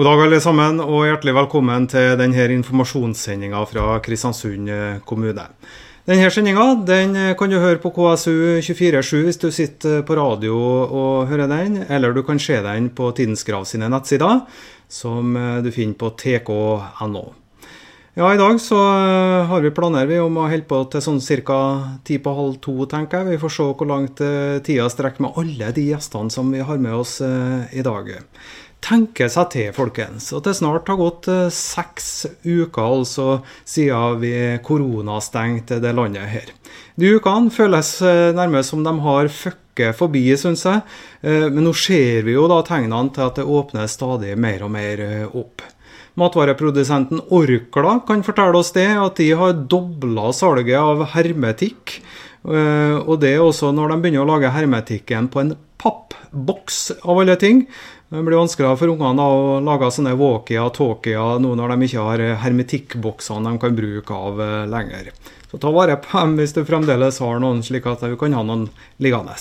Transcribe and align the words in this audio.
God 0.00 0.06
dag, 0.06 0.20
alle 0.24 0.38
sammen, 0.40 0.78
og 0.80 1.02
hjertelig 1.04 1.34
velkommen 1.36 1.84
til 1.92 2.14
denne 2.16 2.44
informasjonssendinga 2.54 3.58
fra 3.68 3.98
Kristiansund 4.00 4.70
eh, 4.72 4.94
kommune. 5.04 5.42
Denne 6.08 6.30
sendinga 6.32 6.62
den 6.88 7.12
eh, 7.20 7.34
kan 7.36 7.52
du 7.52 7.58
høre 7.60 7.76
på 7.82 7.92
KSU247 7.92 9.20
hvis 9.26 9.38
du 9.42 9.50
sitter 9.52 10.00
på 10.08 10.16
radio 10.16 10.56
og 10.56 11.28
hører 11.28 11.50
den, 11.52 11.82
eller 11.92 12.16
du 12.16 12.22
kan 12.24 12.40
se 12.40 12.56
den 12.64 12.88
på 12.96 13.10
Tidens 13.18 13.44
Grav 13.44 13.66
sine 13.68 13.90
nettsider, 13.92 14.40
som 14.88 15.36
eh, 15.36 15.60
du 15.66 15.68
finner 15.68 16.00
på 16.00 16.14
tk.no. 16.16 17.24
Ja, 18.16 18.32
I 18.32 18.40
dag 18.40 18.56
så 18.56 18.80
har 19.52 19.60
vi 19.60 19.74
planer 19.76 20.08
vi 20.08 20.16
om 20.18 20.40
å 20.40 20.48
holde 20.48 20.64
på 20.64 20.80
til 20.94 21.04
sånn 21.04 21.20
ca. 21.44 21.60
ti 22.08 22.16
på 22.24 22.32
halv 22.40 22.56
to, 22.64 22.88
tenker 22.88 23.20
jeg. 23.20 23.36
Vi 23.36 23.42
får 23.44 23.54
se 23.58 23.68
hvor 23.68 23.92
langt 23.92 24.24
tida 24.64 24.88
strekker 24.88 25.28
med 25.28 25.36
alle 25.36 25.70
de 25.76 25.86
gjestene 25.92 26.32
som 26.32 26.48
vi 26.50 26.64
har 26.64 26.80
med 26.80 26.96
oss 26.96 27.20
i 27.20 27.84
dag 27.84 28.10
tenke 28.84 29.28
seg 29.30 29.50
til, 29.54 29.70
folkens. 29.76 30.30
At 30.36 30.46
det 30.48 30.56
snart 30.58 30.88
har 30.90 30.98
gått 31.00 31.28
eh, 31.30 31.48
seks 31.54 32.26
uker 32.44 32.82
altså 32.82 33.28
siden 33.68 34.20
vi 34.22 34.34
koronastengte 34.66 35.80
det 35.82 35.94
landet 35.96 36.30
her. 36.30 36.52
De 37.00 37.14
ukene 37.16 37.52
føles 37.54 37.96
eh, 38.04 38.30
nærmest 38.36 38.74
som 38.74 38.84
de 38.84 38.94
har 39.04 39.30
fucket 39.32 39.96
forbi, 39.96 40.24
syns 40.38 40.66
jeg. 40.68 40.84
Eh, 41.22 41.48
men 41.48 41.64
nå 41.66 41.74
ser 41.76 42.24
vi 42.26 42.36
jo 42.36 42.48
da 42.50 42.62
tegnene 42.66 43.14
til 43.14 43.28
at 43.28 43.40
det 43.40 43.46
åpner 43.48 43.90
stadig 43.90 44.34
mer 44.40 44.66
og 44.66 44.74
mer 44.74 45.04
opp. 45.28 45.64
Matvareprodusenten 46.20 47.22
Orkla 47.32 48.00
kan 48.08 48.24
fortelle 48.26 48.58
oss 48.58 48.74
det, 48.76 48.90
at 48.98 49.20
de 49.20 49.30
har 49.38 49.62
dobla 49.70 50.34
salget 50.36 50.76
av 50.76 51.06
hermetikk. 51.14 52.00
Og 52.40 53.14
det 53.20 53.34
er 53.36 53.42
også 53.44 53.70
når 53.76 53.92
de 53.92 53.98
begynner 54.02 54.24
å 54.24 54.28
lage 54.28 54.50
hermetikken 54.52 55.28
på 55.32 55.42
en 55.42 55.52
pappboks, 55.80 56.80
av 57.04 57.22
alle 57.22 57.36
ting. 57.40 57.62
Det 58.10 58.24
blir 58.26 58.40
vanskeligere 58.40 58.74
for 58.74 58.90
ungene 58.90 59.22
å 59.22 59.58
lage 59.62 59.86
sånne 59.94 60.16
walkie 60.18 60.58
og 60.58 60.72
talkie 60.74 61.26
nå 61.38 61.52
når 61.54 61.76
de 61.76 61.86
ikke 61.86 62.06
har 62.08 62.22
hermetikkboksene 62.42 63.52
de 63.52 63.60
kan 63.62 63.76
bruke 63.76 64.16
av 64.16 64.40
eh, 64.42 64.64
lenger. 64.66 65.12
Så 65.46 65.60
ta 65.62 65.70
vare 65.70 65.94
på 66.02 66.18
dem 66.18 66.34
hvis 66.40 66.56
du 66.56 66.64
fremdeles 66.66 67.20
har 67.22 67.38
noen, 67.38 67.62
slik 67.62 67.86
at 67.86 68.02
du 68.02 68.16
kan 68.18 68.34
ha 68.34 68.42
noen 68.42 68.66
liggende. 68.98 69.38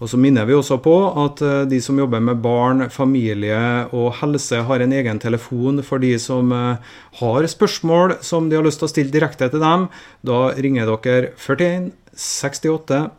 Og 0.00 0.08
så 0.08 0.16
minner 0.16 0.44
vi 0.48 0.54
også 0.56 0.78
på 0.82 0.94
at 1.24 1.42
eh, 1.44 1.68
de 1.70 1.80
som 1.84 1.98
jobber 2.00 2.20
med 2.24 2.42
barn, 2.42 2.88
familie 2.90 3.86
og 3.92 4.14
helse, 4.22 4.56
har 4.66 4.78
en 4.80 4.92
egen 4.96 5.18
telefon 5.22 5.82
for 5.86 5.98
de 6.02 6.18
som 6.22 6.52
eh, 6.56 6.76
har 7.20 7.40
spørsmål 7.54 8.08
som 8.24 8.48
de 8.48 8.56
har 8.58 8.66
lyst 8.66 8.78
til 8.82 8.88
å 8.88 8.94
stille 8.94 9.14
direkte 9.14 9.46
til 9.52 9.60
dem. 9.62 9.80
Da 10.26 10.38
ringer 10.56 10.84
dere 11.04 11.28
41 11.36 11.92
68 12.16 13.10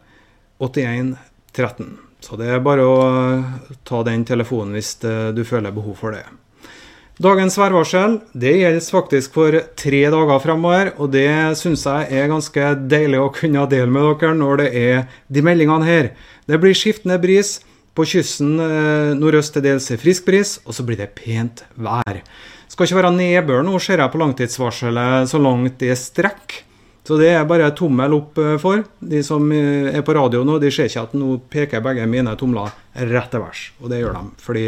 81 0.62 1.16
13. 1.56 2.11
Så 2.22 2.38
det 2.38 2.52
er 2.54 2.62
bare 2.64 2.86
å 2.86 3.00
ta 3.88 4.04
den 4.06 4.24
telefonen 4.28 4.78
hvis 4.78 4.94
eh, 5.08 5.32
du 5.36 5.42
føler 5.48 5.74
behov 5.74 5.98
for 6.00 6.16
det. 6.16 6.24
Dagens 7.22 7.58
værvarsel 7.59 8.16
det 8.34 8.54
gjelder 8.58 8.86
faktisk 8.94 9.36
for 9.36 9.58
tre 9.78 10.00
dager 10.09 10.40
fremover, 10.42 10.94
og 10.98 11.12
det 11.14 11.58
syns 11.60 11.84
jeg 11.86 12.08
er 12.18 12.31
ganske 12.31 12.70
deilig 12.90 13.20
å 13.22 13.34
kunne 13.36 13.66
dele 13.70 13.92
med 13.94 14.08
dere 14.22 14.38
når 14.38 14.64
det 14.64 14.70
er 14.80 15.04
de 15.30 15.44
meldingene 15.46 15.86
her. 15.86 16.10
Det 16.50 16.62
blir 16.62 16.78
skiftende 16.78 17.20
bris. 17.22 17.60
På 17.92 18.06
kysten 18.08 18.54
eh, 18.64 19.12
nordøst 19.20 19.52
til 19.52 19.66
dels 19.66 19.90
frisk 20.00 20.24
bris, 20.30 20.54
og 20.64 20.78
så 20.78 20.86
blir 20.88 21.02
det 21.02 21.10
pent 21.18 21.66
vær. 21.76 22.22
Skal 22.72 22.88
ikke 22.88 23.02
være 23.02 23.12
nedbør 23.18 23.66
nå, 23.68 23.76
ser 23.84 24.00
jeg 24.00 24.14
på 24.14 24.22
langtidsvarselet 24.22 25.28
så 25.28 25.42
langt 25.44 25.76
det 25.84 25.98
strekker. 26.00 26.62
Så 27.01 27.17
det 27.17 27.31
er 27.34 27.47
bare 27.50 27.72
tommel 27.73 28.13
opp 28.13 28.38
eh, 28.38 28.57
for. 28.62 28.84
De 29.00 29.23
som 29.25 29.47
eh, 29.56 29.89
er 29.89 30.06
på 30.06 30.13
radio 30.17 30.44
nå, 30.45 30.59
de 30.62 30.69
ser 30.73 30.89
ikke 30.89 31.07
at 31.07 31.17
nå 31.17 31.39
peker 31.50 31.81
begge 31.84 32.06
mine 32.09 32.35
tomler 32.38 32.69
rett 33.09 33.34
til 33.34 33.41
værs. 33.41 33.63
Og 33.81 33.89
det 33.89 34.03
gjør 34.03 34.19
de, 34.19 34.23
fordi 34.44 34.67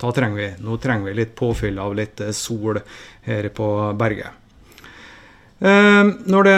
da 0.00 0.14
trenger 0.16 0.40
vi, 0.40 0.48
nå 0.64 0.80
trenger 0.80 1.10
vi 1.10 1.20
litt 1.20 1.36
påfyll 1.36 1.78
av 1.82 1.94
litt 1.98 2.24
eh, 2.24 2.32
sol 2.36 2.80
her 3.28 3.52
på 3.52 3.70
berget. 3.98 4.42
Når 5.56 6.44
det 6.44 6.56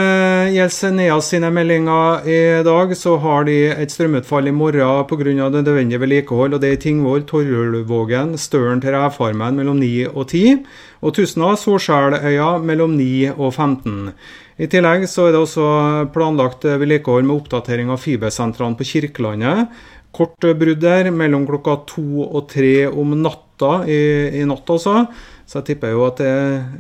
gjelder 0.56 0.94
Neas 0.96 1.28
sine 1.30 1.52
meldinger 1.54 2.24
i 2.26 2.38
dag, 2.66 2.90
så 2.98 3.12
har 3.22 3.44
de 3.46 3.54
et 3.70 3.92
strømutfall 3.94 4.50
i 4.50 4.52
morgen 4.52 5.06
pga. 5.06 5.22
det 5.22 5.62
nødvendige 5.62 6.00
vedlikehold. 6.02 6.54
og 6.54 6.60
Det 6.60 6.68
er 6.68 6.74
i 6.74 6.80
Tingvoll, 6.82 7.22
Torjulvågen, 7.22 8.34
Støren 8.36 8.80
til 8.82 8.98
Rævfarmen 8.98 9.54
mellom 9.54 9.78
9 9.78 10.08
og 10.08 10.26
10. 10.26 10.66
Og 11.00 11.14
Tustna, 11.14 11.54
Solskjæløya 11.54 12.58
mellom 12.58 12.98
9 12.98 13.38
og 13.38 13.54
15. 13.54 14.10
I 14.58 14.66
tillegg 14.66 15.04
så 15.06 15.28
er 15.28 15.36
det 15.36 15.40
også 15.44 15.64
planlagt 16.10 16.64
vedlikehold 16.66 17.26
med 17.28 17.36
oppdatering 17.36 17.92
av 17.94 18.02
fibersentralen 18.02 18.74
på 18.78 18.86
Kirkelandet. 18.88 19.68
Kortbrudd 20.10 20.80
der 20.82 21.12
mellom 21.14 21.44
klokka 21.46 21.76
to 21.86 22.24
og 22.24 22.48
tre 22.50 22.88
om 22.88 23.12
natta 23.22 23.84
i, 23.86 23.98
i 24.40 24.46
natt, 24.48 24.66
altså. 24.66 25.04
Så 25.48 25.60
jeg 25.60 25.66
tipper 25.70 25.94
jo 25.94 26.02
at 26.08 26.18
det 26.20 26.32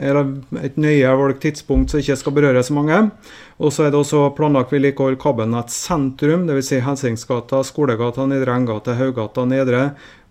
er 0.04 0.18
et 0.66 0.74
nøye 0.80 1.12
valgt 1.20 1.40
tidspunkt 1.44 1.92
som 1.92 2.02
ikke 2.02 2.16
skal 2.20 2.34
berøre 2.36 2.64
så 2.66 2.74
mange. 2.76 2.98
Og 3.62 3.70
så 3.72 3.86
er 3.86 3.94
det 3.94 4.00
også 4.00 4.26
planlagt 4.36 4.74
vedlikehold 4.74 5.16
kabelnett 5.22 5.70
sentrum, 5.72 6.48
dvs. 6.50 6.72
Si 6.72 6.80
Helsingsgata, 6.84 7.62
Skolegata, 7.64 8.26
Nedre 8.28 8.58
Enggate, 8.58 8.98
Haugata, 8.98 9.46
Nedre 9.48 9.84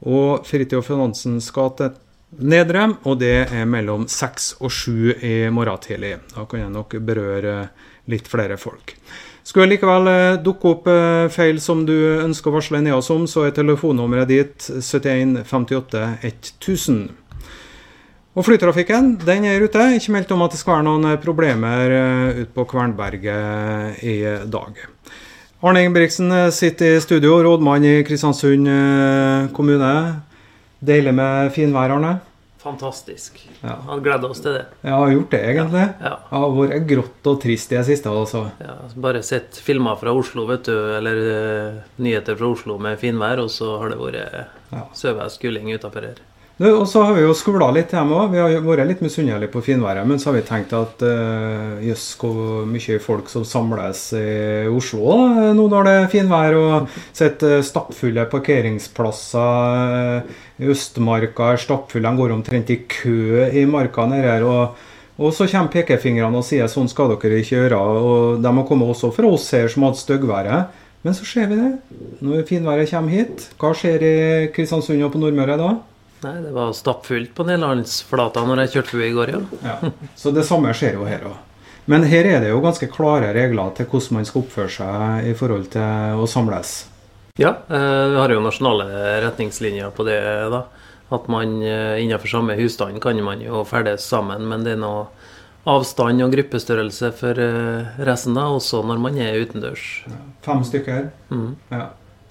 og 0.03 0.43
Fridtjof 0.45 0.91
Finansens 0.91 1.49
gate 1.55 1.93
Nedre, 2.27 2.89
og 3.07 3.21
det 3.21 3.47
er 3.55 3.69
mellom 3.69 4.03
seks 4.11 4.57
og 4.59 4.71
sju 4.73 5.13
i 5.23 5.47
morgen 5.53 5.79
tidlig. 5.79 6.17
Da 6.33 6.43
kan 6.49 6.59
jeg 6.59 6.73
nok 6.73 6.97
berøre 7.07 7.69
litt 8.11 8.27
flere 8.27 8.57
folk. 8.59 8.97
Skulle 9.47 9.69
likevel 9.71 10.09
eh, 10.11 10.39
dukke 10.43 10.73
opp 10.73 10.89
eh, 10.91 11.29
feil 11.31 11.61
som 11.63 11.85
du 11.87 11.95
ønsker 11.95 12.51
å 12.51 12.57
varsle 12.57 12.81
Neas 12.83 13.07
om, 13.13 13.23
så 13.31 13.45
er 13.47 13.55
telefonnummeret 13.55 14.27
ditt 14.27 14.67
7158 14.67 16.03
1000. 16.27 16.99
Og 18.37 18.45
Flytrafikken 18.45 19.15
den 19.23 19.47
er 19.47 19.63
ute. 19.63 19.87
Ikke 19.95 20.17
meldt 20.17 20.35
om 20.35 20.43
at 20.43 20.51
det 20.51 20.59
skal 20.59 20.81
være 20.81 20.87
noen 20.89 21.13
eh, 21.13 21.21
problemer 21.23 21.95
ute 22.43 22.51
på 22.51 22.67
Kvernberget 22.73 24.03
i 24.03 24.19
dag. 24.51 24.83
Arne 25.63 25.87
Ingebrigtsen 25.87 26.29
sitter 26.53 26.97
i 26.97 27.01
studio, 27.01 27.39
rådmann 27.47 27.87
i 27.87 27.95
Kristiansund 28.05 28.67
kommune. 29.55 29.93
Deilig 30.79 31.13
med 31.17 31.53
finvær, 31.55 31.95
Arne? 31.95 32.17
Fantastisk. 32.61 33.39
Ja. 33.61 33.77
Hadde 33.87 34.03
gleda 34.03 34.29
oss 34.29 34.41
til 34.43 34.57
det. 34.57 34.65
Ja, 34.81 34.97
har 34.99 35.11
gjort 35.13 35.31
det, 35.31 35.41
egentlig. 35.51 35.83
Ja. 36.03 36.13
ja. 36.19 36.39
har 36.41 36.55
vært 36.57 36.87
grått 36.89 37.29
og 37.31 37.39
trist 37.41 37.71
i 37.71 37.77
det 37.77 37.85
siste. 37.87 38.11
også. 38.11 38.43
Ja, 38.61 38.75
Bare 39.07 39.23
sett 39.25 39.59
filmer 39.63 39.97
fra 40.01 40.13
Oslo, 40.17 40.47
vet 40.49 40.67
du, 40.67 40.75
eller 40.97 41.21
uh, 41.23 41.83
nyheter 42.01 42.37
fra 42.37 42.51
Oslo 42.51 42.77
med 42.81 42.99
finvær, 43.01 43.41
og 43.43 43.53
så 43.53 43.77
har 43.81 43.93
det 43.93 44.01
vært 44.01 44.19
ja. 44.73 44.83
søvær 44.97 45.31
skuling 45.33 45.71
utafor 45.73 46.09
her. 46.09 46.19
Og 46.57 46.87
så 46.89 47.03
har 47.05 47.13
vi 47.13 47.21
jo 47.21 47.35
skvla 47.37 47.67
litt 47.69 47.91
hjemme 47.93 48.15
òg. 48.17 48.31
Vi 48.33 48.39
har 48.41 48.63
vært 48.65 48.87
litt 48.89 49.01
misunnelige 49.05 49.51
på 49.53 49.61
finværet. 49.61 50.07
Men 50.09 50.17
så 50.17 50.31
har 50.31 50.39
vi 50.39 50.45
tenkt 50.47 50.71
at 50.73 51.03
eh, 51.05 51.83
jøss, 51.85 52.05
uh, 52.17 52.21
hvor 52.23 52.65
mye 52.65 52.97
folk 53.03 53.29
som 53.29 53.43
samles 53.45 54.01
i 54.17 54.65
Oslo 54.65 55.05
da, 55.05 55.51
nå 55.53 55.67
når 55.69 55.85
det 55.85 55.93
er 55.93 56.07
finvær. 56.09 56.57
Og 56.57 56.89
sett 57.13 57.45
uh, 57.45 57.61
stappfulle 57.61 58.25
parkeringsplasser. 58.31 60.25
Østmarka 60.73 61.51
er 61.53 61.61
stappfull. 61.61 62.01
De 62.07 62.13
går 62.23 62.33
omtrent 62.33 62.73
i 62.73 62.79
kø 62.89 63.45
i 63.53 63.67
marka 63.69 64.07
nede 64.09 64.25
her. 64.25 64.45
Og, 64.49 64.73
og 65.21 65.29
så 65.37 65.45
kommer 65.51 65.69
pekefingrene 65.75 66.41
og 66.41 66.47
sier 66.47 66.65
sånn 66.73 66.89
skal 66.89 67.13
dere 67.13 67.37
ikke 67.43 67.53
gjøre. 67.59 67.77
Og 67.77 68.41
de 68.41 68.49
har 68.49 68.65
kommet 68.65 68.89
også 68.95 69.13
fra 69.13 69.29
oss 69.29 69.45
her 69.53 69.69
som 69.69 69.85
hadde 69.85 70.01
styggværet. 70.01 70.73
Men 71.05 71.13
så 71.13 71.21
ser 71.21 71.53
vi 71.53 71.61
det. 71.61 71.69
Når 72.25 72.49
finværet 72.49 72.89
kommer 72.89 73.13
hit, 73.13 73.45
hva 73.61 73.69
skjer 73.77 74.01
i 74.01 74.15
Kristiansund 74.57 75.05
og 75.05 75.13
på 75.13 75.21
Nordmøre 75.21 75.59
da? 75.61 75.69
Nei, 76.23 76.33
det 76.41 76.51
var 76.55 76.71
stappfullt 76.73 77.33
på 77.37 77.45
Nederlandsflata 77.45 78.41
når 78.47 78.63
jeg 78.63 78.73
kjørte 78.77 78.93
forbi 78.95 79.09
i 79.09 79.15
går, 79.17 79.33
ja. 79.35 79.41
ja. 79.67 79.91
Så 80.17 80.33
det 80.33 80.47
samme 80.47 80.73
skjer 80.73 80.97
jo 80.97 81.05
her 81.05 81.27
òg. 81.29 81.35
Men 81.87 82.03
her 82.09 82.27
er 82.27 82.41
det 82.43 82.49
jo 82.49 82.59
ganske 82.63 82.89
klare 82.91 83.29
regler 83.35 83.69
til 83.77 83.87
hvordan 83.87 84.17
man 84.17 84.25
skal 84.27 84.41
oppføre 84.43 84.73
seg 84.73 85.29
i 85.29 85.35
forhold 85.37 85.69
til 85.71 86.19
å 86.19 86.25
samles. 86.27 86.73
Ja, 87.39 87.53
eh, 87.69 88.03
vi 88.11 88.17
har 88.17 88.33
jo 88.33 88.41
nasjonale 88.43 88.87
retningslinjer 89.23 89.93
på 89.95 90.03
det. 90.07 90.19
da. 90.51 90.65
At 91.13 91.29
man 91.31 91.61
eh, 91.63 92.01
innenfor 92.03 92.33
samme 92.33 92.57
husstand 92.59 92.99
kan 92.99 93.21
man 93.23 93.43
jo 93.45 93.61
ferdes 93.63 94.03
sammen, 94.09 94.49
men 94.49 94.65
det 94.65 94.73
er 94.75 94.81
noe 94.81 95.05
avstand 95.67 96.23
og 96.23 96.33
gruppestørrelse 96.33 97.13
for 97.15 97.39
eh, 97.39 98.01
resten, 98.09 98.35
da, 98.35 98.49
også 98.51 98.81
når 98.87 98.99
man 99.05 99.21
er 99.21 99.39
utendørs. 99.39 99.85
Fem 100.43 100.65
stykker? 100.67 101.07
Mm. 101.31 101.53
Ja. 101.71 101.85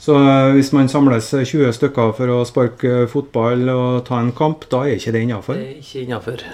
Så 0.06 0.14
eh, 0.14 0.53
hvis 0.55 0.70
man 0.76 0.91
samles 0.91 1.32
20 1.35 1.73
stykker 1.75 2.12
for 2.14 2.31
å 2.31 2.43
sparke 2.47 3.06
fotball 3.11 3.67
og 3.73 4.05
ta 4.06 4.20
en 4.23 4.31
kamp, 4.37 4.69
da 4.70 4.85
er 4.87 5.00
ikke 5.00 5.17
det 5.17 5.25
innafor? 5.26 5.58
Det 5.58 5.73
er 5.73 5.81
ikke 5.82 6.05
innafor. 6.05 6.44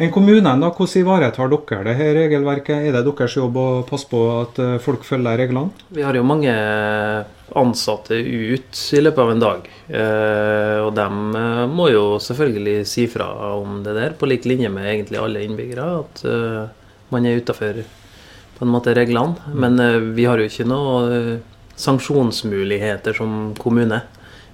En 0.00 0.10
kommune, 0.12 0.40
da, 0.40 0.68
hvordan 0.72 1.02
ivaretar 1.02 1.50
dere 1.52 1.84
det 1.84 1.94
her 1.98 2.14
regelverket? 2.16 2.88
Er 2.88 2.96
det 2.96 3.04
deres 3.04 3.36
jobb 3.36 3.56
å 3.60 3.68
passe 3.88 4.08
på 4.08 4.20
at 4.38 4.60
eh, 4.60 4.78
folk 4.80 5.04
følger 5.04 5.40
reglene? 5.40 5.84
Vi 5.92 6.04
har 6.04 6.16
jo 6.16 6.24
mange 6.24 6.52
ansatte 7.56 8.16
ut 8.16 8.80
i 8.96 9.02
løpet 9.02 9.20
av 9.24 9.32
en 9.32 9.42
dag. 9.42 9.68
Eh, 9.88 10.78
og 10.80 10.92
de 10.96 11.08
eh, 11.40 11.64
må 11.68 11.90
jo 11.92 12.04
selvfølgelig 12.24 12.78
si 12.88 13.04
fra 13.12 13.28
om 13.58 13.82
det 13.84 13.96
der, 13.98 14.16
på 14.16 14.28
lik 14.28 14.48
linje 14.48 14.72
med 14.72 14.88
egentlig 14.94 15.20
alle 15.20 15.44
innbyggere. 15.44 15.88
At 16.00 16.24
man 17.12 17.28
er 17.28 17.40
utafor 17.40 17.80
reglene. 18.62 19.52
Men 19.52 19.80
vi 20.16 20.24
har 20.28 20.40
jo 20.40 20.48
ikke 20.48 20.68
noe 20.68 21.40
sanksjonsmuligheter 21.76 23.16
som 23.16 23.54
kommune. 23.58 24.00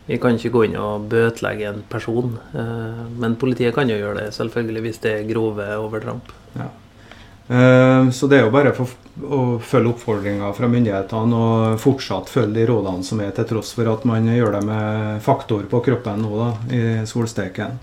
Vi 0.08 0.16
kan 0.18 0.38
ikke 0.38 0.52
gå 0.54 0.64
inn 0.64 0.76
og 0.80 1.08
bøtelegge 1.12 1.68
en 1.68 1.82
person, 1.90 2.38
eh, 2.56 3.00
men 3.20 3.36
politiet 3.40 3.74
kan 3.76 3.90
jo 3.90 3.98
gjøre 3.98 4.22
det 4.22 4.28
selvfølgelig 4.36 4.84
hvis 4.86 5.02
det 5.04 5.14
er 5.14 5.26
grove 5.28 5.66
overtramp. 5.76 6.30
Ja. 6.56 6.70
Eh, 7.48 8.10
så 8.12 8.28
det 8.28 8.38
er 8.38 8.46
jo 8.46 8.52
bare 8.54 8.72
å 8.76 9.42
følge 9.64 9.92
oppfordringa 9.92 10.48
fra 10.56 10.68
myndighetene 10.68 11.42
og 11.42 11.82
fortsatt 11.82 12.32
følge 12.32 12.56
de 12.60 12.66
rådene 12.68 13.04
som 13.04 13.20
er, 13.24 13.34
til 13.36 13.48
tross 13.52 13.74
for 13.76 13.88
at 13.92 14.04
man 14.08 14.28
gjør 14.32 14.58
det 14.58 14.64
med 14.68 15.22
faktor 15.24 15.68
på 15.68 15.82
kroppen 15.84 16.24
nå 16.24 16.32
da, 16.40 16.50
i 16.72 16.82
solsteken. 17.08 17.76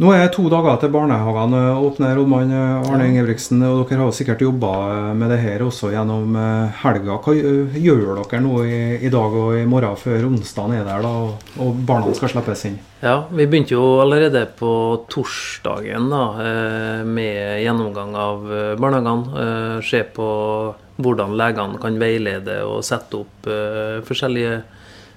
Nå 0.00 0.08
er 0.16 0.22
det 0.22 0.30
to 0.32 0.46
dager 0.48 0.78
til 0.80 0.88
barnehagene 0.94 1.58
åpner, 1.76 2.14
rådmann 2.16 2.54
Arne 2.56 3.08
Ingebrigtsen. 3.10 3.60
og 3.68 3.82
Dere 3.90 4.06
har 4.06 4.14
sikkert 4.16 4.40
jobba 4.40 4.70
med 5.12 5.28
det 5.28 5.42
her 5.42 5.60
også 5.60 5.90
gjennom 5.92 6.38
eh, 6.40 6.78
helga. 6.80 7.18
Hva 7.20 7.34
gjør 7.36 8.22
dere 8.22 8.40
nå 8.40 8.62
i, 8.64 8.78
i 8.96 9.10
dag 9.12 9.36
og 9.42 9.58
i 9.58 9.66
morgen 9.68 10.00
før 10.00 10.24
onsdagen 10.30 10.78
er 10.78 10.88
der 10.88 11.04
da, 11.04 11.12
og 11.60 11.84
barna 11.84 12.16
skal 12.16 12.32
slippes 12.32 12.64
inn? 12.70 12.80
Ja, 13.04 13.26
Vi 13.28 13.44
begynte 13.44 13.76
jo 13.76 13.84
allerede 14.00 14.46
på 14.56 14.72
torsdagen 15.12 16.08
da, 16.08 16.24
eh, 16.48 17.04
med 17.04 17.60
gjennomgang 17.66 18.16
av 18.16 18.48
eh, 18.48 18.74
barnehagene. 18.80 19.84
Se 19.84 20.00
på 20.16 20.30
hvordan 20.96 21.36
legene 21.36 21.76
kan 21.80 22.00
veilede 22.00 22.62
og 22.64 22.80
sette 22.88 23.20
opp 23.20 23.52
forskjellige 24.08 24.62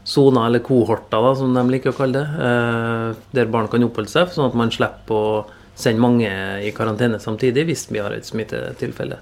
soner, 0.03 0.47
eller 0.47 0.63
kohorter, 0.63 1.23
da, 1.23 1.33
som 1.35 1.53
de 1.55 1.63
liker 1.71 1.94
å 1.94 1.97
kalle 1.97 2.19
det, 2.19 2.47
eh, 2.47 3.21
der 3.39 3.51
barn 3.51 3.69
kan 3.71 3.85
oppholde 3.85 4.11
seg, 4.11 4.31
sånn 4.33 4.50
at 4.50 4.57
man 4.59 4.71
slipper 4.73 5.15
å 5.15 5.45
sende 5.75 6.03
mange 6.03 6.31
i 6.61 6.71
karantene 6.75 7.19
samtidig 7.21 7.65
hvis 7.69 7.88
vi 7.89 8.01
har 8.03 8.13
et 8.13 8.27
smittetilfelle. 8.27 9.21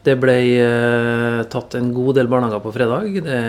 Det 0.00 0.14
ble 0.16 0.34
eh, 0.56 1.42
tatt 1.52 1.74
en 1.76 1.90
god 1.92 2.16
del 2.16 2.28
barnehager 2.32 2.62
på 2.64 2.72
fredag. 2.72 3.18
Det 3.26 3.40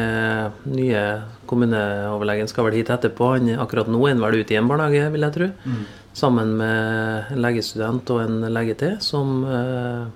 nye 0.75 1.03
kommuneoverlegen 1.47 2.49
skal 2.51 2.67
vel 2.67 2.75
hit 2.81 2.91
etterpå. 2.91 3.29
Han, 3.37 3.53
akkurat 3.63 3.87
nå 3.87 4.01
er 4.03 4.17
han 4.17 4.23
vel 4.25 4.41
ute 4.41 4.57
i 4.57 4.59
en 4.59 4.67
barnehage, 4.67 5.05
vil 5.13 5.27
jeg 5.27 5.35
tro. 5.37 5.47
Mm. 5.63 5.85
Sammen 6.21 6.51
med 6.59 7.31
en 7.31 7.39
legestudent 7.45 8.11
og 8.11 8.25
en 8.25 8.41
lege 8.51 8.75
til, 8.81 8.97
som 8.99 9.45
eh, 9.47 10.09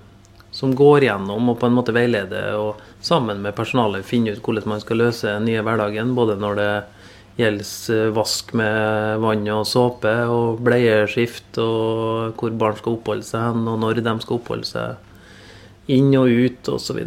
som 0.56 0.72
går 0.76 1.04
gjennom 1.04 1.50
og 1.52 1.58
på 1.60 1.68
en 1.68 1.74
måte 1.76 1.92
veileder 1.92 2.54
og 2.56 2.80
sammen 3.04 3.42
med 3.44 3.56
personalet 3.58 4.06
finner 4.08 4.36
ut 4.36 4.44
hvordan 4.44 4.70
man 4.72 4.80
skal 4.80 5.02
løse 5.02 5.28
den 5.28 5.44
nye 5.50 5.64
hverdagen. 5.64 6.14
Både 6.16 6.38
når 6.40 6.60
det 6.60 6.70
gjelder 7.36 7.96
eh, 7.96 8.12
vask 8.16 8.54
med 8.56 9.20
vann 9.20 9.48
og 9.52 9.66
såpe 9.68 10.14
og 10.32 10.62
bleieskift 10.64 11.60
og 11.60 12.40
hvor 12.40 12.56
barn 12.56 12.78
skal 12.80 12.96
oppholde 12.96 13.28
seg 13.28 13.50
hen 13.50 13.68
og 13.68 13.82
når 13.84 14.00
de 14.00 14.14
skal 14.24 14.40
oppholde 14.40 14.70
seg 14.70 15.92
inn 15.92 16.14
og 16.16 16.32
ut 16.32 16.72
osv. 16.72 17.02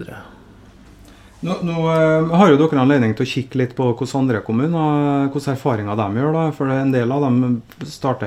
Nå, 1.39 1.53
nå 1.63 1.75
uh, 1.88 2.33
har 2.36 2.50
jo 2.51 2.57
dere 2.59 2.81
anledning 2.81 3.13
til 3.15 3.24
å 3.24 3.30
kikke 3.31 3.62
litt 3.62 3.75
på 3.77 3.86
hvordan 3.94 4.25
andre 4.25 4.41
kommuner 4.44 5.30
hvordan 5.31 5.56
erfaringer 5.56 5.95
de 5.95 6.07
gjør. 6.19 6.36
da, 6.36 6.44
for 6.57 6.74
En 6.74 6.91
del 6.91 7.15
av 7.15 7.24
dem 7.24 7.39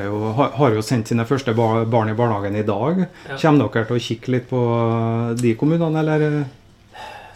jo, 0.06 0.22
har, 0.38 0.54
har, 0.56 0.78
jo 0.78 0.86
sendt 0.86 1.12
sine 1.12 1.28
første 1.28 1.52
barn 1.52 2.08
i 2.08 2.16
barnehagen 2.16 2.56
i 2.56 2.64
dag. 2.64 3.04
Ja. 3.28 3.36
Kommer 3.36 3.68
dere 3.68 3.90
til 3.90 4.00
å 4.00 4.04
kikke 4.08 4.36
litt 4.36 4.48
på 4.48 4.64
de 5.42 5.54
kommunene, 5.60 6.00
eller? 6.00 6.44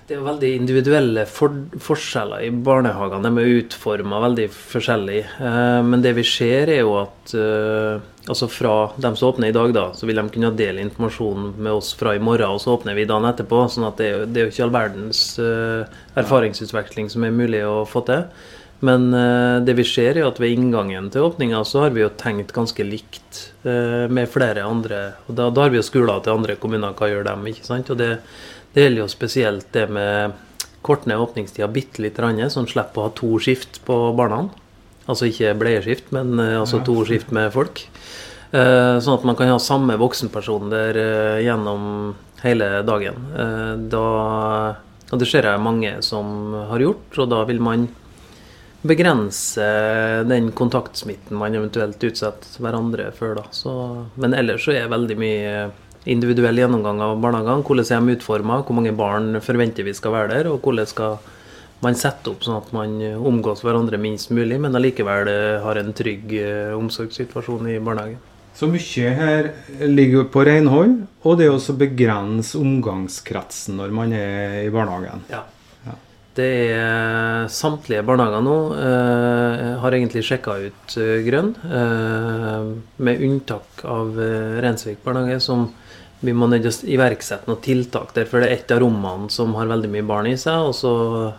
Det 0.07 0.15
er 0.15 0.21
jo 0.21 0.27
veldig 0.29 0.49
individuelle 0.55 1.25
for 1.27 1.55
forskjeller 1.83 2.45
i 2.47 2.51
barnehagene. 2.55 3.27
De 3.27 3.43
er 3.43 3.57
utforma 3.59 4.21
veldig 4.23 4.45
forskjellig. 4.55 5.23
Eh, 5.43 5.81
men 5.83 6.05
det 6.05 6.13
vi 6.15 6.23
ser, 6.31 6.71
er 6.71 6.85
jo 6.85 6.93
at 7.01 7.35
eh, 7.35 8.05
altså 8.27 8.49
fra 8.51 8.75
dem 9.01 9.17
som 9.17 9.31
åpner 9.31 9.53
i 9.53 9.57
dag, 9.57 9.73
da, 9.77 9.87
så 9.95 10.09
vil 10.09 10.19
de 10.21 10.27
kunne 10.35 10.53
dele 10.59 10.85
informasjonen 10.85 11.55
med 11.57 11.79
oss 11.79 11.93
fra 11.99 12.17
i 12.17 12.23
morgen, 12.23 12.57
og 12.57 12.63
så 12.63 12.75
åpner 12.77 12.99
vi 12.99 13.07
dagen 13.09 13.29
etterpå. 13.29 13.63
sånn 13.71 13.89
at 13.89 14.03
det, 14.03 14.11
det 14.33 14.43
er 14.43 14.49
jo 14.49 14.55
ikke 14.55 14.67
all 14.67 14.77
verdens 14.77 15.23
uh, 15.39 15.89
erfaringsutveksling 16.19 17.11
som 17.13 17.25
er 17.27 17.35
mulig 17.35 17.63
å 17.67 17.85
få 17.89 18.05
til. 18.09 18.27
Men 18.85 19.07
det 19.65 19.73
vi 19.73 19.87
ser, 19.89 20.19
er 20.21 20.27
at 20.29 20.37
ved 20.37 20.53
inngangen 20.53 21.07
til 21.09 21.25
åpninga 21.25 21.63
så 21.65 21.87
har 21.87 21.95
vi 21.95 22.03
jo 22.03 22.11
tenkt 22.21 22.51
ganske 22.53 22.85
likt 22.85 23.39
med 23.65 24.29
flere 24.29 24.67
andre. 24.69 24.99
og 25.25 25.39
Da, 25.39 25.47
da 25.49 25.65
har 25.65 25.73
vi 25.73 25.81
jo 25.81 25.87
skoler 25.87 26.21
til 26.21 26.37
andre 26.37 26.59
kommuner, 26.61 26.93
hva 26.93 27.09
gjør 27.09 27.25
dem? 27.25 27.47
ikke 27.49 27.65
sant? 27.65 27.89
Og 27.89 27.97
det 27.97 28.11
det 28.77 28.83
gjelder 28.85 29.07
jo 29.07 29.09
spesielt 29.09 29.71
det 29.73 29.87
med 29.89 30.35
korte 30.85 31.09
ned 31.09 31.23
åpningstida 31.25 31.65
bitte 31.73 32.03
litt, 32.05 32.19
sånn 32.53 32.69
slipper 32.69 33.01
å 33.01 33.07
ha 33.07 33.13
to 33.17 33.39
skift 33.41 33.79
på 33.87 33.95
barna. 34.13 34.51
Altså 35.07 35.29
ikke 35.31 35.55
bleieskift, 35.59 36.11
men 36.15 36.35
uh, 36.41 36.61
altså 36.63 36.83
to 36.87 36.99
skift 37.07 37.33
med 37.35 37.53
folk. 37.55 37.85
Uh, 38.53 38.97
sånn 39.03 39.17
at 39.17 39.27
man 39.27 39.37
kan 39.39 39.51
ha 39.53 39.59
samme 39.63 39.99
voksenperson 40.01 40.73
der 40.73 40.99
uh, 40.99 41.39
gjennom 41.43 42.15
hele 42.43 42.69
dagen. 42.87 43.17
da, 43.91 44.03
og 45.11 45.19
det 45.19 45.27
ser 45.27 45.49
jeg 45.49 45.63
mange 45.65 45.95
som 46.05 46.53
har 46.69 46.83
gjort, 46.85 47.17
og 47.25 47.31
da 47.33 47.39
vil 47.49 47.63
man 47.65 47.87
begrense 48.87 49.65
den 50.29 50.53
kontaktsmitten 50.55 51.41
man 51.41 51.57
eventuelt 51.57 52.05
utsetter 52.07 52.61
hverandre 52.63 53.09
for. 53.17 53.35
Da. 53.41 53.47
Så, 53.57 53.73
men 54.21 54.37
ellers 54.37 54.69
så 54.69 54.77
er 54.77 54.93
veldig 54.93 55.17
mye 55.19 55.55
individuell 56.07 56.61
gjennomgang 56.61 57.01
av 57.03 57.17
barnehagene. 57.23 57.65
Hvordan 57.67 57.89
er 57.89 58.05
de 58.05 58.19
utforma, 58.21 58.61
hvor 58.63 58.79
mange 58.79 58.95
barn 58.97 59.41
forventer 59.43 59.87
vi 59.87 59.97
skal 59.97 60.15
være 60.15 60.33
der, 60.37 60.51
og 60.53 60.61
hvordan 60.63 60.93
skal 60.93 61.19
man 61.85 61.99
setter 61.99 62.33
opp 62.33 62.45
sånn 62.47 62.61
at 62.61 62.71
man 62.77 62.95
omgås 63.17 63.65
hverandre 63.65 64.01
minst 64.01 64.33
mulig, 64.35 64.59
men 64.63 64.77
allikevel 64.79 65.29
eh, 65.33 65.59
har 65.65 65.81
en 65.81 65.93
trygg 65.97 66.33
eh, 66.41 66.73
omsorgssituasjon 66.77 67.69
i 67.75 67.81
barnehagen. 67.81 68.23
Så 68.57 68.71
mye 68.73 69.11
her 69.19 69.51
ligger 69.85 70.31
på 70.33 70.47
renhold, 70.49 71.03
og 71.29 71.37
det 71.37 71.45
er 71.45 71.53
også 71.53 71.77
begrense 71.77 72.57
omgangskretsen 72.57 73.77
når 73.77 73.93
man 73.93 74.15
er 74.17 74.63
i 74.63 74.73
barnehagen. 74.73 75.27
Ja. 75.29 75.43
Det 76.37 76.49
er 76.69 77.47
Samtlige 77.49 78.03
barnehager 78.05 78.43
nå 78.45 78.57
eh, 78.77 79.71
har 79.81 79.95
egentlig 79.97 80.25
sjekka 80.27 80.57
ut 80.67 80.97
eh, 81.01 81.23
grønn, 81.25 81.55
eh, 81.65 82.67
med 83.09 83.23
unntak 83.25 83.85
av 83.89 84.19
eh, 84.21 84.59
Rensvik 84.65 85.01
barnehage, 85.05 85.39
som 85.41 85.71
vi 86.21 86.33
må 86.33 86.49
iverksette 86.49 87.49
noen 87.49 87.61
tiltak 87.65 88.15
der. 88.17 88.29
For 88.29 88.41
det 88.41 88.49
er 88.49 88.57
et 88.57 88.73
av 88.75 88.81
rommene 88.83 89.29
som 89.33 89.53
har 89.59 89.69
veldig 89.69 89.91
mye 89.93 90.07
barn 90.07 90.31
i 90.31 90.37
seg. 90.41 90.71
og 90.71 90.75
så 90.75 90.93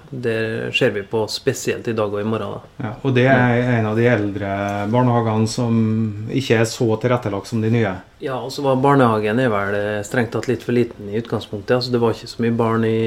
Det 0.09 0.73
ser 0.77 0.93
vi 0.95 1.01
på 1.01 1.25
spesielt 1.31 1.87
i 1.87 1.95
dag 1.97 2.13
og 2.13 2.21
i 2.21 2.27
morgen. 2.27 2.61
Ja, 2.77 2.93
og 3.01 3.15
det 3.17 3.25
er 3.31 3.79
en 3.79 3.89
av 3.89 3.97
de 3.97 4.05
eldre 4.07 4.51
barnehagene 4.93 5.49
som 5.49 6.29
ikke 6.29 6.61
er 6.61 6.69
så 6.69 6.89
tilrettelagt 7.01 7.49
som 7.49 7.61
de 7.61 7.73
nye? 7.73 7.95
Ja, 8.21 8.37
og 8.37 8.51
så 8.53 8.63
var 8.65 8.79
barnehagen 8.81 9.39
er 9.39 9.51
vel 9.53 9.75
strengt 10.05 10.31
tatt 10.33 10.47
litt 10.49 10.63
for 10.65 10.77
liten 10.77 11.09
i 11.09 11.19
utgangspunktet. 11.21 11.75
altså 11.77 11.91
Det 11.91 12.01
var 12.01 12.13
ikke 12.13 12.33
så 12.33 12.45
mye 12.45 12.57
barn 12.57 12.85
i 12.85 12.97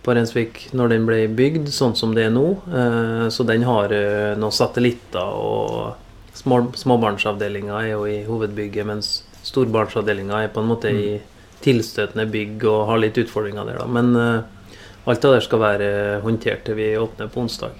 på 0.00 0.14
Rensvik 0.16 0.62
når 0.76 0.94
den 0.94 1.08
ble 1.08 1.24
bygd, 1.36 1.68
sånn 1.74 1.96
som 1.98 2.14
det 2.16 2.28
er 2.28 2.34
nå. 2.34 2.46
Eh, 2.72 3.26
så 3.32 3.44
den 3.48 3.66
har 3.68 3.92
eh, 3.92 4.36
noen 4.40 4.54
satellitter, 4.54 5.20
og 5.20 5.98
småbarnsavdelinga 6.40 7.82
er 7.82 7.90
jo 7.92 8.06
i 8.08 8.22
hovedbygget, 8.24 8.86
mens 8.88 9.10
storbarnsavdelinga 9.50 10.44
er 10.44 10.54
på 10.54 10.62
en 10.62 10.70
måte 10.70 10.94
i 10.94 11.12
mm. 11.18 11.28
tilstøtende 11.64 12.26
bygg 12.30 12.64
og 12.70 12.86
har 12.92 13.02
litt 13.02 13.20
utfordringer 13.20 13.68
der, 13.68 13.82
da. 13.82 13.88
Men 13.90 14.14
uh, 14.16 14.80
alt 15.10 15.22
det 15.22 15.34
der 15.36 15.46
skal 15.46 15.62
være 15.62 15.92
håndtert 16.24 16.64
til 16.66 16.78
vi 16.78 16.92
åpner 17.00 17.30
på 17.32 17.44
onsdag. 17.44 17.76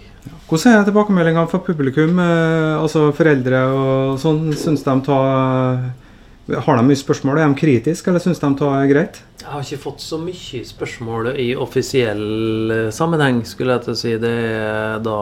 Hvordan 0.50 0.75
er 0.75 0.85
tilbakemeldingene 0.85 1.49
fra 1.49 1.62
publikum, 1.65 2.19
uh, 2.21 2.83
altså 2.83 3.09
foreldre 3.17 3.65
og 3.73 4.21
sånn? 4.21 4.50
Syns 4.59 4.85
de 4.85 4.97
tar 5.07 5.91
har 6.50 6.77
de 6.77 6.85
mye 6.87 6.99
spørsmål? 6.99 7.39
Er 7.39 7.49
de 7.49 7.59
kritiske, 7.59 8.11
eller 8.11 8.23
syns 8.23 8.41
de 8.43 8.50
det 8.59 8.69
er 8.69 8.89
greit? 8.91 9.21
Jeg 9.41 9.49
har 9.49 9.65
ikke 9.65 9.85
fått 9.85 10.03
så 10.05 10.19
mye 10.21 10.62
spørsmål 10.67 11.33
i 11.41 11.50
offisiell 11.57 12.73
eh, 12.75 12.89
sammenheng, 12.95 13.43
skulle 13.47 13.77
jeg 13.77 13.87
til 13.87 13.95
å 13.95 14.00
si. 14.00 14.15
Det 14.21 14.33
er 14.50 15.05
da 15.05 15.19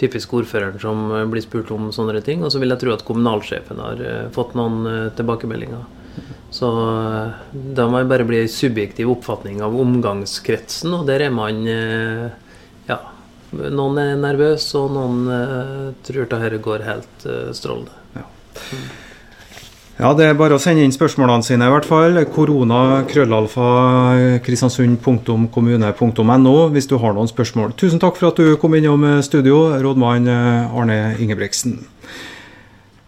typisk 0.00 0.32
ordføreren 0.40 0.80
som 0.82 1.06
blir 1.30 1.44
spurt 1.44 1.70
om 1.74 1.90
sånne 1.94 2.22
ting. 2.24 2.44
Og 2.44 2.52
så 2.52 2.62
vil 2.62 2.74
jeg 2.74 2.82
tro 2.82 2.94
at 2.94 3.04
kommunalsjefen 3.06 3.82
har 3.82 4.02
uh, 4.02 4.32
fått 4.34 4.56
noen 4.58 4.80
uh, 4.86 5.12
tilbakemeldinger. 5.18 5.84
Så 6.54 6.68
da 7.74 7.88
må 7.90 7.98
jeg 7.98 8.10
bare 8.12 8.26
bli 8.28 8.38
en 8.44 8.52
subjektiv 8.52 9.08
oppfatning 9.10 9.58
av 9.66 9.74
omgangskretsen, 9.74 10.92
og 10.94 11.08
der 11.08 11.24
er 11.26 11.32
man 11.34 11.64
Ja. 12.86 13.00
Noen 13.50 13.98
er 13.98 14.20
nervøse, 14.22 14.78
og 14.78 14.94
noen 14.94 15.96
tror 16.06 16.30
dette 16.30 16.60
går 16.62 16.86
helt 16.86 17.26
strålende. 17.58 17.98
Ja. 18.14 18.28
Ja, 19.94 20.08
det 20.18 20.24
er 20.26 20.32
bare 20.34 20.56
å 20.56 20.58
sende 20.58 20.82
inn 20.82 20.90
spørsmålene 20.90 21.46
sine, 21.46 21.68
i 21.68 21.70
hvert 21.70 21.84
fall. 21.86 22.16
Korona, 22.34 23.06
krøllalfa, 23.06 24.42
kristiansund.kommune.no 24.42 26.54
hvis 26.74 26.90
du 26.90 26.98
har 26.98 27.14
noen 27.14 27.30
spørsmål. 27.30 27.78
Tusen 27.78 28.02
takk 28.02 28.18
for 28.18 28.26
at 28.32 28.40
du 28.42 28.58
kom 28.58 28.74
innom 28.74 29.22
studio, 29.22 29.78
rådmann 29.78 30.26
Arne 30.26 31.14
Ingebrigtsen. 31.22 31.78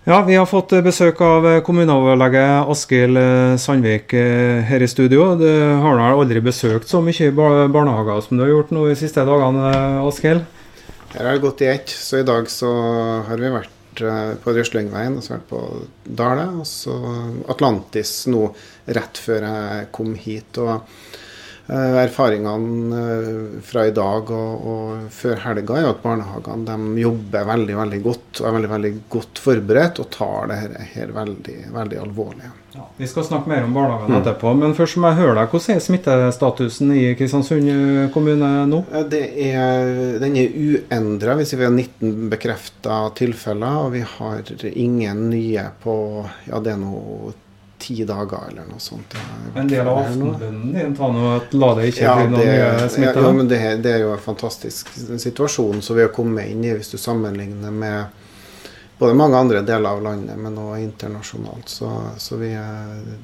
Ja, 0.06 0.22
vi 0.22 0.38
har 0.38 0.46
fått 0.46 0.70
besøk 0.86 1.18
av 1.26 1.66
kommuneoverlege 1.66 2.70
Askild 2.70 3.18
Sandvik 3.58 4.14
her 4.14 4.78
i 4.78 4.86
studio. 4.86 5.34
Du 5.40 5.50
har 5.82 5.98
aldri 6.06 6.38
besøkt 6.38 6.86
så 6.86 7.02
mye 7.02 7.34
barnehager 7.34 8.22
som 8.22 8.38
du 8.38 8.46
har 8.46 8.54
gjort 8.54 8.70
nå 8.70 8.86
de 8.86 8.94
siste 9.02 9.26
dagene, 9.26 9.74
Askild? 10.06 10.46
Her 11.16 11.24
har 11.24 11.34
det 11.34 11.42
gått 11.42 11.66
i 11.66 11.74
ett, 11.74 11.90
så 11.90 12.22
i 12.22 12.28
dag 12.28 12.46
så 12.46 12.70
har 13.26 13.42
vi 13.42 13.50
vært 13.58 13.75
på 14.00 14.56
Røslingveien 14.56 15.16
og 15.18 15.24
så 15.24 15.36
vært 15.36 15.46
på 15.50 15.62
Dale. 16.04 16.48
Og 16.62 16.66
så 16.68 16.96
Atlantis 17.52 18.18
nå 18.32 18.48
rett 18.96 19.22
før 19.22 19.48
jeg 19.48 19.88
kom 19.96 20.16
hit. 20.20 20.58
og 20.62 20.82
Eh, 21.68 21.96
erfaringene 21.98 22.98
eh, 22.98 23.60
fra 23.66 23.82
i 23.88 23.94
dag 23.94 24.28
og, 24.30 24.66
og 24.70 25.06
før 25.10 25.40
helga 25.48 25.80
er 25.80 25.88
at 25.88 26.04
barnehagene 26.04 26.62
de 26.68 27.02
jobber 27.02 27.48
veldig 27.48 27.78
veldig 27.80 27.98
godt 28.04 28.40
og 28.40 28.46
er 28.46 28.54
veldig 28.54 28.70
veldig 28.70 28.92
godt 29.10 29.40
forberedt 29.42 29.98
og 30.04 30.06
tar 30.14 30.46
det 30.52 30.60
her, 30.60 30.76
her 30.92 31.10
veldig, 31.16 31.56
veldig 31.74 31.98
alvorlig. 32.04 32.52
Vi 32.96 33.08
skal 33.10 33.24
snakke 33.24 33.50
mer 33.50 33.64
om 33.66 33.74
barnehagene 33.76 34.14
mm. 34.14 34.20
etterpå, 34.20 34.52
men 34.58 34.74
først 34.76 34.98
må 35.02 35.12
jeg 35.12 35.20
høre 35.20 35.34
deg. 35.38 35.50
Hvordan 35.52 35.76
er 35.76 35.84
smittestatusen 35.84 36.92
i 36.96 37.06
Kristiansund 37.18 37.70
kommune 38.14 38.50
nå? 38.70 38.82
Det 39.12 39.22
er, 39.46 39.90
den 40.22 40.38
er 40.40 40.54
uendra. 40.56 41.38
Vi 41.40 41.48
har 41.62 41.72
19 41.72 42.30
bekrefta 42.32 43.00
tilfeller, 43.18 43.82
og 43.86 43.96
vi 43.96 44.04
har 44.16 44.54
ingen 44.72 45.26
nye 45.32 45.66
på 45.82 45.96
ja, 46.48 46.60
det 46.60 46.76
er 46.76 46.80
nå 46.80 47.34
ti 47.78 48.04
dager 48.04 48.48
eller 48.50 48.64
noe 48.68 48.80
sånt. 48.80 49.14
En 49.54 49.68
del 49.68 49.86
av 49.86 49.98
aftenbønnen 50.00 50.72
din 50.72 50.94
tar 50.96 51.12
nå 51.12 51.26
at 51.36 51.56
la 51.56 51.72
det 51.76 51.90
ikke 51.92 52.04
ja, 52.06 52.14
bli 52.16 52.30
noen 52.32 52.46
nye 52.48 52.88
smitte? 52.92 53.24
Ja, 53.24 53.32
men 53.36 53.50
det, 53.50 53.58
det, 53.84 53.92
er 53.92 54.04
jo 54.06 54.12
en 54.14 54.22
fantastisk 54.22 54.92
situasjon 54.96 55.82
som 55.84 55.98
vi 55.98 56.06
har 56.06 56.14
kommet 56.16 56.48
inn 56.52 56.64
i, 56.64 56.72
hvis 56.76 56.94
du 56.94 56.96
sammenligner 57.00 57.74
med 57.74 58.22
både 58.98 59.14
mange 59.14 59.36
andre 59.36 59.60
deler 59.66 59.90
av 59.90 60.02
landet, 60.02 60.38
men 60.40 60.56
også 60.58 60.80
internasjonalt. 60.80 61.68
Så, 61.68 61.90
så 62.16 62.40
vi 62.40 62.54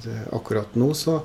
det, 0.04 0.18
akkurat 0.32 0.74
nå 0.76 0.92
så 0.94 1.20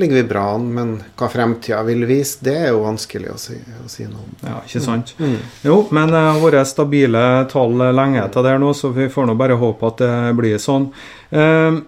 ligger 0.00 0.16
vi 0.16 0.24
bra 0.24 0.44
an, 0.54 0.68
men 0.74 0.92
hva 1.18 1.28
fremtida 1.28 1.82
vil 1.84 2.06
vise, 2.08 2.38
det 2.44 2.54
er 2.56 2.70
jo 2.72 2.84
vanskelig 2.86 3.34
å 3.34 3.36
si, 3.40 3.58
å 3.84 3.88
si 3.90 4.06
noe 4.08 4.22
om. 4.22 4.36
Ja, 4.46 4.60
ikke 4.64 4.80
sant. 4.80 5.12
Mm. 5.20 5.36
Jo, 5.66 5.76
men 5.92 6.12
det 6.12 6.22
har 6.24 6.40
vært 6.40 6.70
stabile 6.70 7.24
tall 7.52 7.76
lenge 7.92 8.22
etter 8.24 8.46
det 8.46 8.56
nå, 8.62 8.72
så 8.76 8.94
vi 8.96 9.10
får 9.12 9.28
nå 9.28 9.36
bare 9.36 9.58
håpe 9.60 9.90
at 9.90 10.00
det 10.00 10.14
blir 10.38 10.56
sånn. 10.62 10.88
Uh, 11.34 11.82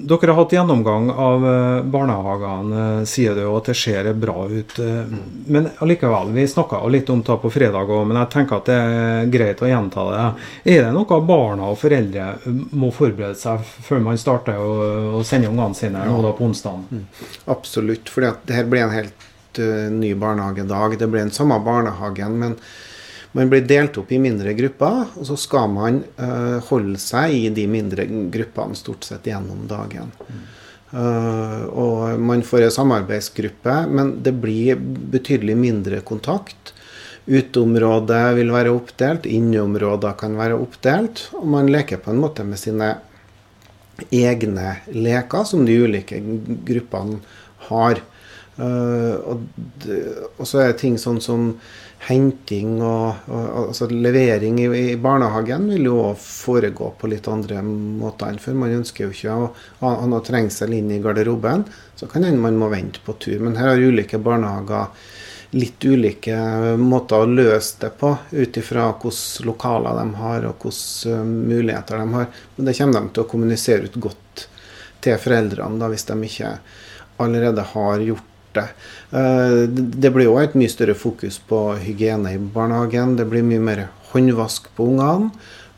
dere 0.00 0.32
har 0.32 0.38
hatt 0.38 0.52
gjennomgang 0.52 1.10
av 1.10 1.44
eh, 1.46 1.82
barnehagene, 1.82 2.80
eh, 3.00 3.04
sier 3.08 3.36
du, 3.36 3.42
og 3.48 3.60
at 3.60 3.70
det 3.70 3.76
ser 3.78 4.08
bra 4.18 4.46
ut. 4.48 4.74
Eh, 4.80 5.12
men 5.52 5.68
allikevel, 5.84 6.32
vi 6.34 6.46
snakka 6.48 6.80
litt 6.88 7.10
om 7.12 7.22
det 7.26 7.36
på 7.42 7.52
fredag 7.52 7.90
òg, 7.90 8.04
men 8.08 8.20
jeg 8.22 8.30
tenker 8.34 8.60
at 8.60 8.70
det 8.70 8.78
er 8.80 9.30
greit 9.32 9.62
å 9.62 9.70
gjenta 9.70 10.06
det. 10.10 10.26
Er 10.74 10.86
det 10.86 10.92
noe 10.96 11.20
barna 11.26 11.70
og 11.72 11.80
foreldre 11.80 12.32
må 12.76 12.92
forberede 12.94 13.38
seg 13.38 13.64
før 13.86 14.04
man 14.04 14.20
starter 14.20 14.60
å, 14.60 15.22
sende 15.26 15.50
ungene 15.50 15.76
sine 15.76 16.04
nå 16.08 16.20
da 16.24 16.34
på 16.36 16.46
onsdag? 16.48 16.84
Mm. 16.90 17.08
Absolutt, 17.52 18.12
for 18.12 18.24
det 18.24 18.56
her 18.56 18.70
blir 18.70 18.86
en 18.86 18.96
helt 18.96 19.26
ny 19.90 20.14
barnehagedag. 20.14 20.96
Det 20.98 21.08
blir 21.10 21.26
den 21.26 21.34
samme 21.34 21.58
barnehagen, 21.64 22.38
men 22.40 22.56
man 23.32 23.50
blir 23.50 23.62
delt 23.62 23.98
opp 24.00 24.10
i 24.12 24.18
mindre 24.18 24.54
grupper, 24.58 25.12
og 25.14 25.26
så 25.28 25.36
skal 25.38 25.70
man 25.70 26.00
uh, 26.18 26.58
holde 26.70 26.98
seg 26.98 27.36
i 27.36 27.44
de 27.54 27.66
mindre 27.70 28.06
gruppene 28.32 28.78
stort 28.78 29.06
sett 29.06 29.28
gjennom 29.30 29.68
dagen. 29.70 30.10
Mm. 30.26 30.40
Uh, 30.90 31.62
og 31.78 32.18
man 32.18 32.42
får 32.42 32.66
en 32.66 32.74
samarbeidsgruppe, 32.74 33.76
men 33.94 34.16
det 34.26 34.34
blir 34.42 34.80
betydelig 35.14 35.54
mindre 35.58 36.00
kontakt. 36.06 36.72
Uteområdet 37.30 38.24
vil 38.40 38.50
være 38.50 38.72
oppdelt, 38.74 39.28
inneområder 39.30 40.16
kan 40.18 40.34
være 40.38 40.58
oppdelt. 40.58 41.28
Og 41.38 41.46
man 41.54 41.70
leker 41.70 42.02
på 42.02 42.10
en 42.10 42.22
måte 42.22 42.46
med 42.46 42.58
sine 42.58 42.96
egne 44.10 44.80
leker, 44.90 45.44
som 45.46 45.62
de 45.68 45.76
ulike 45.84 46.18
gruppene 46.66 47.20
har. 47.68 48.02
Uh, 48.58 49.14
og, 49.22 49.44
og, 50.34 50.42
så 50.48 50.64
er 50.64 50.72
det 50.72 50.80
ting 50.82 50.98
sånn 51.00 51.22
som 51.22 51.52
henting 52.08 52.78
og, 52.80 53.28
og 53.28 53.66
altså 53.66 53.88
levering 53.92 54.60
i, 54.62 54.66
i, 54.92 54.96
barnehagen 55.00 55.68
vil 55.68 55.88
jo 55.90 55.98
foregå 56.16 56.94
på 56.98 57.10
litt 57.12 57.28
andre 57.28 57.60
måter 57.64 58.30
enn 58.30 58.40
før. 58.40 58.56
Man 58.62 58.76
ønsker 58.80 59.06
jo 59.06 59.14
ikke 59.14 59.36
å 59.36 59.48
ha 59.82 59.94
noe 60.08 60.24
trengsel 60.24 60.72
inn 60.78 60.90
i 60.94 61.00
garderoben. 61.04 61.66
Så 61.98 62.08
kan 62.08 62.24
hende 62.24 62.40
man 62.40 62.58
må 62.60 62.70
vente 62.72 63.02
på 63.04 63.18
tur. 63.20 63.38
Men 63.44 63.58
her 63.60 63.74
har 63.74 63.82
ulike 63.82 64.20
barnehager 64.22 64.88
litt 65.50 65.84
ulike 65.84 66.36
måter 66.78 67.24
å 67.24 67.28
løse 67.28 67.80
det 67.82 67.90
på, 67.98 68.12
ut 68.30 68.56
ifra 68.56 68.92
hvilke 68.92 69.46
lokaler 69.48 69.98
de 69.98 70.20
har 70.20 70.46
og 70.46 70.64
hvilke 70.64 71.16
eh, 71.16 71.26
muligheter 71.26 72.00
de 72.00 72.14
har. 72.14 72.30
Men 72.56 72.70
det 72.70 72.76
kommer 72.78 73.00
de 73.00 73.14
til 73.14 73.24
å 73.24 73.30
kommunisere 73.34 73.90
ut 73.90 74.00
godt 74.08 74.46
til 75.04 75.20
foreldrene 75.20 75.80
da, 75.80 75.88
hvis 75.90 76.06
de 76.08 76.16
ikke 76.28 76.54
allerede 77.20 77.64
har 77.74 78.04
gjort 78.04 78.29
det. 78.56 78.66
Eh, 79.16 79.62
det 79.70 80.12
blir 80.14 80.30
òg 80.30 80.42
et 80.42 80.58
mye 80.58 80.72
større 80.72 80.96
fokus 80.98 81.38
på 81.50 81.62
hygiene 81.80 82.34
i 82.34 82.42
barnehagen. 82.42 83.16
Det 83.18 83.26
blir 83.30 83.46
mye 83.46 83.62
mer 83.62 83.86
håndvask 84.12 84.70
på 84.76 84.90
ungene. 84.92 85.30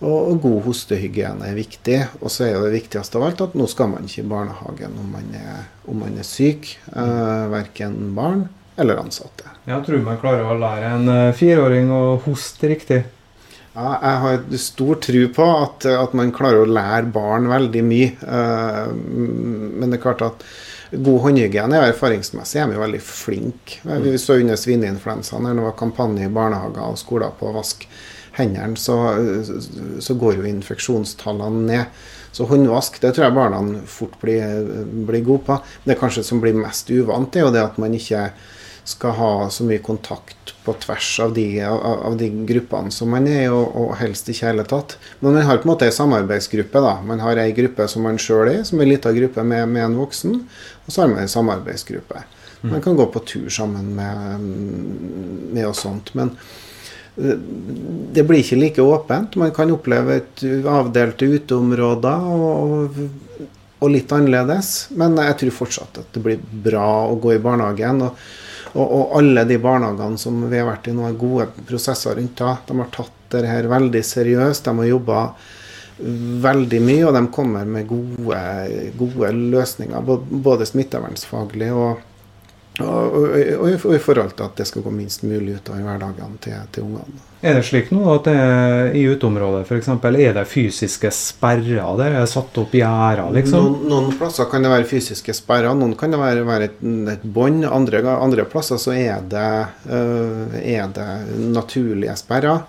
Og 0.02 0.40
god 0.42 0.64
hostehygiene 0.64 1.46
er 1.46 1.54
viktig. 1.58 1.98
Og 2.20 2.32
så 2.34 2.48
er 2.48 2.58
det 2.58 2.74
viktigste 2.74 3.20
av 3.20 3.28
alt 3.28 3.44
at 3.44 3.54
nå 3.58 3.68
skal 3.70 3.92
man 3.92 4.08
ikke 4.08 4.24
i 4.24 4.30
barnehagen 4.32 4.98
om 4.98 5.12
man 5.14 5.28
er, 5.38 5.68
om 5.86 6.02
man 6.02 6.18
er 6.18 6.26
syk. 6.26 6.74
Eh, 6.90 7.44
verken 7.52 8.14
barn 8.16 8.48
eller 8.80 8.98
ansatte. 8.98 9.46
Jeg 9.68 9.84
tror 9.86 10.02
man 10.02 10.18
klarer 10.18 10.48
å 10.48 10.58
lære 10.58 10.94
en 10.96 11.12
eh, 11.12 11.34
fireåring 11.38 11.92
å 11.94 12.02
hoste 12.24 12.72
riktig. 12.72 13.04
Ja, 13.72 13.92
jeg 13.94 14.16
har 14.24 14.42
stor 14.60 14.98
tro 15.00 15.20
på 15.32 15.44
at, 15.62 15.86
at, 15.88 16.16
man 16.18 16.34
klarer 16.34 16.60
å 16.64 16.68
lære 16.68 17.08
barn 17.14 17.46
veldig 17.48 17.84
mye. 17.86 18.10
Men 18.20 19.86
det 19.86 19.96
er 19.96 20.02
klart 20.02 20.24
at 20.26 20.44
god 20.92 21.20
håndhygiene 21.26 21.78
er 21.78 21.92
erfaringsmessig 21.92 22.60
er 22.60 22.70
vi 22.70 22.80
veldig 22.80 23.00
flinke. 23.04 23.80
Vi 24.04 24.16
så 24.20 24.36
under 24.40 24.58
svineinfluensaen, 24.60 25.46
når 25.46 25.58
det 25.58 25.68
var 25.68 25.78
kampanje 25.78 26.26
i 26.26 26.32
barnehager 26.32 26.84
og 26.84 27.00
skoler 27.00 27.32
på 27.38 27.48
å 27.48 27.54
vaske 27.56 27.88
hendene, 28.36 28.76
så, 28.80 28.96
så, 30.00 30.16
går 30.16 30.40
jo 30.40 30.48
infeksjonstallene 30.48 31.66
ned. 31.68 32.02
Så 32.32 32.46
håndvask 32.48 32.96
det 33.02 33.12
tror 33.12 33.26
jeg 33.26 33.36
barna 33.36 33.60
fort 33.88 34.14
blir, 34.22 34.64
blir 35.08 35.24
gode 35.26 35.44
på. 35.48 35.58
Det 35.84 35.98
kanskje 36.00 36.24
som 36.24 36.40
blir 36.40 36.56
mest 36.56 36.88
uvant, 36.92 37.36
er 37.36 37.46
jo 37.46 37.52
det 37.52 37.64
at 37.64 37.80
man 37.80 37.96
ikke 37.96 38.30
skal 38.84 39.14
ha 39.14 39.50
så 39.50 39.64
mye 39.64 39.78
kontakt 39.78 40.54
på 40.64 40.74
tvers 40.82 41.20
av 41.20 41.34
de, 41.34 41.46
av, 41.62 42.16
de 42.18 42.28
gruppene 42.46 42.90
som 42.94 43.10
man 43.14 43.26
er 43.30 43.52
og, 43.54 43.74
og, 43.78 43.92
helst 44.00 44.30
ikke 44.30 44.44
i 44.44 44.48
hele 44.48 44.66
tatt. 44.66 44.96
Men 45.20 45.36
man 45.36 45.46
har 45.46 45.60
på 45.62 45.68
en 45.68 45.72
måte 45.72 45.86
ei 45.86 45.94
samarbeidsgruppe. 45.94 46.82
da. 46.82 46.96
Man 47.06 47.22
har 47.22 47.38
ei 47.42 47.54
gruppe 47.54 47.86
som 47.90 48.06
man 48.06 48.18
sjøl 48.22 48.50
er, 48.50 48.62
som 48.66 48.80
er 48.80 48.86
ei 48.86 48.94
lita 48.94 49.14
gruppe 49.14 49.44
med, 49.46 49.68
med, 49.70 49.86
en 49.86 49.98
voksen, 50.02 50.38
og 50.86 50.90
så 50.90 51.04
har 51.04 51.12
man 51.14 51.22
ei 51.22 51.30
samarbeidsgruppe. 51.30 52.24
Man 52.62 52.82
kan 52.82 52.94
gå 52.96 53.06
på 53.10 53.24
tur 53.26 53.48
sammen 53.50 53.88
med, 53.96 54.42
med 55.54 55.66
og 55.66 55.74
sånt. 55.74 56.12
Men 56.14 56.30
eh, 57.16 57.38
det 58.14 58.22
blir 58.26 58.42
ikke 58.42 58.60
like 58.60 58.82
åpent. 58.82 59.34
Man 59.38 59.50
kan 59.54 59.72
oppleve 59.74 60.20
et 60.20 60.44
avdelte 60.70 61.26
uteområder 61.26 62.28
og, 62.30 63.02
og, 63.80 63.88
litt 63.90 64.14
annerledes. 64.14 64.92
Men 64.94 65.18
jeg 65.18 65.40
tror 65.40 65.58
fortsatt 65.58 66.04
at 66.04 66.14
det 66.14 66.22
blir 66.22 66.46
bra 66.70 66.86
å 67.08 67.18
gå 67.18 67.34
i 67.34 67.42
barnehagen. 67.42 68.06
og 68.06 68.22
og, 68.72 68.84
og, 68.86 69.16
alle 69.18 69.44
de 69.48 69.58
barnehagene 69.60 70.20
som 70.20 70.38
vi 70.48 70.60
har 70.60 70.68
vært 70.68 70.88
i 70.88 70.94
har 70.96 71.18
gode 71.20 71.48
prosesser 71.68 72.16
rundt 72.16 72.38
det. 72.40 72.54
De 72.68 72.78
har 72.78 72.92
tatt 72.94 73.18
det 73.34 73.48
her 73.48 73.68
veldig 73.68 74.02
seriøst. 74.04 74.64
De 74.64 74.78
har 74.78 74.88
jobba 74.88 75.24
veldig 76.46 76.80
mye, 76.82 77.04
og 77.08 77.16
de 77.16 77.22
kommer 77.34 77.68
med 77.68 77.86
gode, 77.90 78.38
gode 78.98 79.32
løsninger. 79.52 80.08
Både 80.48 80.68
smittevernfaglig 80.68 81.68
og, 81.76 82.00
og, 82.80 83.16
og, 83.60 83.66
i 83.68 84.00
forhold 84.00 84.32
til 84.32 84.46
at 84.46 84.56
det 84.56 84.64
skal 84.64 84.84
gå 84.86 84.90
minst 84.94 85.26
mulig 85.26 85.58
ut 85.58 85.68
av 85.68 85.82
hverdagen 85.84 86.38
til, 86.40 86.56
til 86.72 86.86
ungene. 86.86 87.20
Er 87.42 87.58
det 87.58 87.66
slik 87.66 87.90
nå 87.92 88.04
at 88.14 88.28
det, 88.30 88.36
i 88.96 89.02
uteområdet 89.10 89.66
f.eks. 89.66 89.90
er 89.92 90.36
det 90.38 90.44
fysiske 90.48 91.10
sperrer 91.12 91.98
der? 91.98 92.14
Er 92.14 92.20
det 92.22 92.30
satt 92.32 92.56
opp 92.62 92.72
gjerder, 92.72 93.28
liksom? 93.34 93.66
Noen, 93.66 93.88
noen, 93.90 94.14
plasser 94.16 94.48
kan 94.48 94.64
det 94.64 94.70
være 94.72 94.88
fysiske 94.88 95.34
sperrer, 95.36 95.74
noen 95.76 95.96
kan 95.98 96.14
det 96.14 96.22
være, 96.22 96.46
være 96.48 96.70
et, 96.70 96.78
et 97.12 97.26
bånd. 97.26 97.66
Andre, 97.68 98.00
andre, 98.14 98.46
plasser 98.48 98.80
så 98.80 98.94
er 98.96 99.26
det, 99.28 99.50
øh, 99.90 100.56
er 100.62 100.88
det 100.96 101.10
naturlige 101.52 102.16
sperrer. 102.20 102.62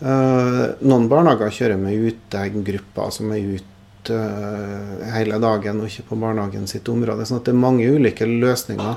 Uh, 0.00 0.80
noen 0.88 1.10
barnehager 1.12 1.52
kjører 1.52 1.76
med 1.76 2.06
utegrupper 2.08 3.10
som 3.12 3.34
er 3.36 3.58
ute 3.58 4.16
uh, 4.16 5.02
hele 5.12 5.36
dagen 5.42 5.82
og 5.82 5.90
ikke 5.90 6.06
på 6.08 6.16
barnehagen 6.22 6.64
sitt 6.70 6.88
område. 6.88 7.26
sånn 7.28 7.42
at 7.42 7.50
det 7.50 7.52
er 7.52 7.60
mange 7.60 7.88
ulike 7.88 8.28
løsninger. 8.28 8.96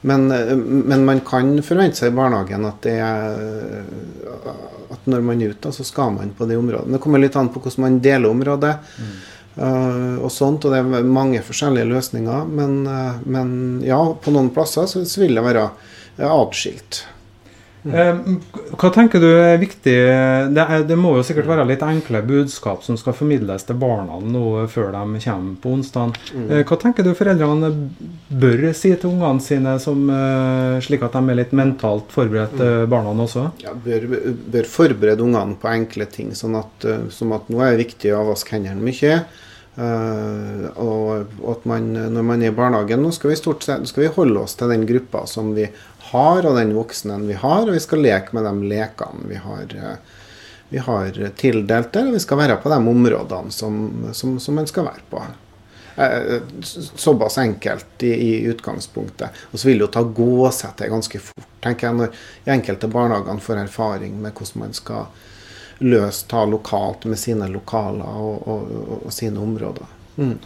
Men, 0.00 0.28
men, 0.28 1.04
man 1.04 1.20
kan 1.26 1.56
forvente 1.66 1.98
seg 1.98 2.12
i 2.12 2.16
barnehagen 2.16 2.66
at, 2.68 2.86
er, 2.86 3.82
at 4.94 5.08
når 5.10 5.24
man 5.26 5.42
er 5.42 5.56
ute, 5.56 5.72
så 5.74 5.86
skal 5.86 6.12
man 6.14 6.30
på 6.38 6.46
de 6.46 6.58
områdene. 6.58 6.94
Det 6.94 7.02
kommer 7.02 7.22
litt 7.22 7.36
an 7.38 7.50
på 7.50 7.62
hvordan 7.64 7.84
man 7.86 7.98
deler 8.04 8.30
området. 8.30 8.76
Mm. 8.98 9.18
Uh, 9.58 10.16
og 10.22 10.30
sånt, 10.30 10.62
og 10.68 10.70
det 10.70 10.78
er 10.78 11.06
mange 11.10 11.42
forskjellige 11.42 11.90
løsninger. 11.90 12.46
Men, 12.46 12.76
uh, 12.86 13.18
men 13.26 13.48
ja, 13.82 13.98
på 14.22 14.34
noen 14.34 14.52
plasser 14.54 14.86
så, 14.86 15.02
vil 15.18 15.34
det 15.34 15.42
være 15.42 15.64
atskilt. 16.28 17.02
Eh, 17.86 18.16
hva 18.74 18.90
tenker 18.92 19.22
du 19.22 19.28
er 19.30 19.60
viktig 19.60 19.94
det, 20.50 20.64
er, 20.64 20.82
det, 20.86 20.96
må 20.98 21.12
jo 21.16 21.24
sikkert 21.26 21.46
være 21.46 21.66
litt 21.68 21.82
enkle 21.86 22.20
budskap 22.26 22.82
som 22.84 22.98
skal 22.98 23.14
formidles 23.14 23.64
til 23.68 23.78
barna 23.78 24.18
nå 24.18 24.66
før 24.72 24.90
de 24.96 25.22
kommer 25.22 25.54
på 25.62 25.74
onsdag. 25.76 26.18
Mm. 26.34 26.48
Eh, 26.50 26.62
hva 26.66 26.78
tenker 26.82 27.06
du 27.06 27.14
foreldrene 27.18 27.70
bør 28.28 28.66
si 28.76 28.92
til 28.94 29.12
ungene 29.12 29.44
sine, 29.44 29.78
som, 29.82 30.04
eh, 30.10 30.78
slik 30.84 31.06
at 31.06 31.16
de 31.16 31.22
er 31.32 31.40
litt 31.40 31.54
mentalt 31.56 32.10
forberedt, 32.14 32.58
mm. 32.58 32.88
barna 32.90 33.14
også? 33.14 33.48
Ja, 33.62 33.74
bør, 33.74 34.08
bør 34.52 34.68
forberede 34.68 35.24
ungene 35.24 35.58
på 35.60 35.70
enkle 35.70 36.08
ting, 36.10 36.34
sånn 36.36 36.58
at, 36.58 36.88
som 37.14 37.36
at 37.36 37.48
nå 37.52 37.62
er 37.62 37.76
det 37.76 37.86
viktig 37.86 38.14
å 38.16 38.26
vaske 38.32 38.58
hendene 38.58 38.82
mye. 38.82 39.20
Uh, 39.78 40.64
og, 40.82 41.28
at 41.52 41.66
man, 41.70 41.84
når 42.10 42.24
man 42.26 42.40
er 42.42 42.50
i 42.50 42.54
barnehagen, 42.54 42.98
nå 42.98 43.12
skal 43.14 43.30
vi 43.30 43.36
stort 43.38 43.62
sett 43.62 43.84
skal 43.86 44.08
vi 44.08 44.14
holde 44.16 44.40
oss 44.42 44.56
til 44.58 44.72
den 44.72 44.82
gruppa 44.88 45.22
som 45.30 45.52
vi 45.54 45.68
har, 46.12 46.46
og 46.46 46.56
den 46.58 46.74
voksne 46.76 47.18
vi 47.26 47.36
har, 47.38 47.66
og 47.66 47.74
vi 47.74 47.82
skal 47.82 48.02
leke 48.04 48.36
med 48.36 48.46
de 48.48 48.70
lekene 48.72 49.28
vi 49.30 49.40
har, 49.42 49.74
uh, 49.74 50.16
vi 50.68 50.80
har 50.84 51.20
tildelt 51.40 51.92
der, 51.94 52.08
og 52.08 52.16
vi 52.16 52.22
skal 52.24 52.40
være 52.42 52.58
på 52.62 52.72
de 52.72 52.78
områdene 52.78 53.54
som, 53.54 53.78
som, 54.12 54.38
som 54.40 54.58
man 54.60 54.68
skal 54.70 54.88
være 54.90 55.06
på. 55.10 55.22
Uh, 55.98 56.40
såpass 56.62 57.38
enkelt 57.42 58.04
i, 58.06 58.12
i, 58.14 58.32
utgangspunktet. 58.52 59.46
Og 59.50 59.58
så 59.58 59.70
vil 59.70 59.80
det 59.80 59.88
jo 59.88 59.94
ta 59.96 60.04
gåsetter 60.04 60.92
ganske 60.92 61.22
fort, 61.30 61.48
tenker 61.64 61.88
jeg, 61.88 61.98
når 62.02 62.20
de 62.44 62.54
enkelte 62.54 62.92
barnehagene 62.92 63.42
får 63.42 63.64
erfaring 63.64 64.20
med 64.22 64.36
hvordan 64.36 64.66
man 64.66 64.76
skal 64.76 65.08
løse 65.78 66.26
ta 66.26 66.44
lokalt 66.44 67.04
med 67.04 67.18
sine 67.18 67.46
lokaler 67.48 68.18
og, 68.18 68.48
og, 68.48 68.70
og 69.06 69.12
sine 69.14 69.40
områder. 69.40 69.86
Mm. 70.16 70.38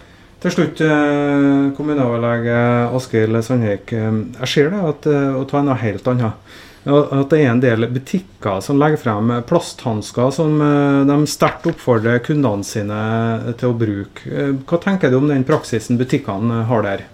Til 0.43 0.51
slutt, 0.51 0.81
eh, 0.83 1.71
kommuneoverlege 1.77 2.57
Askild 2.97 3.39
Sandvik. 3.47 3.93
Eh, 3.95 4.17
jeg 4.41 4.49
ser 4.51 4.71
det 4.73 4.81
at, 4.89 5.07
eh, 5.07 5.37
å 5.39 5.47
ta 5.47 5.63
noe 5.63 5.79
helt 5.79 6.03
annet. 6.11 6.33
At 6.85 7.31
det 7.31 7.39
er 7.39 7.51
en 7.53 7.61
del 7.61 7.87
butikker 7.87 8.61
som 8.61 8.77
legger 8.77 8.99
frem 8.99 9.29
plasthansker 9.47 10.33
som 10.33 10.59
de 10.59 11.27
sterkt 11.31 11.63
oppfordrer 11.71 12.19
kundene 12.19 12.65
sine 12.65 13.55
til 13.57 13.71
å 13.71 13.79
bruke. 13.79 14.67
Hva 14.67 14.81
tenker 14.83 15.09
du 15.09 15.19
om 15.19 15.29
den 15.29 15.45
praksisen 15.45 15.97
butikkene 15.97 16.65
har 16.67 16.83
der? 16.83 17.05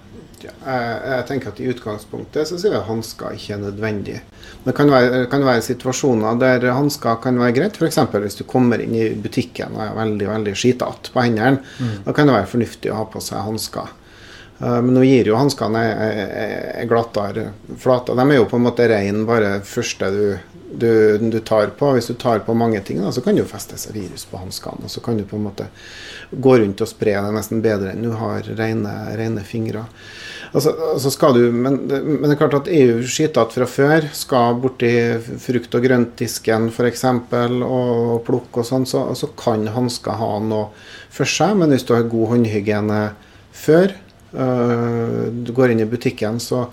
Ja, 0.47 0.53
jeg, 0.63 0.97
jeg, 1.11 1.27
tenker 1.29 1.53
at 1.53 1.61
I 1.61 1.69
utgangspunktet 1.73 2.51
så 2.51 2.59
sier 2.59 2.75
vi 2.75 2.79
at 2.79 2.89
hansker 2.89 3.37
ikke 3.37 3.57
er 3.57 3.63
nødvendig. 3.63 4.19
Det 4.65 4.75
kan 4.77 4.91
være, 4.93 5.25
kan 5.33 5.47
være 5.47 5.65
situasjoner 5.67 6.41
der 6.41 6.69
hansker 6.77 7.21
kan 7.25 7.41
være 7.41 7.57
greit. 7.57 7.79
F.eks. 7.79 8.01
hvis 8.15 8.39
du 8.41 8.45
kommer 8.49 8.83
inn 8.83 8.97
i 8.97 9.09
butikken 9.19 9.77
og 9.77 9.85
er 9.87 9.97
veldig 9.99 10.29
veldig 10.33 10.57
skitete 10.59 11.15
på 11.15 11.25
hendene. 11.25 11.63
Mm. 11.79 11.97
Da 12.07 12.17
kan 12.17 12.29
det 12.29 12.37
være 12.39 12.53
fornuftig 12.53 12.93
å 12.93 13.01
ha 13.01 13.09
på 13.11 13.23
seg 13.25 13.47
hansker. 13.47 13.95
Uh, 14.59 14.81
men 14.83 14.91
nå 14.97 15.05
gir 15.07 15.29
jo 15.31 15.39
hanskene 15.39 15.83
glattere 16.91 17.53
flater. 17.79 18.19
De 18.19 18.27
er 18.27 18.41
jo 18.41 18.49
på 18.51 18.59
en 18.59 18.67
måte 18.67 18.89
rein 18.91 19.23
bare 19.29 19.59
første 19.67 20.11
du, 20.15 20.23
du, 20.73 20.91
du, 21.31 21.39
tar 21.41 21.71
på. 21.79 21.93
Hvis 21.95 22.11
du 22.11 22.15
tar 22.19 22.43
på 22.47 22.57
mange 22.59 22.81
ting, 22.87 23.03
da, 23.03 23.13
så 23.15 23.23
kan 23.25 23.37
det 23.37 23.45
jo 23.45 23.51
feste 23.51 23.79
seg 23.79 23.97
virus 23.97 24.27
på 24.29 24.41
hanskene. 24.41 24.87
Og 24.89 24.93
så 24.93 25.03
kan 25.05 25.19
du 25.19 25.27
på 25.29 25.39
en 25.39 25.47
måte 25.47 25.69
gå 26.31 26.59
rundt 26.59 26.83
og 26.85 26.91
spre 26.91 27.15
det 27.15 27.35
nesten 27.35 27.63
bedre 27.65 27.95
enn 27.95 28.05
du 28.05 28.13
har 28.19 28.47
rene, 28.59 28.95
rene 29.19 29.47
fingre. 29.47 29.87
Altså, 30.53 30.73
altså 30.95 31.11
skal 31.13 31.35
du, 31.37 31.43
men, 31.53 31.77
men, 31.89 32.25
det 32.25 32.35
er 32.35 32.41
klart 32.41 32.57
at 32.57 32.71
EU 32.73 33.03
skitete 33.05 33.57
fra 33.59 33.69
før. 33.69 34.09
Skal 34.17 34.61
borti 34.63 34.93
frukt- 35.45 35.77
og 35.77 35.85
grøntdisken 35.85 36.71
f.eks. 36.73 37.05
og 37.05 38.23
plukke 38.27 38.63
og 38.63 38.69
sånn, 38.69 38.87
så, 38.89 39.05
så, 39.19 39.31
kan 39.39 39.67
hansker 39.75 40.17
ha 40.21 40.31
noe 40.45 40.71
for 41.13 41.29
seg. 41.29 41.57
Men 41.61 41.75
hvis 41.75 41.85
du 41.89 41.95
har 41.97 42.09
god 42.09 42.33
håndhygiene 42.35 43.03
før 43.59 43.93
øh, 43.93 45.29
du 45.45 45.53
går 45.57 45.75
inn 45.75 45.85
i 45.85 45.91
butikken, 45.91 46.41
så 46.41 46.69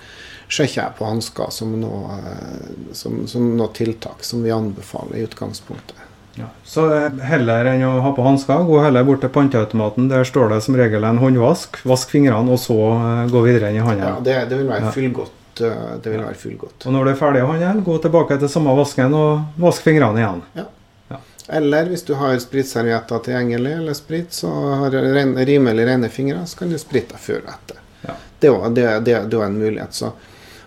sjekker 0.45 0.81
jeg 0.83 0.97
på 0.99 1.09
hansker 1.09 1.51
som 1.51 1.75
øh, 1.83 2.95
som, 2.95 3.23
som 3.27 3.53
noe 3.57 3.73
tiltak 3.75 4.23
som 4.23 4.45
vi 4.45 4.53
anbefaler 4.55 5.19
i 5.19 5.27
utgangspunktet. 5.27 6.04
Ja. 6.35 6.49
Så 6.67 6.85
heller 7.23 7.69
enn 7.71 7.83
å 7.87 7.93
ha 8.03 8.11
på 8.15 8.23
hansker, 8.25 8.65
gå 8.67 8.79
heller 8.83 9.05
bort 9.07 9.21
til 9.23 9.31
panteautomaten. 9.31 10.09
Der 10.11 10.27
står 10.27 10.51
det 10.51 10.61
som 10.65 10.75
regel 10.75 11.07
en 11.07 11.21
håndvask. 11.21 11.79
Vask 11.87 12.11
fingrene, 12.11 12.51
og 12.51 12.59
så 12.59 12.75
uh, 12.75 13.23
gå 13.31 13.43
videre 13.45 13.71
inn 13.71 13.79
i 13.79 13.85
handelen. 13.85 14.17
Ja, 14.19 14.23
det, 14.25 14.37
det 14.51 14.59
vil 14.59 14.71
være 14.71 14.91
fullgodt. 14.95 15.61
Uh, 15.61 15.95
det 16.03 16.11
vil 16.11 16.25
være 16.25 16.39
fullgodt. 16.41 16.77
Og 16.83 16.95
når 16.95 17.07
du 17.07 17.13
er 17.13 17.21
ferdig 17.21 17.45
å 17.45 17.51
handle, 17.53 17.85
gå 17.87 17.97
tilbake 18.03 18.39
til 18.41 18.51
samme 18.51 18.75
vasken 18.75 19.15
og 19.15 19.61
vask 19.63 19.87
fingrene 19.87 20.23
igjen. 20.23 20.43
Ja. 20.59 20.67
ja. 21.13 21.21
Eller 21.59 21.91
hvis 21.93 22.03
du 22.07 22.15
har 22.19 22.35
spritservietter 22.43 23.25
tilgjengelig, 23.29 23.75
eller 23.79 23.97
sprit, 23.97 24.35
så 24.35 24.51
har 24.83 24.91
du 24.91 24.99
rimelig 24.99 25.87
rene 25.87 26.11
fingre, 26.11 26.43
så 26.49 26.63
kan 26.63 26.73
du 26.73 26.79
sprite 26.81 27.15
deg 27.15 27.23
før 27.29 27.43
og 27.45 27.51
etter. 27.55 27.83
Ja. 28.05 28.19
Det 28.43 28.87
er 29.15 29.31
jo 29.31 29.45
en 29.45 29.55
mulighet. 29.61 29.95
Så 29.95 30.11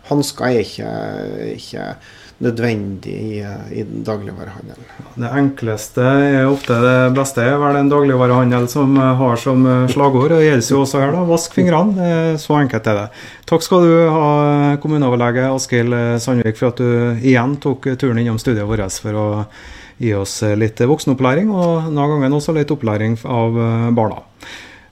hansker 0.09 0.48
er 0.48 0.64
ikke, 0.64 0.92
ikke 1.59 1.90
nødvendig 2.38 3.14
i, 3.14 3.38
i 3.74 3.83
dagligvarehandelen. 4.07 4.85
Det 5.18 5.31
enkleste 5.40 6.05
er 6.05 6.46
ofte 6.46 6.77
det 6.83 6.96
beste. 7.16 7.42
er 7.42 7.59
vel 7.59 7.79
en 7.81 7.90
dagligvarehandel 7.90 8.68
som 8.70 8.94
har 8.94 9.40
som 9.42 9.66
slagord. 9.90 10.31
Det 10.37 10.44
gjelder 10.44 10.70
jo 10.70 10.83
også 10.85 11.03
her, 11.03 11.14
da. 11.16 11.24
Vask 11.27 11.57
fingrene. 11.59 12.12
Så 12.38 12.55
enkelt 12.61 12.87
er 12.87 13.01
det. 13.01 13.09
Takk 13.51 13.66
skal 13.66 13.88
du 13.88 13.96
ha, 14.14 14.29
kommuneoverlege 14.83 15.48
Askild 15.51 15.98
Sandvik, 16.22 16.61
for 16.61 16.70
at 16.70 16.83
du 16.83 17.27
igjen 17.27 17.59
tok 17.62 17.90
turen 17.98 18.22
innom 18.22 18.38
studiet 18.38 18.68
vårt 18.68 19.01
for 19.03 19.18
å 19.18 19.27
gi 19.98 20.14
oss 20.14 20.37
litt 20.55 20.79
voksenopplæring, 20.79 21.51
og 21.51 21.88
denne 21.88 22.07
gangen 22.12 22.38
også 22.38 22.55
litt 22.55 22.70
opplæring 22.70 23.18
av 23.27 23.59
barna. 23.98 24.22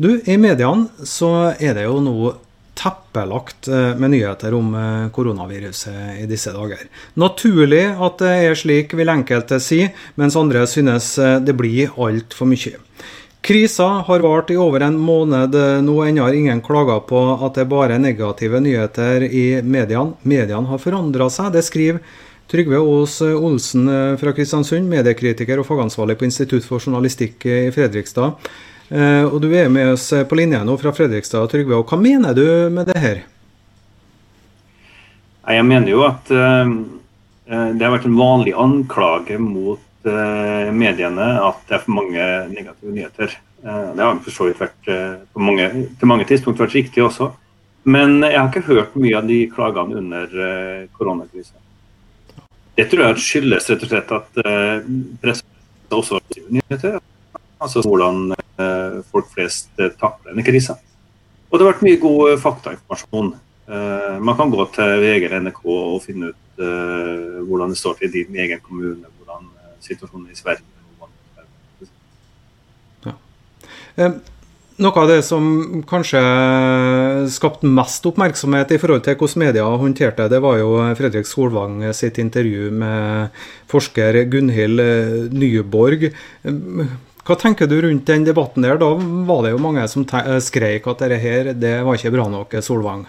Du, 0.03 0.11
I 0.19 0.35
mediene 0.37 1.07
så 1.09 1.55
er 1.57 1.79
det 1.79 1.87
jo 1.87 2.01
nå 2.05 2.33
teppelagt 2.77 3.69
eh, 3.69 3.95
med 3.97 4.11
nyheter 4.11 4.55
om 4.55 4.75
eh, 4.75 5.11
koronaviruset 5.11 6.21
i 6.21 6.27
disse 6.29 6.53
dager. 6.53 6.83
Naturlig 7.15 7.85
at 7.89 8.21
det 8.21 8.35
er 8.49 8.59
slik, 8.59 8.95
vil 8.99 9.13
enkelte 9.13 9.59
si, 9.63 9.83
mens 10.21 10.37
andre 10.37 10.67
synes 10.69 11.15
eh, 11.19 11.39
det 11.41 11.57
blir 11.57 11.95
altfor 11.97 12.51
mye. 12.51 12.77
Krisa 13.47 13.87
har 14.09 14.25
vart 14.25 14.51
i 14.51 14.59
over 14.59 14.83
en 14.83 14.97
måned. 14.99 15.55
Nå 15.87 15.93
ennå 16.03 16.25
har 16.25 16.35
ingen 16.35 16.61
klager 16.67 17.05
på 17.07 17.21
at 17.47 17.55
det 17.55 17.69
bare 17.71 17.95
er 17.95 18.03
negative 18.03 18.59
nyheter 18.59 19.23
i 19.23 19.61
mediene. 19.63 20.17
Mediene 20.27 20.67
har 20.67 20.83
forandra 20.83 21.29
seg. 21.31 21.53
Det 21.55 21.63
skriver 21.63 22.01
Trygve 22.51 22.81
Aas 22.83 23.21
Olsen 23.23 23.87
fra 24.19 24.33
Kristiansund, 24.35 24.91
mediekritiker 24.91 25.63
og 25.63 25.69
fagansvarlig 25.69 26.19
på 26.19 26.27
Institutt 26.27 26.67
for 26.67 26.83
journalistikk 26.83 27.47
i 27.47 27.69
Fredrikstad. 27.75 28.35
Eh, 28.89 29.25
og 29.27 29.41
du 29.43 29.49
er 29.51 29.71
med 29.73 29.97
oss 29.97 30.13
på 30.29 30.39
linje 30.39 30.61
nå 30.63 30.77
fra 30.79 30.93
Fredrikstad. 30.95 31.49
Trygve, 31.51 31.81
og 31.81 31.91
Hva 31.91 31.99
mener 31.99 32.37
du 32.37 32.47
med 32.73 32.87
det 32.91 33.01
her? 33.03 33.25
Jeg 35.47 35.67
mener 35.67 35.91
jo 35.91 36.03
at 36.07 36.31
uh, 36.35 36.67
det 37.47 37.83
har 37.83 37.93
vært 37.95 38.09
en 38.09 38.19
vanlig 38.19 38.55
anklage 38.59 39.39
mot 39.39 39.83
mediene 40.07 41.25
at 41.43 41.63
det 41.67 41.75
er 41.75 41.81
for 41.83 41.97
mange 41.97 42.25
negative 42.53 42.93
nyheter. 42.95 43.33
Det 43.59 44.05
har 44.05 44.21
for 44.23 44.35
så 44.35 44.45
vidt 44.47 44.61
vært 44.61 44.91
på 45.35 45.43
mange, 45.43 45.67
til 45.99 46.07
mange 46.07 46.27
tidspunkt 46.29 46.63
vært 46.63 46.77
riktig 46.79 47.03
også. 47.03 47.33
Men 47.91 48.21
jeg 48.23 48.39
har 48.39 48.47
ikke 48.53 48.69
hørt 48.69 48.95
mye 48.95 49.17
av 49.19 49.27
de 49.27 49.41
klagene 49.51 49.99
under 49.99 50.37
koronakrisen. 50.95 51.59
Det 52.79 52.87
tror 52.93 53.03
jeg 53.09 53.25
skyldes 53.27 53.67
rett 53.73 53.83
og 53.83 53.91
slett 53.91 54.15
at 54.15 54.41
pressen 55.25 55.99
også 55.99 56.21
har 56.21 56.47
nyheter. 56.61 57.01
Altså 57.63 57.81
hvordan 57.81 58.35
eh, 58.37 58.99
folk 59.11 59.31
flest 59.33 59.71
eh, 59.81 59.93
takler 59.97 60.33
denne 60.33 60.45
krisa. 60.45 60.77
Og 61.49 61.57
det 61.57 61.65
har 61.65 61.73
vært 61.73 61.87
mye 61.87 62.01
god 62.03 62.31
eh, 62.31 62.41
faktainformasjon. 62.43 63.35
Man 63.67 64.37
kan 64.39 64.53
gå 64.53 64.63
til 64.77 65.01
VG 65.03 65.25
eller 65.27 65.41
NRK 65.43 65.65
og 65.67 65.97
finne 66.05 66.29
ut 66.31 66.61
hvordan 67.49 67.73
det 67.73 67.79
står 67.81 67.97
til 67.99 68.13
i 68.13 68.21
din 68.29 68.37
egen 68.45 68.61
kommune, 68.63 69.09
hvordan 69.19 69.49
situasjonen 69.83 70.29
er 70.29 70.37
i 70.37 70.39
Sverige. 70.39 70.63
Noe 74.77 75.03
av 75.03 75.11
det 75.11 75.19
som 75.27 75.83
kanskje 75.91 76.23
skapte 77.35 77.67
mest 77.67 78.07
oppmerksomhet 78.07 78.71
i 78.71 78.79
forhold 78.79 79.03
til 79.03 79.19
hvordan 79.19 79.43
media 79.49 79.67
håndterte 79.83 80.29
det, 80.31 80.39
var 80.47 80.61
jo 80.61 80.79
Fredrik 81.01 81.27
Solvang 81.27 81.83
sitt 81.91 82.23
intervju 82.23 82.71
med 82.85 83.43
forsker 83.73 84.23
Gunhild 84.31 84.79
Nyborg. 85.35 86.07
Hva 87.27 87.35
tenker 87.35 87.67
du 87.67 87.81
rundt 87.83 88.07
den 88.07 88.25
debatten 88.25 88.63
der? 88.63 88.79
Da 88.79 88.93
var 89.27 89.43
det 89.43 89.51
jo 89.51 89.59
mange 89.59 89.83
som 89.91 90.05
skreik 90.07 90.87
at 90.87 91.01
dette 91.03 91.19
her, 91.19 91.51
det 91.59 91.81
var 91.83 91.99
ikke 91.99 92.13
bra 92.15 92.29
nok, 92.31 92.55
Solvang? 92.63 93.03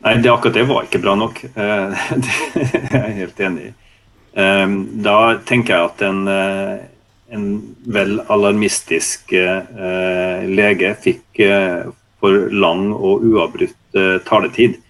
Nei, 0.00 0.14
det, 0.24 0.30
akkurat 0.32 0.56
det 0.56 0.64
var 0.64 0.86
ikke 0.86 1.02
bra 1.04 1.14
nok. 1.20 1.42
Eh, 1.44 2.06
det 2.24 2.70
er 2.88 3.04
jeg 3.10 3.18
helt 3.18 3.42
enig 3.44 3.66
i. 3.68 3.74
Ehm, 4.40 4.78
da 5.04 5.18
tenker 5.44 5.76
jeg 5.76 5.90
at 5.90 6.04
en, 6.06 6.22
eh, 6.32 6.78
en 7.36 7.46
vel 7.84 8.16
alarmistisk 8.32 9.34
eh, 9.36 10.46
lege 10.48 10.94
fikk 11.04 11.44
for 12.20 12.48
lang 12.52 12.88
og 12.94 13.26
uavbrutt 13.28 14.00
taletid. 14.28 14.80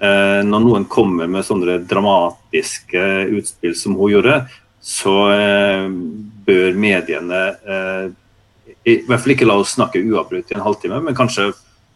Når 0.00 0.62
noen 0.64 0.86
kommer 0.88 1.28
med 1.28 1.44
sånne 1.44 1.74
dramatiske 1.84 3.02
utspill 3.36 3.74
som 3.76 3.98
hun 3.98 4.14
gjorde, 4.14 4.38
så 4.80 5.14
eh, 5.34 5.88
bør 6.50 6.78
mediene 6.78 7.42
eh, 7.64 8.06
i 8.86 9.00
hvert 9.06 9.22
fall 9.22 9.34
ikke 9.34 9.48
la 9.48 9.58
oss 9.60 9.76
snakke 9.76 10.02
uavbrutt 10.02 10.50
i 10.50 10.56
en 10.56 10.64
halvtime, 10.64 11.00
men 11.04 11.16
kanskje 11.16 11.50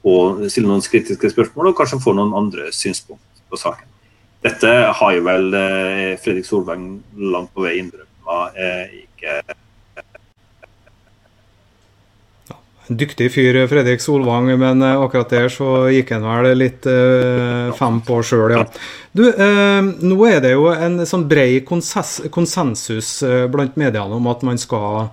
og 0.05 0.43
stille 0.53 0.69
noen 0.69 0.85
kritiske 0.85 1.31
spørsmål 1.33 1.71
og 1.71 1.77
kanskje 1.79 2.03
få 2.03 2.12
noen 2.17 2.35
andre 2.37 2.69
synspunkt 2.77 3.45
på 3.49 3.61
saken. 3.61 3.88
dette 4.45 4.71
har 4.99 5.12
jo 5.17 5.23
vel 5.25 5.47
Fredrik 6.21 6.45
Solvang 6.45 6.88
langt 7.17 7.55
på 7.55 7.64
vei 7.64 7.79
innrømma 7.81 8.40
ikke 9.01 9.38
En 12.51 12.74
dyktig 12.88 13.31
fyr, 13.33 13.59
Fredrik 13.70 14.03
Solvang, 14.05 14.51
men 14.61 14.83
eh, 14.85 15.01
akkurat 15.01 15.31
der 15.33 15.53
så 15.53 15.87
gikk 15.92 16.12
han 16.14 16.27
vel 16.27 16.51
litt 16.59 16.88
eh, 16.90 17.70
fem 17.79 18.01
på 18.05 18.20
sjøl, 18.27 18.57
ja. 18.57 18.64
Du, 19.14 19.25
eh, 19.31 19.81
nå 19.81 20.18
er 20.29 20.42
det 20.44 20.55
jo 20.55 20.68
en 20.73 21.01
sånn 21.09 21.29
bred 21.31 21.64
konsensus 21.68 23.14
eh, 23.25 23.47
blant 23.53 23.79
mediene 23.81 24.18
om 24.18 24.29
at 24.31 24.44
man 24.47 24.61
skal 24.61 25.07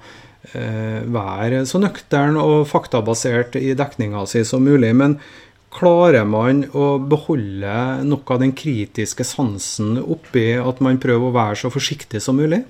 eh, 0.52 1.00
være 1.06 1.64
så 1.70 1.82
nøktern 1.84 2.40
og 2.42 2.66
faktabasert 2.72 3.56
i 3.62 3.72
dekninga 3.78 4.26
si 4.28 4.44
som 4.48 4.66
mulig. 4.66 4.92
Men 4.98 5.20
klarer 5.72 6.28
man 6.28 6.66
å 6.76 6.98
beholde 7.00 8.04
noe 8.04 8.36
av 8.36 8.42
den 8.44 8.52
kritiske 8.58 9.24
sansen 9.24 9.96
oppi 10.02 10.50
at 10.60 10.84
man 10.84 11.00
prøver 11.00 11.30
å 11.30 11.36
være 11.38 11.62
så 11.64 11.72
forsiktig 11.72 12.20
som 12.24 12.42
mulig? 12.42 12.66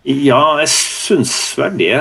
Ja, 0.00 0.56
jeg 0.62 0.70
syns 0.72 1.32
vel 1.60 1.74
det. 1.76 1.92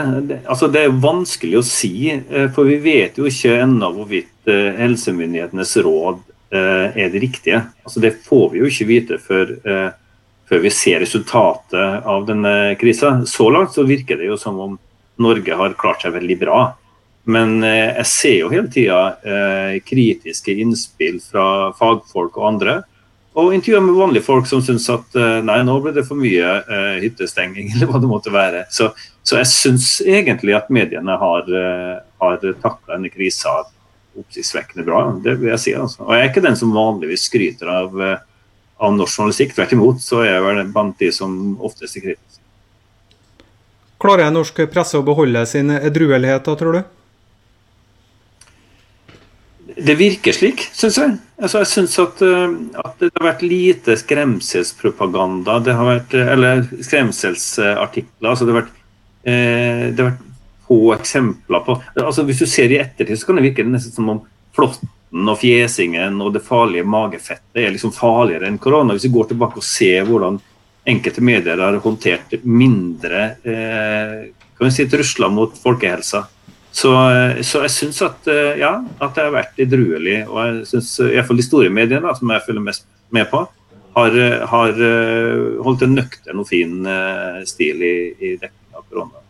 Altså, 0.48 0.70
det 0.72 0.86
er 0.86 1.00
vanskelig 1.04 1.60
å 1.60 1.66
si. 1.68 2.08
Eh, 2.16 2.48
for 2.56 2.70
vi 2.70 2.78
vet 2.80 3.20
jo 3.20 3.28
ikke 3.28 3.58
ennå 3.60 3.92
hvorvidt 3.98 4.48
eh, 4.48 4.72
helsemyndighetenes 4.80 5.74
råd 5.84 6.22
eh, 6.56 6.96
er 6.96 7.12
det 7.12 7.24
riktige. 7.26 7.66
Altså, 7.84 8.00
det 8.04 8.16
får 8.24 8.46
vi 8.54 8.62
jo 8.62 8.70
ikke 8.72 8.88
vite 8.88 9.20
før, 9.20 9.52
før 10.48 10.62
vi 10.64 10.72
ser 10.72 11.04
resultatet 11.04 12.08
av 12.08 12.24
denne 12.30 12.54
krisa. 12.80 13.18
Så 13.28 13.50
langt 13.52 13.76
så 13.76 13.84
virker 13.88 14.22
det 14.22 14.32
jo 14.32 14.40
som 14.40 14.62
om 14.64 14.78
Norge 15.20 15.60
har 15.60 15.76
klart 15.80 16.06
seg 16.06 16.16
veldig 16.16 16.40
bra. 16.40 16.62
Men 17.30 17.60
jeg 17.62 18.08
ser 18.10 18.38
jo 18.40 18.50
hele 18.50 18.72
tida 18.72 19.82
kritiske 19.86 20.56
innspill 20.64 21.20
fra 21.22 21.44
fagfolk 21.78 22.40
og 22.40 22.48
andre 22.48 22.78
og 23.40 23.54
intervjuer 23.56 23.84
med 23.84 23.98
vanlige 23.98 24.26
folk 24.26 24.48
som 24.50 24.62
syns 24.64 24.86
at 24.92 25.18
eh, 25.18 25.40
nei, 25.46 25.60
nå 25.66 25.78
ble 25.84 25.94
det 25.96 26.06
for 26.08 26.20
mye 26.20 26.52
uh, 26.68 26.98
hyttestenging, 27.02 27.72
eller 27.74 27.90
hva 27.90 28.02
det 28.02 28.12
måtte 28.12 28.34
være. 28.34 28.66
Så, 28.74 28.92
så 29.24 29.40
jeg 29.40 29.50
syns 29.52 29.90
egentlig 30.06 30.56
at 30.58 30.72
mediene 30.74 31.18
har, 31.22 31.50
uh, 31.50 32.00
har 32.24 32.40
takla 32.64 32.96
denne 32.96 33.12
krisa 33.14 33.62
oppsiktsvekkende 34.20 34.86
bra. 34.88 35.04
Det 35.24 35.38
vil 35.40 35.54
jeg 35.54 35.64
si. 35.64 35.76
altså. 35.78 36.04
Og 36.08 36.14
jeg 36.16 36.26
er 36.26 36.32
ikke 36.32 36.44
den 36.44 36.60
som 36.60 36.76
vanligvis 36.76 37.28
skryter 37.30 37.72
av, 37.72 37.96
av 37.96 38.96
norsk 38.98 39.22
journalistikk. 39.22 39.54
Tvert 39.56 39.76
imot 39.78 40.04
så 40.04 40.26
er 40.26 40.34
jeg 40.34 40.46
vel 40.48 40.62
blant 40.74 41.00
de 41.00 41.12
som 41.16 41.36
oftest 41.64 42.00
er 42.00 42.10
kritiske. 42.10 42.44
Klarer 44.00 44.32
norsk 44.32 44.60
presse 44.72 45.00
å 45.00 45.06
beholde 45.08 45.46
sin 45.48 45.72
edruelighet, 45.76 46.44
da, 46.44 46.56
tror 46.60 46.80
du? 46.80 46.99
Det 49.78 49.96
virker 50.00 50.34
slik, 50.34 50.64
syns 50.74 50.98
jeg. 50.98 51.18
Altså, 51.40 51.62
jeg 51.62 51.70
syns 51.72 51.98
at, 52.02 52.22
uh, 52.26 52.56
at, 52.82 52.96
det 53.02 53.12
har 53.20 53.28
vært 53.30 53.46
lite 53.46 53.96
skremselspropaganda. 54.00 55.60
Det 55.66 55.76
har 55.78 55.88
vært, 55.88 56.16
eh, 56.18 56.32
eller 56.34 56.64
skremselsartikler. 56.86 58.30
Altså 58.32 58.48
det, 58.48 58.56
har 58.56 58.62
vært, 58.64 58.74
eh, 59.24 59.84
det 59.94 60.04
har 60.04 60.12
vært 60.12 60.26
få 60.70 60.94
eksempler 60.94 61.64
på 61.66 61.76
altså 61.98 62.24
Hvis 62.28 62.44
du 62.44 62.46
ser 62.46 62.70
i 62.70 62.78
ettertid, 62.78 63.18
så 63.18 63.26
kan 63.26 63.40
det 63.40 63.48
virke 63.48 63.66
nesten 63.66 63.96
som 63.96 64.10
om 64.14 64.20
flåtten 64.56 65.32
og 65.32 65.40
fjesingen 65.42 66.20
og 66.22 66.36
det 66.36 66.44
farlige 66.46 66.86
magefettet 66.86 67.64
er 67.64 67.74
liksom 67.74 67.94
farligere 67.96 68.46
enn 68.50 68.60
korona. 68.62 68.94
Hvis 68.94 69.08
vi 69.08 69.16
går 69.16 69.32
tilbake 69.32 69.58
og 69.58 69.66
ser 69.66 70.06
hvordan 70.06 70.38
enkelte 70.90 71.24
medier 71.26 71.62
har 71.62 71.80
håndtert 71.84 72.38
mindre 72.46 73.24
eh, 73.42 74.30
kan 74.58 74.68
vi 74.68 74.76
si, 74.76 74.86
trusler 74.92 75.32
mot 75.32 75.56
folkehelsa 75.58 76.26
så, 76.72 76.92
så, 77.42 77.64
jeg 77.66 77.74
syns 77.74 78.02
at, 78.06 78.28
eh, 78.30 78.60
ja, 78.62 78.76
at 79.02 79.16
det 79.16 79.26
har 79.26 79.34
vært 79.34 79.62
edruelig. 79.62 80.20
Og 80.30 80.38
jeg 80.42 80.68
syns 80.74 80.92
iallfall 81.08 81.42
de 81.42 81.48
store 81.48 81.72
mediene, 81.74 82.14
som 82.18 82.34
jeg 82.34 82.46
følger 82.46 82.66
mest 82.66 82.86
med 83.16 83.30
på, 83.32 83.42
har, 83.98 84.20
har 84.52 84.84
eh, 84.90 85.58
holdt 85.66 85.88
en 85.88 85.98
nøktern 85.98 86.44
og 86.44 86.48
fin 86.50 86.86
eh, 86.86 87.42
stil 87.50 87.82
i, 87.84 87.96
i 88.14 88.36
dekningen 88.38 88.78
av 88.78 88.86
korona. 88.86 89.26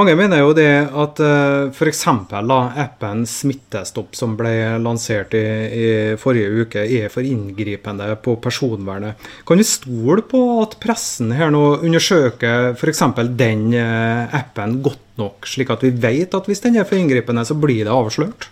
Mange 0.00 0.14
mener 0.16 0.38
jo 0.40 0.54
det 0.56 0.70
at 0.96 1.18
uh, 1.20 1.68
f.eks. 1.68 2.06
appen 2.08 3.26
Smittestopp, 3.28 4.14
som 4.16 4.32
ble 4.38 4.78
lansert 4.80 5.34
i, 5.36 5.42
i, 5.76 5.88
forrige 6.16 6.62
uke, 6.62 6.84
er 6.88 7.12
for 7.12 7.26
inngripende 7.26 8.06
på 8.24 8.38
personvernet. 8.40 9.20
Kan 9.44 9.60
vi 9.60 9.66
stole 9.68 10.24
på 10.24 10.40
at 10.62 10.78
pressen 10.80 11.34
her 11.36 11.52
nå 11.52 11.82
undersøker 11.82 12.72
f.eks. 12.72 13.04
den 13.36 13.68
uh, 13.76 14.32
appen 14.40 14.80
godt 14.80 15.04
nok, 15.20 15.44
slik 15.44 15.74
at 15.76 15.84
vi 15.84 15.92
vet 15.92 16.32
at 16.32 16.48
hvis 16.48 16.64
den 16.64 16.80
er 16.80 16.88
for 16.88 16.96
inngripende, 16.96 17.44
så 17.44 17.58
blir 17.60 17.84
det 17.84 17.92
avslørt? 17.92 18.48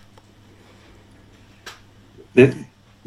Det, 2.37 2.51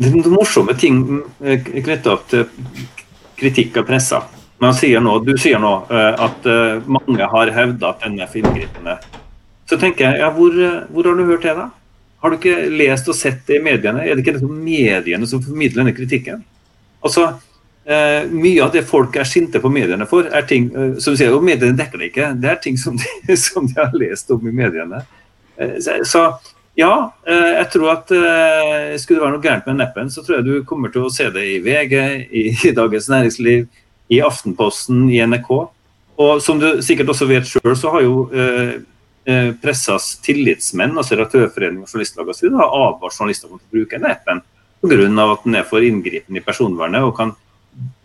det 0.02 0.14
morsomme 0.26 0.74
ting 0.74 1.04
eh, 1.46 1.62
knytta 1.62 2.18
til 2.26 2.48
kritikk 3.38 3.78
av 3.78 3.86
pressa. 3.86 4.24
Men 4.62 4.74
sier 4.78 5.02
nå, 5.02 5.16
du 5.26 5.34
sier 5.42 5.58
nå 5.58 5.72
uh, 5.90 6.12
at 6.22 6.44
uh, 6.46 6.82
mange 6.86 7.26
har 7.34 7.50
hevda 7.50 7.88
at 7.90 8.04
den 8.04 8.20
er 8.22 8.28
for 8.30 8.38
inngripende. 8.38 8.94
Så 9.66 9.78
tenker 9.80 10.06
jeg, 10.06 10.20
ja, 10.22 10.28
hvor, 10.34 10.54
hvor, 10.92 11.08
har 11.08 11.18
du 11.18 11.24
hørt 11.26 11.46
det, 11.46 11.54
da? 11.58 11.70
Har 12.22 12.30
du 12.30 12.36
ikke 12.36 12.68
lest 12.70 13.08
og 13.10 13.16
sett 13.18 13.40
det 13.48 13.58
i 13.58 13.64
mediene? 13.64 14.04
Er 14.04 14.14
det 14.14 14.22
ikke 14.22 14.36
det 14.36 14.46
mediene 14.46 15.26
som 15.26 15.42
formidler 15.42 15.82
denne 15.82 15.94
kritikken? 15.96 16.44
Altså, 17.02 17.24
eh, 17.88 18.28
Mye 18.30 18.62
av 18.62 18.70
det 18.74 18.84
folk 18.86 19.16
er 19.18 19.26
sinte 19.26 19.62
på 19.62 19.70
mediene 19.72 20.06
for, 20.10 20.28
er 20.28 20.46
ting 20.46 20.68
som 21.02 21.16
du 21.16 21.18
sier, 21.18 21.34
og 21.34 21.46
mediene 21.46 21.78
dekker 21.78 21.98
det 21.98 22.10
ikke. 22.12 22.28
Det 22.42 22.50
er 22.52 22.60
ting 22.62 22.78
som 22.78 22.98
de, 23.00 23.36
som 23.46 23.66
de 23.66 23.78
har 23.80 23.96
lest 23.98 24.30
om 24.34 24.44
i 24.46 24.54
mediene. 24.54 25.02
Så, 25.56 25.96
så 26.06 26.26
ja, 26.78 26.92
jeg 27.26 27.66
tror 27.72 27.94
at 27.96 28.12
skulle 28.12 29.18
det 29.18 29.24
være 29.24 29.34
noe 29.38 29.46
gærent 29.46 29.70
med 29.70 29.80
neppen, 29.80 30.12
så 30.12 30.22
tror 30.22 30.38
jeg 30.38 30.50
du 30.50 30.68
kommer 30.68 30.92
til 30.92 31.08
å 31.08 31.14
se 31.14 31.30
det 31.32 31.48
i 31.48 31.58
VG, 31.64 31.96
i, 32.28 32.44
i 32.68 32.76
Dagens 32.76 33.10
Næringsliv, 33.10 33.66
i 34.12 34.20
Aftenposten, 34.24 35.06
i 35.10 35.20
NRK. 35.24 35.50
Og 36.22 36.42
som 36.44 36.60
du 36.60 36.68
sikkert 36.84 37.12
også 37.12 37.28
vet 37.30 37.48
sjøl, 37.48 37.74
så 37.78 37.92
har 37.94 38.04
jo 38.04 38.26
eh, 38.36 38.74
eh, 39.24 39.52
pressas 39.62 40.12
tillitsmenn, 40.24 40.96
altså 40.98 41.16
Redaktørforeningen 41.16 41.86
og 41.86 41.92
Journalistlaget 41.92 42.34
osv., 42.36 42.50
advart 42.52 43.16
journalister 43.16 43.52
mot 43.52 43.62
å 43.62 43.72
bruke 43.72 43.98
den 43.98 44.10
appen 44.10 44.42
pga. 44.82 45.30
at 45.32 45.44
den 45.46 45.56
er 45.56 45.64
for 45.68 45.80
inngripende 45.86 46.40
i 46.40 46.44
personvernet. 46.44 47.02
og 47.02 47.16
kan 47.16 47.34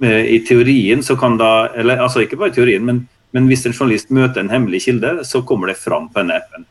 eh, 0.01 0.25
i 0.35 0.39
teorien 0.45 1.03
så 1.03 1.17
kan 1.17 1.37
da, 1.37 1.69
eller 1.75 1.97
altså 1.97 2.21
Ikke 2.21 2.37
bare 2.37 2.49
i 2.49 2.53
teorien, 2.53 2.85
men, 2.85 3.07
men 3.31 3.47
hvis 3.47 3.65
en 3.65 3.73
journalist 3.73 4.09
møter 4.09 4.41
en 4.41 4.49
hemmelig 4.49 4.85
kilde, 4.85 5.23
så 5.25 5.41
kommer 5.41 5.67
det 5.67 5.77
fram 5.77 6.09
på 6.09 6.19
denne 6.19 6.39
appen. 6.39 6.65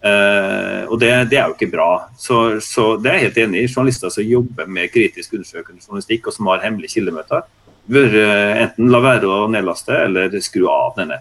Uh, 0.00 0.88
og 0.88 0.96
det, 0.96 1.10
det, 1.28 1.36
er 1.36 1.50
jo 1.50 1.54
ikke 1.58 1.74
bra. 1.74 2.08
Så, 2.16 2.56
så 2.64 2.94
det 2.96 3.10
er 3.10 3.18
jeg 3.18 3.26
helt 3.26 3.40
enig 3.42 3.58
i. 3.60 3.68
Journalister 3.68 4.08
som 4.08 4.24
jobber 4.24 4.64
med 4.64 4.88
kritisk 4.94 5.34
undersøkende 5.36 5.84
journalistikk 5.84 6.30
og 6.30 6.32
som 6.32 6.48
har 6.48 6.62
hemmelige 6.64 6.94
kildemøter, 6.94 7.44
bør 7.90 8.14
eh, 8.20 8.62
enten 8.64 8.92
la 8.92 9.02
være 9.04 9.28
å 9.28 9.50
nedlaste 9.50 9.96
eller 10.06 10.32
skru 10.44 10.66
av 10.70 10.96
denne. 10.98 11.20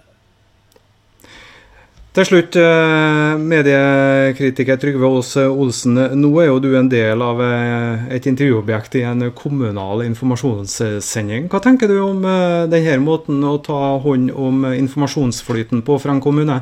Til 2.18 2.26
slutt, 2.26 2.56
eh, 2.58 3.36
mediekritiker 3.38 4.80
Trygve 4.82 5.12
Aas 5.12 5.36
Olsen. 5.44 6.00
Nå 6.18 6.32
er 6.42 6.50
jo 6.50 6.58
du 6.64 6.72
en 6.76 6.90
del 6.90 7.22
av 7.22 7.42
eh, 7.46 8.08
et 8.18 8.26
intervjuobjekt 8.30 8.98
i 9.00 9.06
en 9.08 9.28
kommunal 9.38 10.04
informasjonssending. 10.08 11.48
Hva 11.54 11.62
tenker 11.64 11.92
du 11.92 12.00
om 12.02 12.26
denne 12.72 12.98
måten 13.04 13.46
å 13.46 13.60
ta 13.64 14.00
hånd 14.02 14.34
om 14.34 14.66
informasjonsflyten 14.74 15.86
på 15.86 16.02
fra 16.02 16.18
en 16.18 16.24
kommune? 16.26 16.62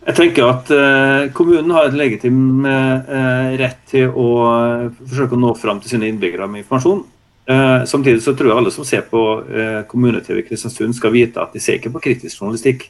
Jeg 0.00 0.16
tenker 0.16 0.48
at 0.48 0.70
eh, 0.72 1.30
kommunen 1.36 1.72
har 1.76 1.90
et 1.90 1.96
legitim 1.96 2.64
eh, 2.64 3.56
rett 3.60 3.80
til 3.90 4.08
å 4.08 4.28
forsøke 5.02 5.36
å 5.36 5.40
nå 5.40 5.50
fram 5.60 5.82
til 5.82 5.92
sine 5.92 6.08
innbyggere 6.08 6.48
med 6.48 6.64
informasjon. 6.64 7.02
samtidig 7.90 8.22
så 8.22 8.32
tror 8.38 8.50
jeg 8.50 8.58
alle 8.60 8.70
som 8.70 8.84
ser 8.86 9.00
på 9.10 9.20
kommune-TV 9.90 10.36
i 10.38 10.44
Kristiansund 10.46 10.94
skal 10.94 11.10
vite 11.10 11.40
at 11.42 11.50
de 11.52 11.58
ser 11.60 11.80
ikke 11.80 11.90
på 11.90 12.02
kritisk 12.04 12.38
journalistikk. 12.38 12.84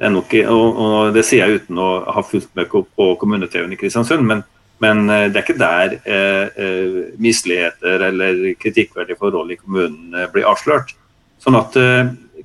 Det 0.00 0.10
nok, 0.10 0.34
og, 0.50 0.80
og, 0.82 1.12
det 1.14 1.22
sier 1.22 1.44
jeg 1.44 1.60
uten 1.60 1.78
å 1.78 1.90
ha 2.16 2.24
fulgt 2.26 2.50
med 2.58 2.72
på 2.72 3.06
kommune-TV-en 3.20 3.76
i 3.76 3.78
Kristiansund, 3.78 4.26
men, 4.26 4.42
men, 4.82 5.04
det 5.06 5.38
er 5.38 5.44
ikke 5.44 5.60
der 5.60 5.94
misligheter 7.22 8.08
eller 8.08 8.42
kritikkverdige 8.58 9.20
forhold 9.20 9.54
i 9.54 9.60
kommunen 9.60 10.26
blir 10.34 10.50
avslørt. 10.50 10.90
Sånn 11.38 11.60
at 11.60 11.78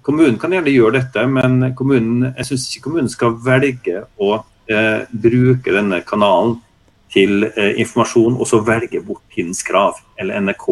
Kommunen 0.10 0.40
kan 0.42 0.56
gjerne 0.56 0.72
gjøre 0.74 0.96
dette, 0.96 1.24
men 1.30 1.68
kommunen, 1.78 2.32
jeg 2.32 2.48
syns 2.48 2.64
ikke 2.72 2.88
kommunen 2.88 3.12
skal 3.14 3.36
velge 3.46 4.00
å 4.18 4.32
eh, 4.66 5.04
bruke 5.14 5.76
denne 5.76 6.00
kanalen 6.02 6.56
til 7.14 7.46
eh, 7.52 7.76
informasjon, 7.84 8.40
og 8.42 8.50
så 8.50 8.58
velge 8.66 9.04
bort 9.06 9.22
Hinns 9.38 9.62
Krav 9.68 10.00
eller 10.18 10.42
NRK 10.42 10.66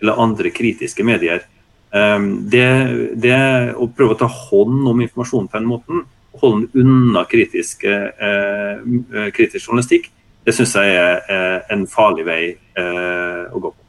eller 0.00 0.22
andre 0.24 0.52
kritiske 0.56 1.04
medier. 1.04 1.44
Um, 1.92 2.48
det, 2.48 2.64
det, 3.16 3.36
Å 3.76 3.88
prøve 3.96 4.16
å 4.16 4.20
ta 4.20 4.28
hånd 4.28 4.88
om 4.88 5.04
informasjonen 5.04 5.50
på 5.52 5.60
den 5.60 5.68
måten, 5.68 6.02
holde 6.40 6.68
den 6.72 6.88
unna 6.88 7.26
kritisk, 7.28 7.84
eh, 7.84 8.08
eh 8.24 9.28
kritisk 9.36 9.68
journalistikk, 9.68 10.08
det 10.48 10.56
syns 10.56 10.78
jeg 10.80 10.96
er 10.96 11.28
eh, 11.28 11.60
en 11.74 11.84
farlig 11.92 12.24
vei 12.24 12.42
eh, 12.56 13.44
å 13.52 13.60
gå 13.60 13.68
på. 13.68 13.87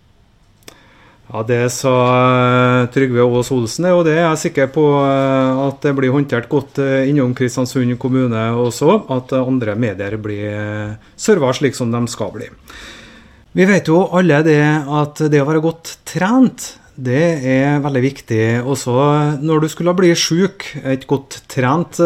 Ja, 1.29 1.43
Det 1.45 1.69
sa 1.69 1.93
eh, 2.81 2.87
Trygve 2.89 3.21
Aas 3.21 3.51
Olsen, 3.53 3.85
og 3.93 4.01
det 4.07 4.15
er 4.17 4.23
jeg 4.23 4.41
sikker 4.47 4.71
på 4.73 4.85
eh, 4.97 5.59
at 5.67 5.83
det 5.85 5.93
blir 5.97 6.13
håndtert 6.15 6.49
godt 6.49 6.81
eh, 6.81 7.05
innom 7.11 7.35
Kristiansund 7.37 7.93
kommune 8.01 8.47
også. 8.57 9.03
At 9.13 9.35
andre 9.37 9.75
medier 9.77 10.17
blir 10.17 10.97
serva 11.13 11.53
slik 11.53 11.77
som 11.77 11.93
de 11.93 12.01
skal 12.09 12.33
bli. 12.33 12.49
Vi 13.53 13.69
vet 13.69 13.89
jo 13.89 14.07
alle 14.17 14.41
det 14.45 14.63
at 14.89 15.21
det 15.29 15.41
å 15.43 15.45
være 15.45 15.61
godt 15.61 15.99
trent, 16.09 16.73
det 16.99 17.23
er 17.47 17.77
veldig 17.79 18.01
viktig 18.03 18.43
også 18.67 18.93
når 19.39 19.61
du 19.63 19.69
skulle 19.71 19.93
bli 19.95 20.09
syk. 20.17 20.65
Et 20.81 21.05
godt 21.07 21.43
trent 21.47 22.01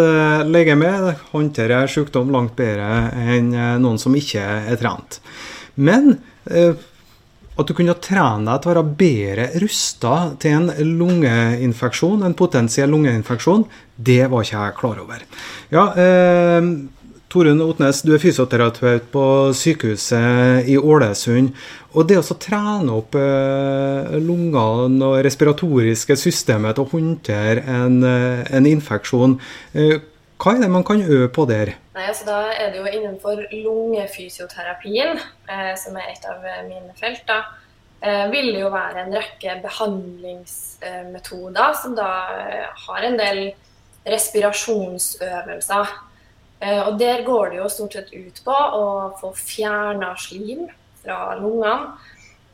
legeme 0.46 1.16
håndterer 1.32 1.90
sykdom 1.90 2.30
langt 2.36 2.54
bedre 2.60 3.08
enn 3.24 3.50
noen 3.82 3.98
som 3.98 4.14
ikke 4.20 4.44
er 4.44 4.78
trent. 4.78 5.18
Men 5.74 6.20
at 7.54 7.70
du 7.70 7.76
kunne 7.78 7.96
trene 8.02 8.48
deg 8.48 8.64
til 8.64 8.72
å 8.72 8.74
være 8.74 8.98
bedre 9.00 9.48
rusta 9.62 10.16
til 10.42 10.58
en 10.58 10.98
lungeinfeksjon, 10.98 12.26
en 12.26 12.38
potensiell 12.38 12.90
lungeinfeksjon, 12.94 13.68
det 13.96 14.26
var 14.32 14.46
ikke 14.46 14.66
jeg 14.66 14.78
klar 14.80 15.04
over. 15.04 15.24
Ja, 15.74 15.88
eh, 15.94 16.74
Torunn 17.34 17.64
Otnes, 17.66 18.04
du 18.06 18.12
er 18.14 18.22
fysioterapeut 18.22 19.08
på 19.14 19.26
sykehuset 19.58 20.68
i 20.70 20.76
Ålesund. 20.78 21.50
Og 21.98 22.06
det 22.10 22.20
å 22.22 22.38
trene 22.38 22.94
opp 22.94 23.18
eh, 23.18 24.14
lungene 24.22 25.08
og 25.08 25.18
respiratoriske 25.26 26.18
systemet 26.20 26.78
til 26.78 26.86
å 26.86 26.92
håndtere 26.92 27.66
en, 27.70 28.00
eh, 28.06 28.44
en 28.54 28.70
infeksjon, 28.70 29.40
eh, 29.74 29.98
hva 30.44 30.52
er 30.54 30.60
det 30.60 30.72
man 30.72 30.84
kan 30.84 31.02
øve 31.02 31.30
på 31.32 31.46
der? 31.48 31.70
Nei, 31.96 32.06
altså 32.10 32.26
Da 32.28 32.52
er 32.52 32.70
det 32.74 32.80
jo 32.82 32.86
innenfor 32.92 33.36
lungefysioterapien, 33.52 35.20
eh, 35.48 35.76
som 35.80 35.96
er 35.96 36.08
et 36.12 36.26
av 36.28 36.44
mine 36.68 36.94
felt, 37.00 37.28
da, 37.28 37.44
eh, 38.02 38.32
vil 38.32 38.52
det 38.52 38.60
jo 38.60 38.70
være 38.74 39.00
en 39.06 39.16
rekke 39.16 39.62
behandlingsmetoder 39.64 41.74
som 41.82 41.96
da 41.96 42.28
eh, 42.36 42.68
har 42.88 43.02
en 43.08 43.20
del 43.20 43.54
respirasjonsøvelser. 44.06 45.86
Eh, 46.62 46.88
og 46.88 47.00
Der 47.00 47.24
går 47.24 47.50
det 47.50 47.58
jo 47.58 47.70
stort 47.70 47.94
sett 47.94 48.14
ut 48.14 48.42
på 48.44 48.56
å 48.56 49.18
få 49.20 49.34
fjerna 49.36 50.16
slim 50.20 50.68
fra 51.04 51.36
lungene 51.40 51.98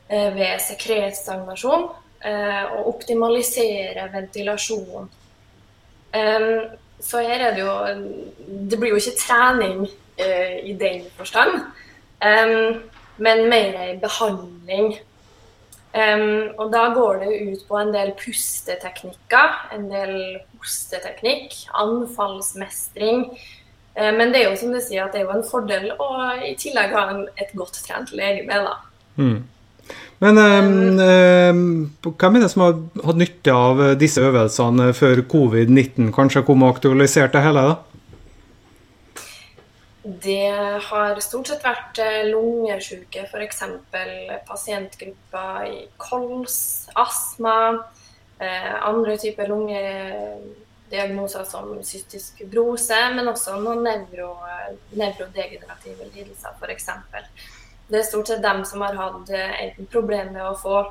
eh, 0.08 0.34
ved 0.34 0.60
sekretstagnasjon 0.62 1.88
eh, 2.22 2.64
og 2.74 2.88
optimalisere 2.94 4.10
ventilasjon. 4.14 5.10
Så 7.00 7.22
her 7.24 7.40
er 7.40 7.54
det 7.56 7.62
jo 7.64 7.74
Det 8.70 8.78
blir 8.78 8.94
jo 8.94 9.00
ikke 9.00 9.18
trening 9.18 9.84
uh, 9.86 10.56
i 10.64 10.74
den 10.80 11.06
forstand, 11.16 11.62
um, 12.20 12.82
men 13.16 13.48
mer 13.48 13.98
behandling. 14.02 14.98
Um, 15.90 16.50
og 16.58 16.68
da 16.72 16.84
går 16.94 17.16
det 17.24 17.30
ut 17.50 17.62
på 17.68 17.78
en 17.80 17.94
del 17.94 18.12
pusteteknikker, 18.18 19.56
en 19.74 19.88
del 19.90 20.12
hosteteknikk, 20.58 21.56
anfallsmestring. 21.74 23.24
Uh, 23.96 24.12
men 24.18 24.30
det 24.30 24.42
er 24.42 24.50
jo 24.50 24.58
som 24.60 24.74
du 24.74 24.80
sier 24.82 25.06
at 25.06 25.16
det 25.16 25.22
er 25.22 25.26
jo 25.26 25.38
en 25.38 25.48
fordel 25.50 25.90
å 25.96 26.10
i 26.46 26.54
tillegg 26.60 26.94
ha 26.94 27.08
en, 27.14 27.24
et 27.40 27.56
godt 27.58 27.80
trent 27.86 28.12
legeme. 28.14 28.60
da. 28.68 28.76
Mm. 29.16 29.40
Men 30.20 30.36
um, 30.36 31.60
hvem 32.04 32.36
er 32.36 32.42
det 32.44 32.50
som 32.52 32.66
har 32.66 32.74
hatt 33.06 33.20
nytte 33.20 33.54
av 33.56 33.84
disse 34.00 34.20
øvelsene 34.20 34.90
før 34.96 35.22
covid-19 35.32 36.10
kanskje 36.12 36.44
kom 36.44 36.66
og 36.66 36.76
aktualiserte 36.76 37.38
det 37.38 37.46
hele? 37.46 37.62
da? 37.70 37.78
Det 40.02 40.50
har 40.80 41.18
stort 41.20 41.50
sett 41.50 41.64
vært 41.64 41.98
eh, 42.00 42.22
lungesjuke, 42.30 43.26
f.eks. 43.28 43.62
pasientgrupper 44.48 45.66
i 45.68 45.88
kols, 46.00 46.88
astma, 46.96 47.84
eh, 48.40 48.74
andre 48.88 49.18
typer 49.20 49.48
lungediagnoser 49.52 51.44
som 51.44 51.84
cystisk 51.84 52.40
fibrose, 52.40 52.96
men 53.12 53.28
også 53.28 53.60
noen 53.60 53.84
nevro, 53.84 54.30
nevrodegenerative 54.96 56.08
lidelser, 56.14 56.56
f.eks. 56.56 56.88
Det 57.90 57.98
er 57.98 58.06
stort 58.06 58.28
sett 58.30 58.42
dem 58.42 58.62
som 58.68 58.84
har 58.84 58.94
hatt 58.94 59.30
eh, 59.34 59.54
enten 59.64 59.88
problemer 59.90 60.30
med 60.30 60.44
å 60.46 60.58
få, 60.58 60.82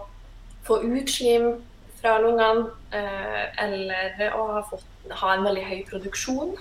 få 0.68 0.82
utslim 0.84 1.54
fra 2.02 2.18
lungene, 2.20 2.66
eh, 2.96 3.46
eller 3.64 4.26
å 4.36 4.48
ha, 4.58 4.64
fått, 4.68 4.84
ha 5.22 5.32
en 5.36 5.48
veldig 5.48 5.64
høy 5.70 5.80
produksjon 5.88 6.58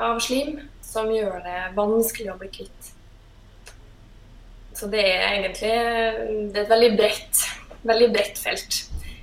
av 0.00 0.22
slim, 0.24 0.62
som 0.84 1.12
gjør 1.12 1.44
det 1.44 1.58
vanskelig 1.76 2.32
å 2.32 2.38
bli 2.40 2.50
kvitt. 2.54 2.90
Så 4.76 4.88
det 4.92 5.04
er 5.04 5.26
egentlig 5.28 5.76
det 6.52 6.62
er 6.62 6.64
et 6.64 6.72
veldig 6.72 6.92
bredt, 6.96 7.44
veldig 7.84 8.10
bredt 8.16 8.40
felt. 8.40 8.82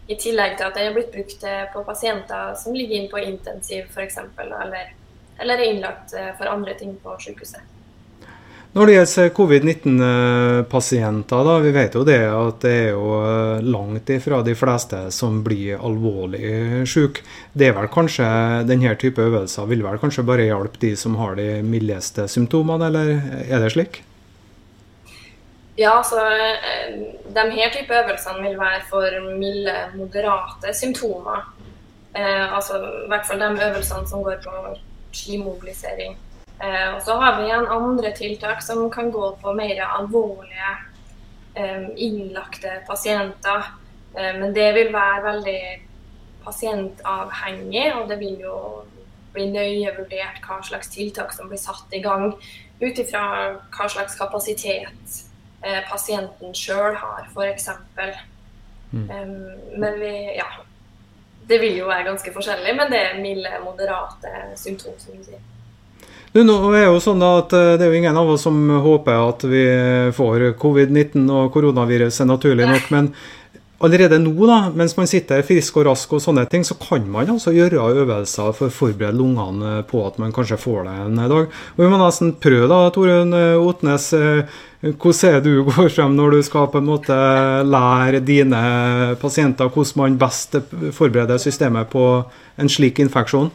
I 0.10 0.18
tillegg 0.20 0.58
til 0.60 0.68
at 0.68 0.78
det 0.78 0.86
er 0.86 0.94
blitt 0.94 1.14
brukt 1.14 1.46
eh, 1.50 1.66
på 1.74 1.86
pasienter 1.90 2.54
som 2.62 2.78
ligger 2.78 3.00
inn 3.00 3.10
på 3.10 3.22
intensiv 3.26 3.90
f.eks., 3.90 4.22
eller, 4.46 4.94
eller 5.42 5.58
er 5.58 5.72
innlagt 5.72 6.14
for 6.38 6.54
andre 6.54 6.78
ting 6.78 7.00
på 7.02 7.18
sykehuset. 7.24 7.73
Når 8.74 8.90
det 8.90 8.94
gjelder 8.96 9.28
covid-19-pasienter, 9.38 11.42
da, 11.46 11.58
vi 11.62 11.72
vet 11.76 11.94
jo 11.94 12.02
det 12.08 12.24
at 12.26 12.64
det 12.64 12.72
er 12.74 12.88
jo 12.96 13.20
eh, 13.22 13.60
langt 13.70 14.10
ifra 14.10 14.40
de 14.42 14.56
fleste 14.58 15.12
som 15.14 15.44
blir 15.46 15.78
alvorlig 15.78 16.82
syke. 16.90 17.22
Det 17.54 17.68
er 17.68 17.76
vel 17.78 17.86
kanskje 17.94 18.26
denne 18.66 18.96
type 18.98 19.22
øvelser 19.22 19.70
vil 19.70 19.86
vel 19.86 20.02
kanskje 20.02 20.26
bare 20.26 20.48
hjelpe 20.48 20.82
de 20.82 20.96
som 20.98 21.14
har 21.22 21.38
de 21.38 21.62
mildeste 21.62 22.26
symptomene, 22.34 22.90
eller 22.90 23.46
er 23.46 23.62
det 23.62 23.70
slik? 23.76 24.02
Ja, 25.78 26.02
så 26.02 26.18
eh, 26.34 26.98
de 27.30 27.46
her 27.54 27.70
type 27.78 27.94
øvelsene 27.94 28.42
vil 28.42 28.58
være 28.58 28.82
for 28.90 29.06
milde, 29.38 29.78
moderate 30.02 30.74
symptomer. 30.74 31.46
Eh, 32.18 32.58
altså 32.58 32.82
i 32.82 33.06
hvert 33.14 33.30
fall 33.30 33.38
de 33.42 33.54
øvelsene 33.70 34.08
som 34.10 34.26
går 34.26 34.42
på 34.42 34.54
skimobilisering. 35.14 36.18
Eh, 36.64 36.96
og 36.96 37.02
så 37.04 37.16
har 37.20 37.38
vi 37.38 37.48
igjen 37.50 37.68
andre 37.68 38.14
tiltak 38.16 38.62
som 38.64 38.86
kan 38.92 39.12
gå 39.12 39.34
på 39.42 39.54
mer 39.58 39.82
alvorlige 39.84 40.72
eh, 41.60 41.90
innlagte 41.96 42.78
pasienter. 42.88 43.68
Eh, 44.16 44.32
men 44.40 44.54
det 44.56 44.70
vil 44.78 44.94
være 44.94 45.26
veldig 45.26 45.64
pasientavhengig, 46.46 47.88
og 47.98 48.08
det 48.10 48.20
vil 48.22 48.46
jo 48.46 48.58
bli 49.34 49.50
nøye 49.52 49.92
vurdert 49.98 50.44
hva 50.46 50.62
slags 50.64 50.92
tiltak 50.94 51.34
som 51.36 51.50
blir 51.52 51.60
satt 51.60 51.92
i 51.96 52.04
gang, 52.04 52.32
ut 52.80 53.00
ifra 53.00 53.24
hva 53.74 53.88
slags 53.90 54.18
kapasitet 54.20 55.22
pasienten 55.88 56.52
sjøl 56.52 56.98
har, 57.00 57.30
f.eks. 57.32 57.70
Mm. 58.92 59.06
Men 59.80 59.96
vi, 59.96 60.12
ja, 60.36 60.50
det 61.48 61.62
vil 61.62 61.80
jo 61.80 61.88
være 61.88 62.10
ganske 62.10 62.34
forskjellig, 62.36 62.76
men 62.76 62.92
det 62.92 63.00
er 63.00 63.22
milde, 63.24 63.54
moderate 63.64 64.34
symptomer, 64.60 65.00
som 65.00 65.16
du 65.16 65.24
sier. 65.24 65.40
Nå 66.34 66.54
er 66.74 66.88
jo 66.88 66.98
sånn 66.98 67.22
at 67.22 67.54
eh, 67.54 67.76
Det 67.78 67.86
er 67.86 67.92
jo 67.92 68.00
ingen 68.00 68.18
av 68.18 68.32
oss 68.34 68.48
som 68.48 68.58
håper 68.82 69.20
at 69.22 69.46
vi 69.46 69.64
får 70.18 70.50
covid-19 70.58 71.28
og 71.30 71.52
koronaviruset, 71.54 72.26
naturlig 72.26 72.66
nok. 72.66 72.88
Men 72.90 73.12
allerede 73.84 74.18
nå, 74.18 74.34
da, 74.50 74.72
mens 74.74 74.96
man 74.98 75.10
sitter 75.12 75.46
frisk 75.46 75.78
og 75.78 75.86
rask 75.92 76.16
og 76.18 76.24
sånne 76.24 76.48
ting, 76.50 76.66
så 76.66 76.74
kan 76.82 77.06
man 77.14 77.30
altså 77.36 77.54
gjøre 77.54 77.86
øvelser 78.02 78.50
for 78.58 78.72
å 78.72 78.74
forberede 78.74 79.20
lungene 79.20 79.84
på 79.86 80.02
at 80.08 80.18
man 80.24 80.34
kanskje 80.34 80.58
får 80.58 80.88
det 80.88 80.98
en 81.04 81.22
dag. 81.22 81.54
Og 81.76 81.84
Vi 81.84 81.94
må 81.94 82.02
nesten 82.02 82.34
prøve, 82.42 82.66
da, 82.72 82.82
Torunn 82.96 83.38
Otnes. 83.62 84.10
Eh, 84.18 84.62
hvordan 84.90 85.36
er 85.38 85.44
du 85.46 85.52
går 85.70 85.94
frem 85.94 86.18
når 86.18 86.40
du 86.40 86.46
skal 86.50 86.66
på 86.74 86.82
en 86.82 86.90
måte 86.90 87.16
lære 87.64 88.26
dine 88.26 88.64
pasienter 89.22 89.70
hvordan 89.70 90.02
man 90.02 90.18
best 90.26 90.58
forbereder 90.98 91.38
systemet 91.38 91.94
på 91.94 92.08
en 92.58 92.74
slik 92.74 93.06
infeksjon? 93.06 93.54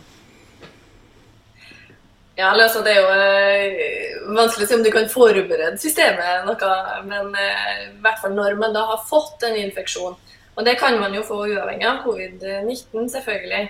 Ja, 2.38 2.52
altså 2.52 2.82
Det 2.86 2.92
er 2.94 3.00
jo 3.02 3.14
eh, 3.18 4.34
vanskelig 4.36 4.66
å 4.66 4.70
si 4.70 4.76
om 4.76 4.84
du 4.86 4.92
kan 4.94 5.08
forberede 5.10 5.72
systemet 5.82 6.44
noe, 6.46 6.74
men 7.08 7.32
eh, 7.34 7.80
i 7.88 7.96
hvert 8.04 8.20
fall 8.22 8.36
når 8.36 8.54
man 8.60 8.76
da 8.76 8.84
har 8.92 9.00
fått 9.08 9.42
en 9.48 9.56
infeksjon. 9.58 10.14
Og 10.54 10.66
det 10.66 10.76
kan 10.78 11.00
man 11.00 11.14
jo 11.14 11.24
få 11.26 11.40
uavhengig 11.48 11.86
av 11.86 12.04
covid-19, 12.04 13.08
selvfølgelig. 13.10 13.64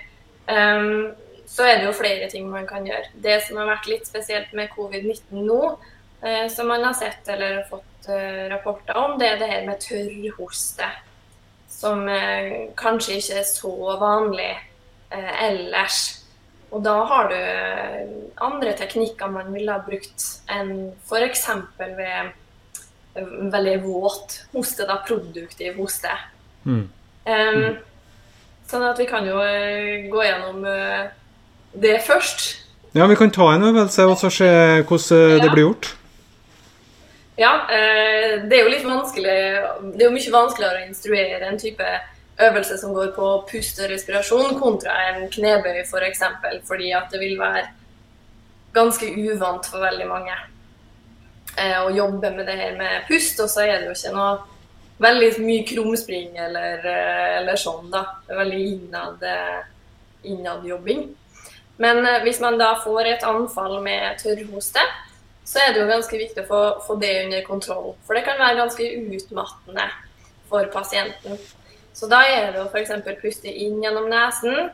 Um, 0.49 1.09
så 1.49 1.65
er 1.65 1.79
det 1.79 1.87
jo 1.87 1.95
flere 1.97 2.29
ting 2.29 2.45
man 2.49 2.65
kan 2.69 2.85
gjøre. 2.85 3.09
Det 3.21 3.39
som 3.45 3.57
har 3.61 3.69
vært 3.69 3.89
litt 3.89 4.09
spesielt 4.09 4.53
med 4.57 4.69
covid-19 4.73 5.41
nå, 5.49 5.59
uh, 6.25 6.45
som 6.53 6.69
man 6.69 6.85
har 6.85 6.97
sett 6.97 7.29
eller 7.29 7.63
fått 7.69 7.85
rapporter 8.49 8.97
om, 8.97 9.17
det 9.21 9.27
er 9.27 9.41
det 9.41 9.49
her 9.49 9.65
med 9.67 9.81
tørrhoste. 9.83 10.87
Som 11.69 12.07
kanskje 12.79 13.19
ikke 13.19 13.41
er 13.41 13.45
så 13.45 13.73
vanlig 14.01 14.49
ellers. 15.13 16.18
Og 16.69 16.83
da 16.85 16.95
har 17.09 17.31
du 17.31 17.37
eh, 17.37 18.09
andre 18.45 18.75
teknikker 18.77 19.31
man 19.33 19.49
ville 19.53 19.73
ha 19.73 19.81
brukt 19.81 20.25
enn 20.53 20.91
f.eks. 21.07 21.47
ved 21.79 22.31
veldig 23.51 23.75
våt 23.83 24.39
hoste, 24.53 24.85
da 24.87 24.99
produktiv 25.05 25.79
hoste. 25.81 26.11
Mm. 26.63 26.83
Um, 27.29 27.63
sånn 28.69 28.85
at 28.85 28.99
vi 29.01 29.07
kan 29.09 29.27
jo 29.27 29.39
eh, 29.43 30.09
gå 30.11 30.23
gjennom 30.23 30.65
eh, 30.69 31.09
det 31.73 31.99
først. 32.05 32.51
Ja, 32.97 33.05
vi 33.09 33.17
kan 33.17 33.33
ta 33.33 33.51
en 33.53 33.65
øvelse 33.69 34.05
og 34.09 34.17
så 34.21 34.31
se 34.33 34.49
hvordan 34.89 35.35
ja. 35.37 35.41
det 35.43 35.49
blir 35.53 35.67
gjort. 35.67 35.91
Ja, 37.39 37.51
eh, 37.71 38.45
det 38.49 38.57
er 38.57 38.65
jo 38.65 38.71
litt 38.73 38.83
vanskelig 38.83 39.35
Det 39.93 40.01
er 40.01 40.09
jo 40.09 40.15
mye 40.15 40.31
vanskeligere 40.33 40.81
å 40.81 40.87
instruere 40.89 41.45
en 41.47 41.59
type 41.61 41.91
øvelse 42.39 42.77
som 42.77 42.93
går 42.93 43.11
på 43.15 43.31
pust 43.51 43.81
og 43.83 43.89
respirasjon, 43.91 44.59
kontra 44.59 44.95
en 45.09 45.27
knebøy 45.31 45.81
f.eks. 45.81 45.91
For 45.91 46.05
eksempel, 46.07 46.61
fordi 46.67 46.91
at 46.95 47.11
det 47.11 47.19
vil 47.19 47.39
være 47.39 47.65
ganske 48.73 49.09
uvant 49.17 49.65
for 49.65 49.83
veldig 49.83 50.07
mange 50.07 50.35
eh, 51.57 51.79
å 51.81 51.89
jobbe 51.95 52.31
med 52.35 52.47
det 52.47 52.57
her 52.59 52.77
med 52.77 53.07
pust. 53.09 53.39
Og 53.43 53.49
så 53.51 53.65
er 53.65 53.79
det 53.79 53.89
jo 53.89 53.97
ikke 53.97 54.15
noe 54.15 54.31
veldig 55.03 55.31
mye 55.43 55.65
krumspring 55.67 56.37
eller, 56.37 56.85
eh, 56.85 57.37
eller 57.41 57.59
sånn, 57.59 57.89
da. 57.91 58.05
Veldig 58.29 58.63
innad, 58.73 59.27
innadjobbing. 60.23 61.07
Men 61.79 62.03
hvis 62.25 62.41
man 62.43 62.59
da 62.59 62.73
får 62.83 63.07
et 63.07 63.23
anfall 63.23 63.79
med 63.83 64.19
tørrhoste, 64.19 64.83
så 65.49 65.61
er 65.63 65.71
det 65.73 65.81
jo 65.81 65.89
ganske 65.89 66.17
viktig 66.19 66.43
å 66.43 66.47
få, 66.49 66.59
få 66.85 66.95
det 67.01 67.13
under 67.23 67.45
kontroll. 67.47 67.93
For 68.05 68.17
det 68.17 68.25
kan 68.27 68.37
være 68.37 68.59
ganske 68.59 68.89
utmattende 68.99 69.87
for 70.49 70.67
pasienten. 70.73 71.39
Så 71.99 72.07
da 72.07 72.21
er 72.23 72.53
det 72.55 72.61
å 72.63 72.69
f.eks. 72.69 72.93
puste 73.19 73.51
inn 73.51 73.81
gjennom 73.83 74.05
nesen 74.07 74.69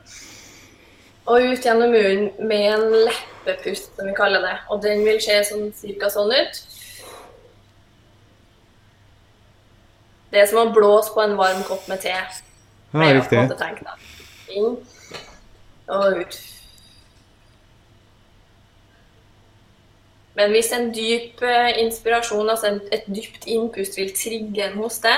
og 1.25 1.41
ut 1.41 1.63
gjennom 1.65 1.89
munnen 1.89 2.27
med 2.45 2.65
en 2.69 2.83
leppepust, 3.07 3.95
som 3.97 4.05
vi 4.05 4.13
kaller 4.13 4.43
det. 4.45 4.53
Og 4.69 4.83
den 4.83 5.01
vil 5.07 5.17
se 5.23 5.39
sånn 5.47 5.71
cirka 5.73 6.11
sånn 6.13 6.29
ut. 6.29 6.59
Det 10.29 10.43
er 10.43 10.51
som 10.51 10.67
å 10.67 10.73
blåse 10.75 11.15
på 11.15 11.23
en 11.23 11.33
varm 11.39 11.63
kopp 11.65 11.88
med 11.89 12.03
te. 12.03 12.13
Ja, 12.13 13.07
riktig. 13.17 13.39
Inn 14.53 14.75
og 15.89 16.19
ut. 16.19 16.38
Men 20.35 20.53
hvis 20.53 20.69
en 20.75 20.91
dyp 20.93 21.41
eh, 21.47 21.71
inspirasjon, 21.81 22.49
altså 22.51 22.75
et 22.93 23.09
dypt 23.09 23.47
innpust, 23.49 23.97
vil 23.97 24.13
trigge 24.13 24.67
en 24.67 24.77
hoste, 24.83 25.15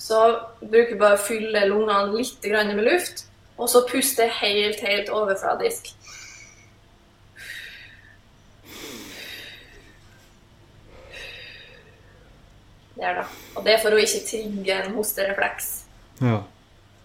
så 0.00 0.20
bruker 0.60 0.94
vi 0.94 1.00
bare 1.00 1.18
å 1.18 1.20
fylle 1.20 1.66
lungene 1.68 2.14
litt 2.14 2.46
med 2.72 2.86
luft, 2.86 3.26
og 3.60 3.68
så 3.68 3.82
puste 3.84 4.24
helt, 4.40 4.80
helt 4.80 5.10
overfladisk. 5.12 5.92
Der, 13.00 13.20
da. 13.20 13.26
Og 13.56 13.64
det 13.64 13.74
er 13.74 13.80
for 13.80 13.96
å 13.96 14.00
ikke 14.00 14.24
trigge 14.28 14.74
en 14.76 14.96
hosterefleks. 14.96 15.68
Ja. 16.20 16.42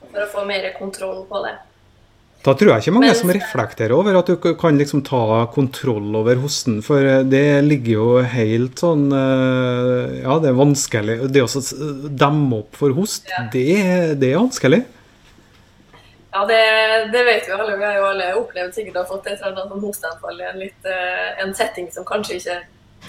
For 0.09 0.23
å 0.23 0.31
få 0.31 0.43
mer 0.47 0.67
kontroll 0.79 1.23
på 1.27 1.43
det. 1.43 1.55
Da 2.45 2.53
tror 2.53 2.75
jeg 2.75 2.83
ikke 2.83 2.93
mange 2.93 3.09
Men, 3.09 3.17
som 3.17 3.31
reflekterer 3.33 3.93
over 3.95 4.19
at 4.19 4.27
du 4.29 4.35
kan 4.59 4.77
liksom 4.77 5.01
ta 5.07 5.45
kontroll 5.53 6.13
over 6.19 6.37
hosten, 6.43 6.77
for 6.85 7.01
eh, 7.01 7.23
det 7.25 7.63
ligger 7.65 7.93
jo 7.95 8.09
helt 8.35 8.81
sånn 8.83 9.07
eh, 9.17 10.19
Ja, 10.21 10.37
det 10.43 10.51
er 10.51 10.59
vanskelig. 10.59 11.17
Det 11.33 11.41
å 11.41 11.63
demme 12.21 12.61
opp 12.61 12.77
for 12.77 12.93
host, 12.97 13.25
ja. 13.31 13.47
det, 13.53 13.65
det, 14.21 14.29
er 14.29 14.43
vanskelig. 14.43 14.83
Ja, 16.35 16.43
det, 16.45 16.61
det, 17.15 17.23
vet 17.25 17.49
vi 17.49 17.55
alle. 17.55 17.79
Vi 17.79 17.87
har 17.87 17.97
jo 17.97 18.07
alle 18.11 18.29
opplevd 18.37 18.77
sikkert 18.77 18.99
å 18.99 19.05
ha 19.05 19.09
fått 19.09 19.31
et 19.31 19.41
sånt 19.41 19.75
hosteanfall 19.81 20.41
i 20.43 20.49
en, 20.51 20.61
litt, 20.61 20.89
eh, 20.91 21.31
en 21.41 21.55
setting 21.57 21.89
som 21.95 22.05
kanskje 22.05 22.37
ikke 22.37 22.59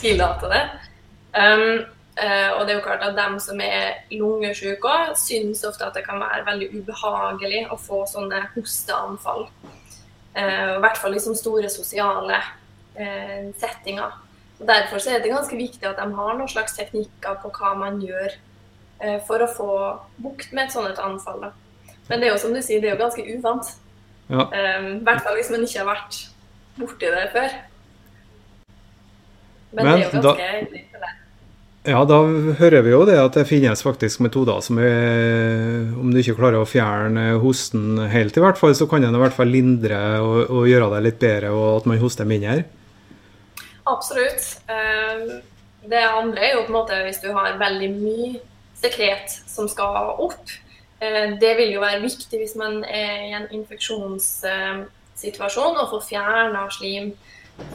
tillater 0.00 0.52
det. 0.52 0.64
Um, 1.36 1.84
og 2.16 2.62
det 2.64 2.72
er 2.72 2.78
jo 2.78 2.84
klart 2.84 3.02
at 3.04 3.16
dem 3.16 3.34
som 3.42 3.58
er 3.60 3.98
lungesyke 4.08 4.88
òg, 4.88 5.10
syns 5.20 5.64
ofte 5.68 5.84
at 5.84 5.96
det 5.98 6.06
kan 6.06 6.22
være 6.22 6.46
veldig 6.46 6.68
ubehagelig 6.78 7.66
å 7.68 7.76
få 7.76 8.06
sånne 8.08 8.38
hosteanfall. 8.54 9.44
Uh, 10.36 10.76
I 10.76 10.80
hvert 10.84 11.00
fall 11.00 11.12
i 11.12 11.16
liksom 11.16 11.36
store 11.36 11.68
sosiale 11.72 12.38
uh, 12.96 13.52
settinger. 13.60 14.16
Og 14.60 14.64
Derfor 14.68 15.00
så 15.00 15.12
er 15.12 15.20
det 15.20 15.32
ganske 15.32 15.56
viktig 15.56 15.84
at 15.84 16.00
de 16.00 16.08
har 16.16 16.38
noen 16.38 16.48
slags 16.48 16.76
teknikker 16.76 17.36
på 17.42 17.52
hva 17.58 17.74
man 17.76 18.00
gjør 18.04 18.42
for 19.28 19.44
å 19.44 19.46
få 19.52 19.72
bukt 20.24 20.54
med 20.56 20.70
et 20.70 20.72
sånt 20.72 21.00
anfall. 21.04 21.42
Men 22.08 22.22
det 22.22 22.30
er 22.30 22.32
jo 22.32 22.38
som 22.40 22.54
du 22.56 22.62
sier, 22.64 22.80
det 22.80 22.88
er 22.88 22.94
jo 22.94 23.02
ganske 23.02 23.24
uvant. 23.28 23.68
Ja. 24.30 24.46
I 24.48 24.94
hvert 25.04 25.20
fall 25.20 25.36
hvis 25.36 25.50
man 25.52 25.66
ikke 25.66 25.82
har 25.82 25.90
vært 25.90 26.16
borti 26.78 27.10
det 27.12 27.26
før. 27.34 27.58
Men, 29.76 29.82
Men 29.82 29.90
det 29.90 29.92
er 29.92 30.06
jo 30.06 30.22
ganske 30.24 30.96
da... 31.04 31.12
Ja, 31.86 32.00
da 32.02 32.16
hører 32.58 32.82
vi 32.82 32.90
jo 32.90 33.04
det 33.06 33.14
at 33.20 33.36
det 33.38 33.44
finnes 33.46 33.84
faktisk 33.86 34.18
metoder 34.24 34.58
som 34.64 34.78
er 34.82 35.84
Om 35.94 36.10
du 36.10 36.18
ikke 36.18 36.34
klarer 36.40 36.58
å 36.58 36.66
fjerne 36.66 37.38
hosten 37.38 38.00
helt, 38.10 38.34
i 38.34 38.42
hvert 38.42 38.58
fall, 38.58 38.74
så 38.74 38.90
kan 38.90 39.04
den 39.04 39.14
i 39.14 39.20
hvert 39.22 39.36
fall 39.36 39.46
lindre 39.54 40.18
og, 40.18 40.50
og 40.50 40.66
gjøre 40.66 40.90
det 40.96 41.04
litt 41.04 41.20
bedre, 41.22 41.52
og 41.54 41.76
at 41.76 41.86
man 41.86 42.02
hoster 42.02 42.26
mindre. 42.26 42.64
Absolutt. 43.86 44.58
Ehm, 44.66 45.38
det 45.86 46.02
andre 46.02 46.42
er 46.42 46.52
jo 46.56 46.66
på 46.66 46.72
en 46.72 46.78
måte 46.80 46.98
hvis 47.06 47.22
du 47.22 47.30
har 47.36 47.60
veldig 47.60 47.90
mye 47.94 48.40
sekret 48.80 49.28
som 49.46 49.68
skal 49.70 50.18
opp. 50.18 50.50
Eh, 50.98 51.38
det 51.38 51.56
vil 51.60 51.70
jo 51.76 51.80
være 51.84 52.02
viktig 52.02 52.38
hvis 52.40 52.56
man 52.58 52.82
er 52.82 53.22
i 53.28 53.32
en 53.38 53.46
infeksjonssituasjon 53.60 55.78
og 55.78 55.90
får 55.94 56.02
fjerna 56.08 56.66
slim 56.74 57.14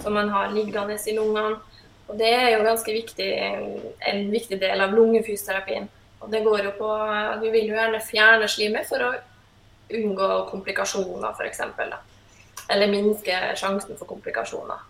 som 0.03 0.11
man 0.19 0.27
har 0.35 0.51
liggende 0.51 0.99
i 0.99 1.15
lungene. 1.15 1.63
Og 2.11 2.17
det 2.19 2.27
er 2.35 2.49
jo 2.51 2.63
ganske 2.67 2.91
viktig, 2.91 3.27
en 4.11 4.23
viktig 4.33 4.57
del 4.59 4.83
av 4.83 4.91
lungefysioterapien. 4.91 5.87
Og 6.21 6.31
det 6.31 6.43
går 6.43 6.65
jo 6.67 6.71
på 6.77 6.89
Du 7.41 7.47
vil 7.49 7.69
jo 7.69 7.77
gjerne 7.77 8.01
fjerne 8.03 8.49
slimet 8.51 8.89
for 8.89 9.05
å 9.05 9.11
unngå 9.91 10.27
komplikasjoner, 10.51 11.31
f.eks. 11.31 11.61
Eller 12.71 12.91
minske 12.91 13.37
sjansen 13.59 13.95
for 13.99 14.09
komplikasjoner. 14.11 14.83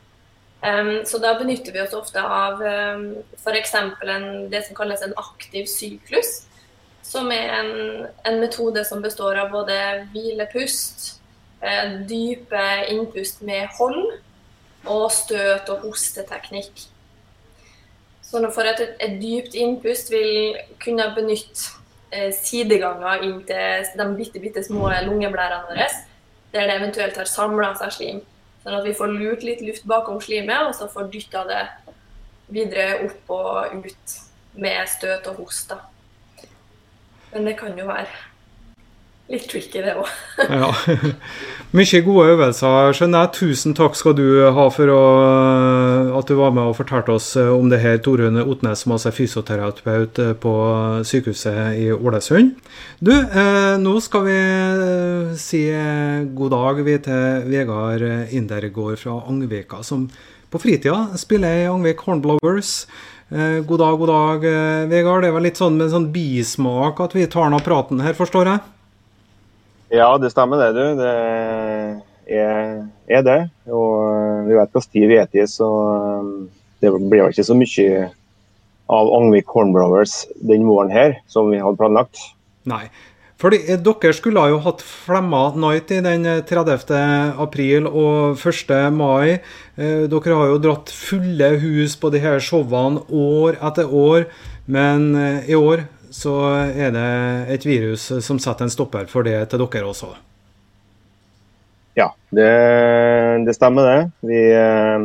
Um, 0.62 1.06
så 1.10 1.18
da 1.18 1.34
benytter 1.40 1.74
vi 1.74 1.82
oss 1.82 1.94
ofte 1.98 2.22
av 2.22 2.60
um, 2.62 3.06
f.eks. 3.38 3.72
det 4.52 4.62
som 4.68 4.78
kalles 4.78 5.06
en 5.06 5.16
aktiv 5.18 5.70
syklus. 5.70 6.44
Som 7.06 7.32
er 7.34 7.54
en, 7.60 7.72
en 8.26 8.42
metode 8.42 8.84
som 8.86 9.02
består 9.02 9.40
av 9.42 9.54
både 9.54 9.78
hvilepust, 10.14 11.22
eh, 11.62 11.96
dype 12.08 12.66
innpust 12.94 13.42
med 13.46 13.70
hold 13.78 14.14
og 14.86 15.08
støt- 15.12 15.70
og 15.74 15.88
hosteteknikk. 15.90 16.86
Sånn 18.32 18.48
for 18.56 18.64
at 18.64 18.80
et, 18.80 18.96
et, 19.04 19.18
dypt 19.20 19.58
innpust 19.60 20.12
vil 20.14 20.56
kunne 20.80 21.10
benytte 21.18 21.74
eh, 22.16 22.30
sideganger 22.32 23.26
inn 23.28 23.42
til 23.48 23.90
de 24.00 24.08
bitte, 24.16 24.40
bitte 24.40 24.64
små 24.64 24.88
lungeblærene 25.04 25.68
våre, 25.68 25.88
der 26.54 26.70
det 26.70 26.78
eventuelt 26.78 27.20
har 27.20 27.28
samla 27.28 27.74
seg 27.80 27.96
slim. 27.98 28.22
Sånn 28.64 28.78
at 28.78 28.88
vi 28.88 28.96
får 28.96 29.12
lurt 29.18 29.44
litt 29.44 29.64
luft 29.66 29.88
bakom 29.90 30.22
slimet, 30.24 30.70
og 30.70 30.76
så 30.78 30.88
får 30.92 31.12
dytta 31.12 31.44
det 31.50 31.62
videre 32.52 33.02
opp 33.08 33.36
og 33.36 33.84
ut 33.84 34.18
med 34.62 34.88
støt 34.92 35.28
og 35.32 35.44
host. 35.44 35.76
Men 37.32 37.48
det 37.48 37.58
kan 37.60 37.76
jo 37.80 37.88
være 37.88 38.31
litt 39.32 39.48
tricky, 39.50 39.82
det 39.84 39.96
òg. 39.98 40.10
ja. 40.62 40.70
Mye 41.76 42.02
gode 42.04 42.34
øvelser, 42.34 42.92
skjønner 42.98 43.26
jeg. 43.26 43.32
Tusen 43.38 43.76
takk 43.78 43.96
skal 43.96 44.16
du 44.18 44.26
ha 44.54 44.66
for 44.74 44.92
å, 44.92 45.04
at 46.20 46.28
du 46.28 46.36
var 46.40 46.52
med 46.56 46.72
og 46.72 46.76
fortalte 46.78 47.16
oss 47.16 47.30
om 47.40 47.72
det 47.72 47.80
her, 47.84 48.02
Torunn 48.04 48.42
Otnes, 48.44 48.84
som 48.84 48.96
altså 48.96 49.12
er 49.12 49.16
fysioterapeut 49.16 50.20
på 50.44 50.56
sykehuset 51.08 51.80
i 51.80 51.88
Ålesund. 51.96 52.58
Du, 53.00 53.14
eh, 53.16 53.78
nå 53.80 53.96
skal 54.04 54.28
vi 54.28 54.36
eh, 54.36 55.32
si 55.40 55.64
god 56.36 56.54
dag 56.58 56.84
vi 56.86 57.00
til 57.08 57.48
Vegard 57.48 58.06
Indergård 58.36 59.00
fra 59.02 59.22
Angvika, 59.32 59.82
som 59.88 60.10
på 60.52 60.60
fritida 60.60 61.08
spiller 61.16 61.64
i 61.64 61.72
Angvik 61.72 62.04
Hornblowers. 62.04 62.86
Eh, 63.32 63.64
god 63.64 63.80
dag, 63.80 63.98
god 63.98 64.08
dag, 64.08 64.46
eh, 64.46 64.88
Vegard. 64.92 65.24
Det 65.24 65.32
vel 65.32 65.46
litt 65.48 65.60
sånn 65.60 65.78
med 65.78 65.88
en 65.88 65.94
sånn 65.94 66.12
bismak 66.12 67.00
at 67.00 67.16
vi 67.16 67.24
tar 67.32 67.48
nå 67.50 67.62
praten 67.64 68.04
her, 68.04 68.12
forstår 68.18 68.50
jeg? 68.52 68.60
Ja, 69.92 70.16
det 70.18 70.32
stemmer 70.32 70.62
det, 70.62 70.72
du. 70.78 70.84
Det 71.02 71.12
er, 72.32 72.82
er 73.12 73.24
det. 73.28 73.40
Og 73.68 74.08
eh, 74.08 74.48
vi 74.48 74.56
vet 74.56 74.72
hva 74.72 74.84
vi 74.96 75.20
er 75.20 75.48
så 75.52 75.70
eh, 75.92 76.34
det 76.82 76.92
blir 76.96 77.28
ikke 77.28 77.46
så 77.46 77.58
mye 77.58 78.08
av 78.92 79.12
Angvik 79.20 79.52
Hornblowers 79.52 80.26
den 80.40 80.64
våren 80.68 80.92
her 80.92 81.18
som 81.32 81.52
vi 81.52 81.60
hadde 81.60 81.80
planlagt. 81.80 82.24
Nei. 82.72 82.86
Fordi 83.42 83.60
eh, 83.66 83.82
Dere 83.84 84.16
skulle 84.16 84.48
jo 84.54 84.62
hatt 84.64 84.84
Flemma 84.86 85.44
Night 85.60 85.92
i 85.92 86.00
den 86.06 86.24
30. 86.48 86.88
april 87.44 87.92
og 87.92 88.40
1. 88.40 88.76
mai. 88.96 89.42
Dere 89.76 90.38
har 90.40 90.54
jo 90.54 90.62
dratt 90.64 90.92
fulle 90.96 91.58
hus 91.60 91.98
på 92.00 92.14
de 92.16 92.24
her 92.24 92.40
showene 92.40 93.04
år 93.12 93.60
etter 93.60 93.92
år. 93.92 94.30
Men 94.72 95.12
i 95.44 95.58
år 95.58 95.84
så 96.12 96.36
er 96.68 96.92
det 96.92 97.08
et 97.56 97.66
virus 97.66 98.10
som 98.26 98.40
setter 98.40 98.68
en 98.68 98.74
stopper 98.74 99.08
for 99.12 99.24
det 99.28 99.38
til 99.52 99.64
dere 99.64 99.88
også. 99.88 100.12
Ja, 101.96 102.12
det, 102.36 102.52
det 103.48 103.56
stemmer 103.56 103.88
det. 103.88 104.00
Vi, 104.28 104.42
eh, 104.56 105.00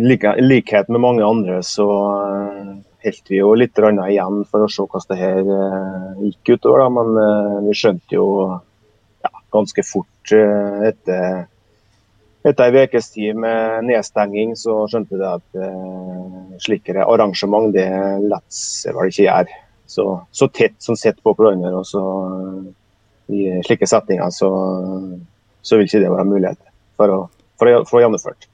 like, 0.00 0.34
I 0.36 0.44
likhet 0.44 0.88
med 0.88 1.00
mange 1.00 1.24
andre 1.24 1.62
så 1.64 1.88
eh, 2.20 2.70
holdt 3.04 3.32
vi 3.32 3.40
jo 3.40 3.54
litt 3.56 3.78
igjen 3.78 4.44
for 4.48 4.64
å 4.64 4.70
se 4.72 4.84
hvordan 4.84 5.10
det 5.12 5.20
her 5.20 5.42
eh, 5.56 6.22
gikk 6.28 6.56
utover. 6.56 6.84
Da. 6.84 6.88
Men 7.00 7.66
vi 7.68 7.76
skjønte 7.80 8.16
jo 8.16 8.28
ja, 9.24 9.32
ganske 9.52 9.84
fort 9.88 10.32
etter 10.34 11.44
etter 12.44 12.68
ei 12.68 12.84
ukes 12.84 13.10
tid 13.14 13.38
med 13.40 13.86
nedstenging, 13.88 14.52
så 14.58 14.82
skjønte 14.90 15.16
jeg 15.16 15.40
at 15.40 15.60
eh, 15.64 16.56
slike 16.64 16.96
arrangement 17.04 17.72
det 17.74 17.88
lar 18.28 18.44
seg 18.52 18.96
vel 18.96 19.12
ikke 19.12 19.26
gjøre 19.28 19.60
så, 19.86 20.26
så 20.32 20.48
tett 20.48 20.76
som 20.78 20.96
sett 20.96 21.22
på 21.22 21.34
hverandre. 21.36 21.72
og 21.74 21.86
så 21.88 22.02
I 23.32 23.60
slike 23.64 23.88
settinger 23.88 24.32
så, 24.34 24.50
så 25.62 25.78
vil 25.78 25.88
ikke 25.88 26.02
det 26.04 26.12
være 26.12 26.28
mulighet 26.28 26.60
for 26.98 27.14
å, 27.14 27.20
for 27.56 28.02
gjennomføre. 28.02 28.50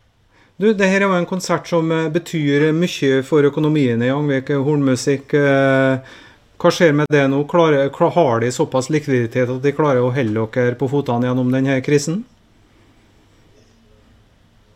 Du, 0.61 0.69
det 0.77 0.91
her 0.93 1.01
er 1.01 1.09
jo 1.09 1.17
en 1.17 1.29
konsert 1.29 1.71
som 1.71 1.89
eh, 1.95 2.11
betyr 2.13 2.71
mye 2.77 3.23
for 3.27 3.47
økonomien 3.49 4.03
i 4.05 4.13
Angvik 4.13 4.53
Hornmusikk. 4.53 5.33
Eh, 5.35 6.19
hva 6.61 6.73
skjer 6.77 6.93
med 6.93 7.09
det 7.09 7.23
nå? 7.33 7.39
Klarer, 7.49 7.89
har 7.89 8.43
de 8.43 8.51
såpass 8.53 8.91
likviditet 8.93 9.49
at 9.49 9.63
de 9.65 9.73
klarer 9.73 10.05
å 10.05 10.13
holde 10.13 10.45
dere 10.53 10.77
på 10.77 10.91
føttene 10.93 11.31
gjennom 11.31 11.49
denne 11.55 11.79
krisen? 11.83 12.21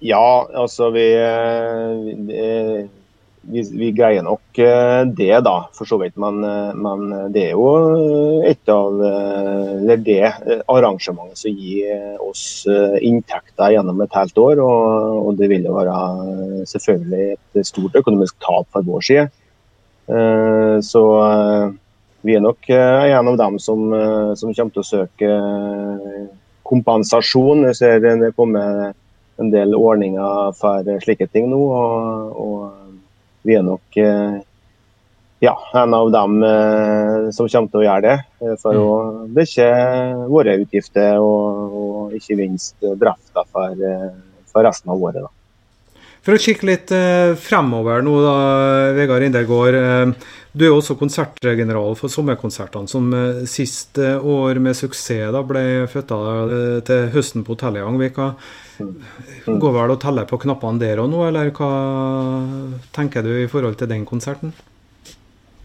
Ja, 0.04 0.48
altså 0.52 0.90
vi, 0.92 1.06
eh, 1.16 1.92
vi 2.28 2.88
vi, 3.44 3.90
greier 3.92 4.24
nok 4.24 4.58
eh, 4.60 5.02
det, 5.16 5.38
da, 5.44 5.54
for 5.76 5.88
så 5.88 5.96
vidt. 6.00 6.16
Men, 6.20 6.42
eh, 6.44 6.72
men, 6.76 7.30
det 7.32 7.44
er 7.46 7.54
jo 7.54 8.42
et 8.44 8.68
av 8.72 9.00
eller 9.04 10.02
det 10.04 10.32
arrangementet 10.72 11.40
som 11.40 11.56
gir 11.56 12.18
oss 12.24 12.64
inntekter 13.00 13.72
gjennom 13.74 14.02
et 14.04 14.16
helt 14.16 14.40
år. 14.40 14.60
Og, 14.64 15.20
og 15.28 15.38
det 15.40 15.48
vil 15.52 15.64
jo 15.68 15.76
være 15.76 15.96
selvfølgelig 16.68 17.28
et 17.60 17.68
stort 17.68 17.96
økonomisk 18.00 18.36
tap 18.44 18.68
for 18.72 18.84
vår 18.84 19.06
side. 19.08 19.26
Så 20.84 21.02
vi 22.24 22.36
er 22.36 22.42
nok 22.44 22.68
en 22.68 23.30
av 23.32 23.38
dem 23.40 23.56
som, 23.60 23.86
som 24.36 24.52
kommer 24.52 24.74
til 24.74 24.84
å 24.84 24.88
søke 24.88 25.30
kompensasjon. 26.68 27.64
Jeg 27.70 27.80
ser 27.80 28.04
det 28.04 28.34
kommer 28.36 28.92
en 29.42 29.50
del 29.50 29.74
ordninger 29.74 30.52
for 30.58 30.90
slike 31.02 31.26
ting 31.32 31.48
nå. 31.50 31.60
og, 31.60 32.34
og 32.38 32.84
vi 33.44 33.58
er 33.58 33.64
nok 33.64 34.00
eh, 34.00 34.40
ja, 35.44 35.54
en 35.76 35.94
av 35.94 36.10
dem 36.14 36.42
eh, 36.48 37.30
som 37.36 37.48
kommer 37.50 37.72
til 37.72 37.82
å 37.82 37.84
gjøre 37.84 38.04
det. 38.06 38.16
Eh, 38.40 38.56
for 38.62 38.80
å 38.80 38.90
dekke 39.36 39.70
våre 40.32 40.58
utgifter 40.62 41.20
og, 41.20 41.78
og 41.80 42.18
ikke 42.18 42.38
minst 42.40 42.78
drifta 42.80 43.44
for, 43.50 43.88
for, 44.48 44.64
resten 44.64 44.94
av 44.94 45.04
året. 45.10 45.26
Da. 45.26 46.00
For 46.24 46.38
å 46.38 46.40
kikke 46.40 46.70
litt 46.70 46.92
fremover 47.44 48.00
nå, 48.00 48.14
da, 48.24 48.36
Vegard 48.96 49.26
Indergård. 49.26 50.14
Du 50.56 50.62
er 50.64 50.70
jo 50.70 50.78
også 50.78 50.96
konsertgeneral 50.96 51.98
for 51.98 52.08
sommerkonsertene, 52.08 52.88
som 52.88 53.10
sist 53.50 54.00
år 54.00 54.60
med 54.64 54.78
suksess 54.78 55.34
da 55.34 55.42
ble 55.44 55.84
flytta 55.92 56.20
til 56.88 57.10
høsten 57.12 57.44
på 57.44 57.58
hotellet 57.58 57.82
i 57.82 57.84
Angvika. 57.90 58.30
Mm. 58.78 59.58
Går 59.62 59.74
vel 59.76 59.94
og 59.94 60.00
teller 60.02 60.28
på 60.28 60.38
knappene 60.42 60.82
der 60.82 61.02
òg 61.02 61.10
nå, 61.12 61.24
eller 61.28 61.50
hva 61.54 61.72
tenker 62.96 63.26
du 63.26 63.32
i 63.42 63.50
forhold 63.50 63.78
til 63.80 63.90
den 63.90 64.06
konserten? 64.08 64.54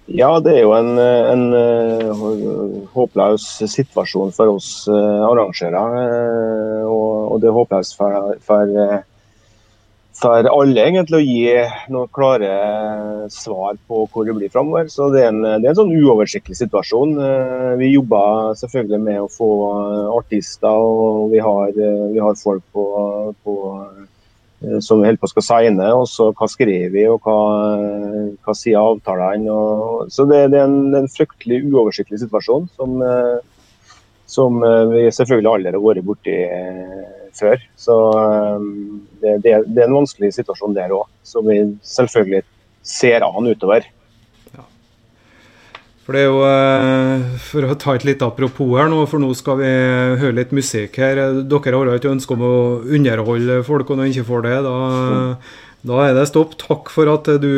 Ja, 0.09 0.31
det 0.41 0.55
er 0.57 0.63
jo 0.63 0.73
en, 0.73 0.95
en, 0.97 1.43
en 1.53 2.87
håpløs 2.95 3.45
situasjon 3.69 4.33
for 4.33 4.55
oss 4.55 4.87
uh, 4.89 5.21
arrangører. 5.27 5.75
Uh, 5.77 6.85
og, 6.89 7.11
og, 7.27 7.35
det 7.43 7.51
er 7.51 7.57
håpløst 7.59 7.97
for, 7.99 8.31
for 8.41 8.73
for 10.17 10.47
alle 10.51 10.83
egentlig 10.83 11.19
å 11.19 11.23
gi 11.23 11.51
noen 11.93 12.09
klare 12.15 12.49
svar 13.31 13.77
på 13.87 14.03
hvor 14.11 14.25
det 14.27 14.35
blir 14.35 14.51
framover. 14.51 14.89
Så 14.91 15.09
det 15.13 15.23
er, 15.23 15.31
en, 15.31 15.43
det 15.45 15.67
er, 15.67 15.71
en, 15.71 15.79
sånn 15.79 15.95
uoversiktlig 15.95 16.57
situasjon. 16.59 17.15
Eh, 17.23 17.73
vi 17.79 17.93
jobber 17.93 18.55
selvfølgelig 18.59 19.01
med 19.05 19.19
å 19.23 19.29
få 19.31 19.49
artister, 20.17 20.67
og 20.69 21.29
vi 21.33 21.43
har, 21.43 21.69
eh, 21.71 22.07
vi 22.15 22.23
har 22.23 22.39
folk 22.39 22.65
på, 22.75 22.85
på, 23.45 23.55
som 24.83 24.99
vi 24.99 25.07
holder 25.07 25.21
på 25.21 25.31
skal 25.31 25.45
signe. 25.45 25.91
Og 25.95 26.09
så 26.11 26.31
hva 26.33 26.49
skriver 26.51 26.91
vi, 26.95 27.05
og 27.07 27.23
hva, 27.23 27.37
hva 28.43 28.57
sier 28.57 28.81
avtalene. 28.81 29.61
så 30.11 30.27
det, 30.27 30.49
det, 30.55 30.59
er 30.59 30.67
en, 30.67 30.99
en, 30.99 31.07
fryktelig 31.13 31.61
uoversiktlig 31.69 32.19
situasjon 32.25 32.67
som, 32.75 32.99
som 34.27 34.59
vi 34.91 35.07
selvfølgelig 35.15 35.53
aldri 35.53 35.77
har 35.77 35.85
vært 35.85 36.11
borti 36.11 36.37
før. 37.37 37.61
Så 37.79 37.95
um, 38.15 39.05
det, 39.21 39.39
det, 39.43 39.53
det, 39.67 39.83
er 39.83 39.87
en 39.87 39.99
vanskelig 40.01 40.33
situasjon 40.37 40.75
der 40.77 40.93
òg, 40.95 41.07
som 41.25 41.47
vi 41.47 41.61
selvfølgelig 41.85 42.43
ser 42.85 43.25
an 43.25 43.49
utover. 43.49 43.87
Ja. 44.55 44.65
For 46.05 46.17
det 46.17 46.23
er 46.23 46.29
jo, 46.29 46.41
eh, 46.47 47.39
for 47.51 47.69
å 47.69 47.77
ta 47.79 47.95
et 47.97 48.07
litt 48.07 48.25
apropos 48.25 48.75
her 48.79 48.91
nå, 48.91 49.03
for 49.11 49.21
nå 49.21 49.31
skal 49.37 49.59
vi 49.61 49.71
høre 50.23 50.37
litt 50.41 50.53
musikk 50.55 50.99
her. 51.01 51.23
Dere 51.43 51.81
har 51.81 51.95
ikke 51.97 52.13
ønske 52.15 52.37
om 52.37 52.45
å 52.45 52.53
underholde 52.87 53.63
folk, 53.67 53.89
og 53.89 53.99
når 53.99 54.09
de 54.09 54.15
ikke 54.17 54.29
får 54.31 54.47
det, 54.47 54.57
da, 54.65 54.77
da 55.91 56.01
er 56.07 56.17
det 56.17 56.27
stopp. 56.31 56.57
Takk 56.61 56.91
for 56.95 57.11
at 57.13 57.29
du 57.43 57.51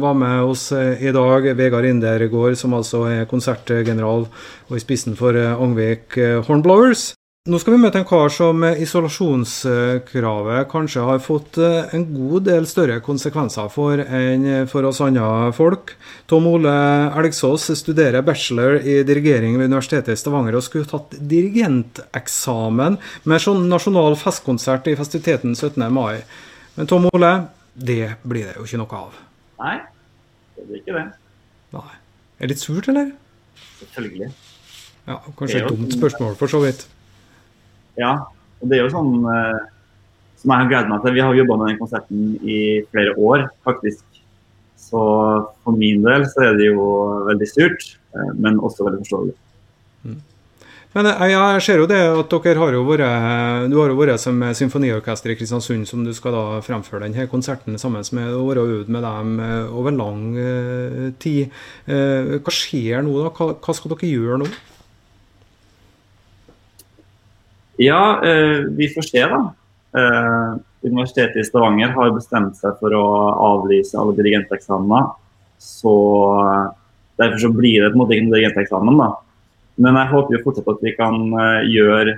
var 0.00 0.16
med 0.18 0.54
oss 0.54 0.70
i 0.72 1.12
dag, 1.14 1.52
Vegard 1.58 1.90
Indergård, 1.90 2.56
som 2.60 2.78
altså 2.78 3.04
er 3.10 3.28
konsertgeneral 3.30 4.28
og 4.30 4.74
i 4.78 4.82
spissen 4.82 5.18
for 5.18 5.36
Angvik 5.36 6.18
Hornblowers. 6.48 7.12
Nå 7.48 7.56
skal 7.56 7.78
vi 7.78 7.80
møte 7.80 7.96
en 7.96 8.04
kar 8.04 8.28
som 8.28 8.60
isolasjonskravet 8.68 10.66
kanskje 10.68 11.00
har 11.06 11.20
fått 11.24 11.56
eh, 11.64 11.94
en 11.96 12.02
god 12.12 12.44
del 12.44 12.66
større 12.68 12.98
konsekvenser 13.00 13.70
for 13.72 14.02
enn 14.02 14.66
for 14.68 14.84
oss 14.84 15.00
andre 15.00 15.48
folk. 15.56 15.94
Tom 16.28 16.44
Ole 16.50 16.74
Elgsås 17.16 17.70
studerer 17.80 18.26
bachelor 18.26 18.76
i 18.82 18.98
dirigering 19.08 19.56
ved 19.56 19.70
Universitetet 19.70 20.12
i 20.12 20.20
Stavanger 20.20 20.58
og 20.58 20.66
skulle 20.66 20.90
tatt 20.90 21.16
dirigenteksamen 21.30 22.98
med 23.24 23.44
sånn 23.46 23.64
nasjonal 23.72 24.18
festkonsert 24.20 24.92
i 24.92 24.98
festiviteten 25.00 25.56
17. 25.56 25.86
mai. 25.88 26.20
Men 26.76 26.92
Tom 26.92 27.08
Ole, 27.14 27.32
det 27.72 28.18
blir 28.28 28.50
det 28.50 28.58
jo 28.58 28.68
ikke 28.68 28.82
noe 28.82 29.00
av. 29.06 29.16
Nei, 29.64 29.78
det 30.58 30.68
blir 30.68 30.84
ikke 30.84 30.98
det. 31.00 31.06
Nei. 31.78 31.96
Er 32.36 32.44
det 32.44 32.52
litt 32.52 32.66
surt, 32.66 32.92
eller? 32.92 33.08
Selvfølgelig. 33.80 34.30
Ja, 35.08 35.20
Kanskje 35.32 35.64
et 35.64 35.72
dumt 35.72 35.96
spørsmål, 35.96 36.36
for 36.36 36.52
så 36.52 36.60
vidt. 36.68 36.84
Ja. 37.98 38.14
Og 38.62 38.70
det 38.70 38.78
er 38.78 38.86
jo 38.86 38.94
sånn 38.94 39.26
eh, 39.32 39.58
som 40.38 40.52
jeg 40.52 40.62
har 40.62 40.70
gledet 40.70 40.92
meg 40.92 41.02
til. 41.02 41.16
Vi 41.16 41.24
har 41.24 41.40
jobba 41.40 41.58
med 41.58 41.72
den 41.72 41.82
konserten 41.82 42.30
i 42.46 42.60
flere 42.92 43.16
år, 43.18 43.48
faktisk. 43.66 44.04
Så 44.78 45.02
for 45.64 45.76
min 45.76 46.04
del 46.06 46.24
så 46.30 46.48
er 46.48 46.56
det 46.58 46.70
jo 46.70 46.86
veldig 47.28 47.50
surt, 47.50 47.92
eh, 48.14 48.32
men 48.38 48.62
også 48.62 48.86
veldig 48.86 49.02
forståelig. 49.04 49.36
Mm. 50.06 50.18
Men 50.94 51.10
eh, 51.10 51.24
jeg 51.34 51.64
ser 51.66 51.82
jo 51.82 51.90
det 51.90 52.00
at 52.06 52.36
dere 52.46 52.62
har 52.62 52.74
jo 52.74 52.84
vært 52.86 53.66
Du 53.68 53.76
har 53.76 53.92
jo 53.92 53.98
vært 53.98 54.22
som 54.22 54.40
symfoniorkester 54.56 55.34
i 55.34 55.36
Kristiansund, 55.38 55.86
som 55.90 56.06
du 56.06 56.14
skal 56.16 56.34
da 56.34 56.62
fremføre 56.64 57.04
denne 57.04 57.28
konserten 57.30 57.78
sammen 57.78 58.06
med 58.16 58.32
og 58.38 58.50
vært 58.52 58.64
øvd 58.64 58.94
med 58.94 59.06
dem 59.06 59.36
over 59.74 59.94
lang 59.94 60.24
tid. 61.22 61.54
Hva 61.86 62.54
skjer 62.54 63.04
nå, 63.06 63.20
da? 63.26 63.52
Hva 63.58 63.76
skal 63.76 63.94
dere 63.94 64.10
gjøre 64.14 64.42
nå? 64.42 64.50
Ja, 67.78 68.20
eh, 68.24 68.64
vi 68.74 68.88
får 68.88 69.02
se, 69.02 69.20
da. 69.22 69.54
Eh, 69.94 70.56
Universitetet 70.82 71.36
i 71.36 71.44
Stavanger 71.46 71.92
har 71.94 72.10
bestemt 72.10 72.56
seg 72.58 72.74
for 72.80 72.94
å 72.94 73.04
avlyse 73.52 73.94
alle 73.98 74.16
dirigenteksamener. 74.18 75.12
Så 75.62 75.94
eh, 76.42 76.64
derfor 77.22 77.44
så 77.44 77.52
blir 77.54 77.84
det 77.84 77.92
på 77.92 77.94
en 77.94 78.02
måte 78.02 78.16
ikke 78.16 78.26
noen 78.26 78.34
dirigenteksamen, 78.34 78.98
da. 78.98 79.08
Men 79.78 79.98
jeg 80.00 80.10
håper 80.10 80.34
jo 80.34 80.42
fortsatt 80.42 80.72
at 80.72 80.82
vi 80.82 80.96
kan 80.96 81.20
gjøre 81.70 82.16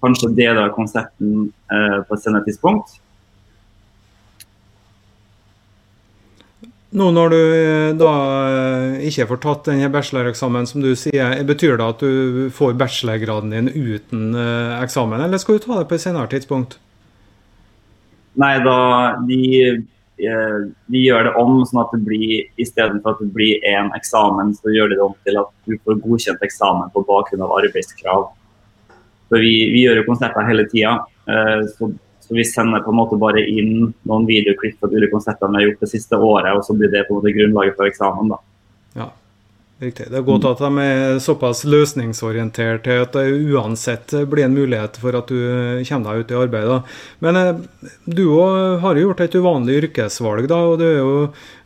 kanskje 0.00 0.32
deler 0.32 0.62
av 0.62 0.72
konserten 0.72 1.50
på 1.68 2.16
et 2.16 2.22
senere 2.24 2.46
tidspunkt. 2.46 2.94
Nå 6.92 7.06
når 7.16 7.30
du 7.32 7.38
eh, 7.40 7.90
da 7.96 8.10
eh, 8.52 9.04
ikke 9.08 9.24
får 9.30 9.38
tatt 9.40 9.68
denne 9.70 9.88
bacheloreksamen, 9.92 10.66
som 10.68 10.82
du 10.84 10.90
sier, 10.98 11.38
betyr 11.48 11.78
det 11.80 11.86
at 11.86 12.02
du 12.04 12.50
får 12.52 12.74
bachelorgraden 12.80 13.54
din 13.54 13.70
uten 13.72 14.36
eh, 14.36 14.74
eksamen, 14.82 15.22
eller 15.24 15.40
skal 15.40 15.56
du 15.56 15.64
ta 15.64 15.78
det 15.78 15.86
på 15.88 15.96
et 15.96 16.04
senere 16.04 16.28
tidspunkt? 16.34 16.76
Nei, 18.40 18.52
da 18.64 18.76
de, 19.28 19.40
de 20.20 21.00
gjør 21.00 21.30
det 21.30 21.32
om 21.40 21.62
sånn 21.68 21.80
at 21.80 21.96
det 21.96 22.02
blir 22.04 22.60
istedenfor 22.60 23.16
at 23.16 23.24
det 23.24 23.32
blir 23.32 23.64
én 23.68 23.88
eksamen, 23.96 24.52
så 24.60 24.76
gjør 24.76 24.92
de 24.92 25.00
det 25.00 25.04
om 25.06 25.16
til 25.24 25.40
at 25.40 25.50
du 25.64 25.80
får 25.80 26.00
godkjent 26.04 26.44
eksamen 26.44 26.92
på 26.92 27.04
bakgrunn 27.08 27.44
av 27.44 27.56
arbeidskrav. 27.56 28.30
Så 29.32 29.40
vi, 29.40 29.52
vi 29.72 29.86
gjør 29.86 30.00
jo 30.02 30.08
konserter 30.10 30.48
hele 30.48 30.64
tida. 30.68 30.98
Så 31.76 31.88
så 32.32 32.36
vi 32.36 32.44
sender 32.44 32.80
på 32.80 32.90
en 32.90 32.96
måte 32.96 33.16
bare 33.20 33.42
inn 33.44 33.90
noen 34.08 34.22
videoklipp 34.24 34.78
fra 34.80 34.88
ulike 34.88 35.12
konserter 35.12 35.50
vi 35.50 35.58
har 35.58 35.66
gjort 35.66 35.82
det 35.84 35.88
siste 35.90 36.16
året, 36.16 36.54
og 36.56 36.64
så 36.64 36.72
blir 36.72 36.88
det 36.88 37.02
på 37.04 37.12
en 37.12 37.18
måte 37.20 37.34
grunnlaget 37.36 37.76
for 37.76 37.90
eksamen. 37.90 38.30
da. 38.32 38.38
Ja, 38.96 39.08
riktig. 39.84 40.06
Det 40.08 40.16
er 40.16 40.24
godt 40.24 40.48
at 40.48 40.62
de 40.64 40.86
er 40.86 41.20
såpass 41.20 41.60
løsningsorienterte 41.68 42.96
at 43.04 43.18
det 43.18 43.36
uansett 43.52 44.16
blir 44.32 44.46
en 44.46 44.56
mulighet 44.56 44.96
for 45.02 45.20
at 45.20 45.28
du 45.28 45.84
kommer 45.90 46.08
deg 46.08 46.24
ut 46.24 46.32
i 46.32 46.40
arbeid. 46.40 46.72
Da. 46.72 46.80
Men 47.20 47.42
eh, 47.42 47.86
du 48.08 48.24
har 48.80 48.96
jo 48.96 49.06
gjort 49.10 49.24
et 49.26 49.36
uvanlig 49.36 49.78
yrkesvalg, 49.82 50.48
da, 50.48 50.64
og 50.72 50.80
du 50.80 50.88
er 50.88 50.98
jo 51.02 51.14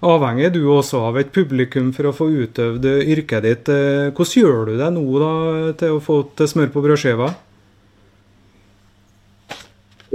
avhengig 0.02 0.50
du 0.58 0.64
også 0.66 1.06
av 1.12 1.22
et 1.22 1.30
publikum 1.30 1.94
for 1.94 2.10
å 2.10 2.16
få 2.24 2.32
utøvd 2.34 2.90
yrket 3.06 3.46
ditt. 3.46 3.70
Eh, 3.70 4.10
hvordan 4.10 4.42
gjør 4.42 4.66
du 4.66 4.78
det 4.82 4.94
nå 4.98 5.08
da, 5.22 5.34
til 5.78 6.00
å 6.00 6.06
få 6.10 6.24
til 6.34 6.56
smør 6.56 6.74
på 6.74 6.88
brødskiva? 6.90 7.36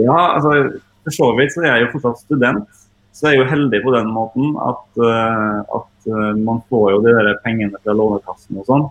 Ja, 0.01 0.19
altså 0.37 0.81
for 1.05 1.15
så 1.15 1.29
vidt 1.37 1.53
så 1.53 1.63
er 1.65 1.75
jeg 1.75 1.85
jo 1.85 1.91
fortsatt 1.95 2.25
student, 2.25 2.81
så 3.11 3.27
jeg 3.27 3.39
er 3.39 3.41
jo 3.41 3.51
heldig 3.51 3.81
på 3.83 3.93
den 3.95 4.11
måten 4.13 4.53
at, 4.61 4.83
uh, 5.01 5.61
at 5.77 6.09
uh, 6.11 6.33
man 6.39 6.61
får 6.71 6.91
jo 6.93 6.99
de 7.05 7.15
der 7.17 7.31
pengene 7.45 7.79
fra 7.81 7.95
Lånekassen 7.97 8.61
og 8.61 8.67
sånn. 8.69 8.85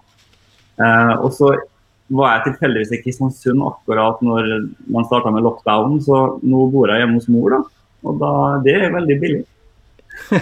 Uh, 0.81 1.15
og 1.21 1.31
så 1.37 1.55
var 2.11 2.35
jeg 2.35 2.51
tilfeldigvis 2.51 2.93
i 2.97 3.01
Kristiansund 3.05 3.63
akkurat 3.65 4.19
når 4.25 4.51
man 4.91 5.07
starta 5.07 5.33
med 5.33 5.47
lockdown, 5.47 6.01
så 6.03 6.21
nå 6.43 6.67
bor 6.73 6.91
jeg 6.91 7.05
hjemme 7.05 7.21
hos 7.21 7.31
mor, 7.31 7.55
da. 7.55 7.63
Og 8.11 8.21
da, 8.21 8.33
det 8.65 8.77
er 8.81 8.95
veldig 8.97 9.17
billig. 9.23 9.43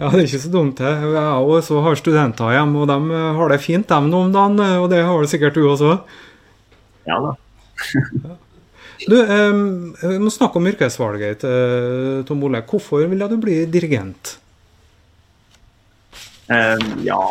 ja, 0.00 0.08
det 0.08 0.16
er 0.16 0.24
ikke 0.24 0.42
så 0.46 0.52
dumt, 0.54 0.80
det. 0.80 0.94
Jeg 1.12 1.54
også 1.58 1.82
har 1.84 2.00
studenter 2.00 2.56
hjemme, 2.56 2.82
og 2.82 2.90
de 2.90 3.22
har 3.38 3.52
det 3.52 3.60
fint 3.62 3.88
dem 3.90 4.08
nå 4.08 4.24
om 4.26 4.34
dagen. 4.34 4.62
Og 4.80 4.88
det 4.90 5.02
har 5.04 5.20
du 5.20 5.30
sikkert 5.30 5.58
du 5.58 5.66
også? 5.68 5.98
Ja 7.10 7.20
da. 7.26 7.36
du, 9.06 9.16
Vi 10.02 10.18
må 10.18 10.32
snakke 10.34 10.58
om 10.60 10.68
yrkesvalget 10.70 11.44
til 11.44 12.24
Tom 12.28 12.42
Ole. 12.48 12.64
Hvorfor 12.66 13.06
ville 13.06 13.28
du 13.30 13.36
bli 13.42 13.60
dirigent? 13.70 14.38
Ja, 16.48 17.22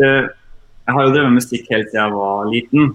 jeg 0.00 0.94
har 0.96 1.06
jo 1.06 1.12
drevet 1.14 1.36
musikk 1.36 1.68
helt 1.70 1.92
siden 1.92 2.00
jeg 2.00 2.16
var 2.16 2.50
liten. 2.50 2.92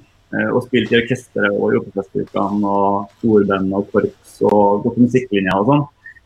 Og 0.51 0.65
spilt 0.65 0.91
i 0.91 0.97
orkestre 0.99 1.47
og 1.53 1.69
i 1.71 1.77
Operafestivalen 1.79 2.63
og 2.67 3.11
storband 3.21 3.75
og 3.77 3.85
korps 3.93 4.39
og 4.43 4.83
gått 4.83 4.97
musikklinja 4.99 5.55
og 5.61 5.69
sånn. 5.69 5.85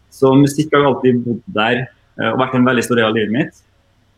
Så 0.09 0.33
musikk 0.35 0.73
har 0.73 0.83
jo 0.83 0.91
alltid 0.93 1.21
bodd 1.25 1.41
der 1.55 1.83
eh, 1.83 2.29
og 2.31 2.39
vært 2.41 2.57
en 2.57 2.67
veldig 2.67 2.85
stor 2.85 2.99
del 2.99 3.09
av 3.09 3.17
livet 3.17 3.35
mitt. 3.35 3.61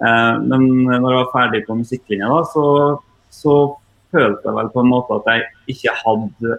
Eh, 0.01 0.35
men 0.47 0.67
når 0.87 1.07
jeg 1.07 1.17
var 1.19 1.31
ferdig 1.35 1.63
på 1.67 1.77
musikklinja, 1.81 2.31
da, 2.31 2.41
så, 2.53 2.65
så, 3.33 3.55
følte 4.11 4.43
jeg 4.43 4.55
vel 4.57 4.69
på 4.73 4.81
en 4.81 4.89
måte 4.91 5.17
at 5.21 5.27
jeg 5.31 5.43
ikke 5.71 5.91
hadde 6.01 6.55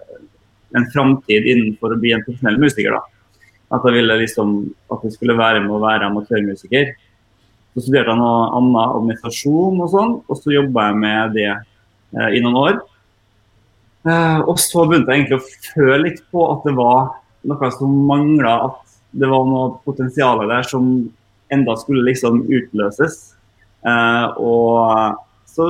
en 0.77 0.87
framtid 0.93 1.47
innenfor 1.47 1.93
å 1.93 1.99
bli 2.01 2.13
en 2.15 2.23
profesjonell 2.25 2.59
musiker. 2.61 2.95
da. 2.95 3.01
At 3.73 3.85
jeg 3.87 3.97
ville 3.97 4.19
liksom, 4.21 4.55
at 4.93 5.03
jeg 5.05 5.15
skulle 5.15 5.37
være 5.37 5.63
med 5.63 5.73
å 5.75 5.81
være 5.83 6.09
amatørmusiker. 6.09 6.93
Så 7.73 7.85
studerte 7.85 8.13
jeg 8.13 8.21
noe 8.21 8.49
annet 8.59 8.97
administrasjon 8.99 9.81
og 9.81 9.93
sånn, 9.93 10.15
og 10.29 10.39
så 10.39 10.53
jobba 10.53 10.89
jeg 10.89 10.99
med 11.01 11.37
det 11.37 11.49
eh, 11.49 12.29
i 12.37 12.41
noen 12.43 12.59
år. 12.59 12.79
Eh, 14.03 14.39
og 14.43 14.59
så 14.61 14.85
begynte 14.85 15.13
jeg 15.13 15.23
egentlig 15.23 15.39
å 15.39 15.73
føle 15.73 16.01
litt 16.03 16.21
på 16.33 16.45
at 16.51 16.67
det 16.67 16.75
var 16.77 17.13
noe 17.49 17.69
som 17.73 17.93
mangla, 18.09 18.55
at 18.69 18.97
det 19.13 19.29
var 19.29 19.45
noe 19.47 19.77
potensial 19.85 20.41
der 20.49 20.65
som 20.67 20.93
enda 21.53 21.75
skulle 21.79 22.05
liksom 22.09 22.43
utløses. 22.45 23.33
Eh, 23.85 24.27
og 24.37 25.17
så 25.49 25.69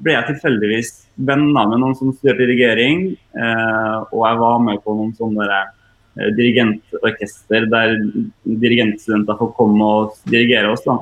ble 0.00 0.16
jeg 0.16 0.28
tilfeldigvis 0.30 0.90
venner 1.28 1.68
med 1.68 1.82
noen 1.82 1.96
som 1.98 2.12
studerte 2.14 2.46
dirigering, 2.48 3.10
Eh, 3.30 3.98
og 4.10 4.24
jeg 4.26 4.38
var 4.40 4.58
med 4.64 4.80
på 4.82 4.94
noen 4.96 5.12
sånne 5.14 5.46
uh, 5.46 6.30
dirigentorkester 6.34 7.68
der 7.70 7.94
dirigentstudenter 8.42 9.38
får 9.38 9.52
komme 9.54 9.86
og 9.86 10.16
dirigere 10.26 10.72
oss. 10.74 10.82
da. 10.84 10.98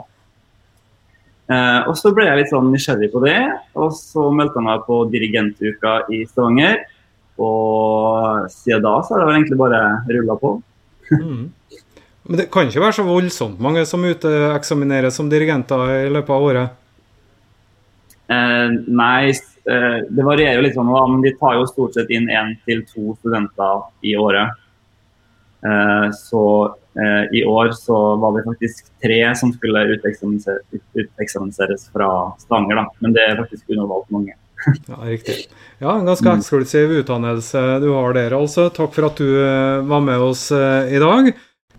og 1.88 1.94
så 1.96 2.12
ble 2.12 2.26
jeg 2.26 2.42
litt 2.42 2.50
sånn 2.52 2.68
nysgjerrig 2.68 3.08
på 3.14 3.22
det, 3.24 3.38
og 3.80 3.94
så 3.96 4.26
meldte 4.36 4.60
jeg 4.60 4.66
meg 4.66 4.82
på 4.84 4.98
dirigentuka 5.14 5.94
i 6.12 6.20
Stavanger. 6.28 6.82
Og 7.40 8.50
siden 8.52 8.84
da 8.84 8.98
så 9.00 9.14
har 9.14 9.22
det 9.22 9.28
vel 9.30 9.38
egentlig 9.38 9.60
bare 9.62 9.80
rulla 10.10 10.36
på. 10.42 10.50
Mm. 11.14 11.46
Men 12.28 12.42
det 12.42 12.50
kan 12.52 12.68
ikke 12.68 12.82
være 12.82 12.98
så 12.98 13.06
voldsomt 13.06 13.62
mange 13.64 13.86
som 13.88 14.04
uteksamineres 14.04 15.16
som 15.16 15.30
dirigenter 15.32 15.86
i 16.02 16.10
løpet 16.12 16.34
av 16.34 16.44
året? 16.50 16.76
Eh, 18.28 18.70
nei, 18.86 19.30
eh, 19.30 19.98
det 20.10 20.24
varierer 20.24 20.58
jo 20.58 20.64
litt 20.66 20.76
sånn, 20.76 20.90
men 21.12 21.22
de 21.24 21.32
tar 21.40 21.56
jo 21.56 21.68
stort 21.70 21.96
sett 21.96 22.10
inn 22.12 22.28
én 22.28 22.56
til 22.68 22.82
to 22.90 23.14
studenter 23.20 23.86
i 24.04 24.16
året. 24.20 24.52
Eh, 25.64 26.08
så 26.14 26.42
eh, 26.92 27.24
i 27.40 27.44
år 27.48 27.72
så 27.74 28.16
var 28.20 28.36
det 28.36 28.44
faktisk 28.46 28.92
tre 29.02 29.22
som 29.38 29.54
skulle 29.56 29.86
uteksamineres 29.96 31.88
fra 31.94 32.10
Stanger, 32.44 32.82
da. 32.82 32.86
Men 33.00 33.16
det 33.16 33.24
er 33.24 33.40
faktisk 33.40 33.72
undervalgt 33.72 34.12
mange. 34.12 34.36
ja, 34.90 35.00
riktig. 35.06 35.46
Ja, 35.78 35.96
En 35.96 36.06
ganske 36.06 36.36
eksklusiv 36.36 36.98
utdannelse 37.00 37.64
du 37.80 37.88
har 37.94 38.12
der, 38.12 38.36
altså. 38.36 38.68
Takk 38.74 38.92
for 38.92 39.08
at 39.08 39.16
du 39.22 39.30
var 39.88 40.04
med 40.04 40.20
oss 40.20 40.50
i 40.52 41.00
dag. 41.00 41.32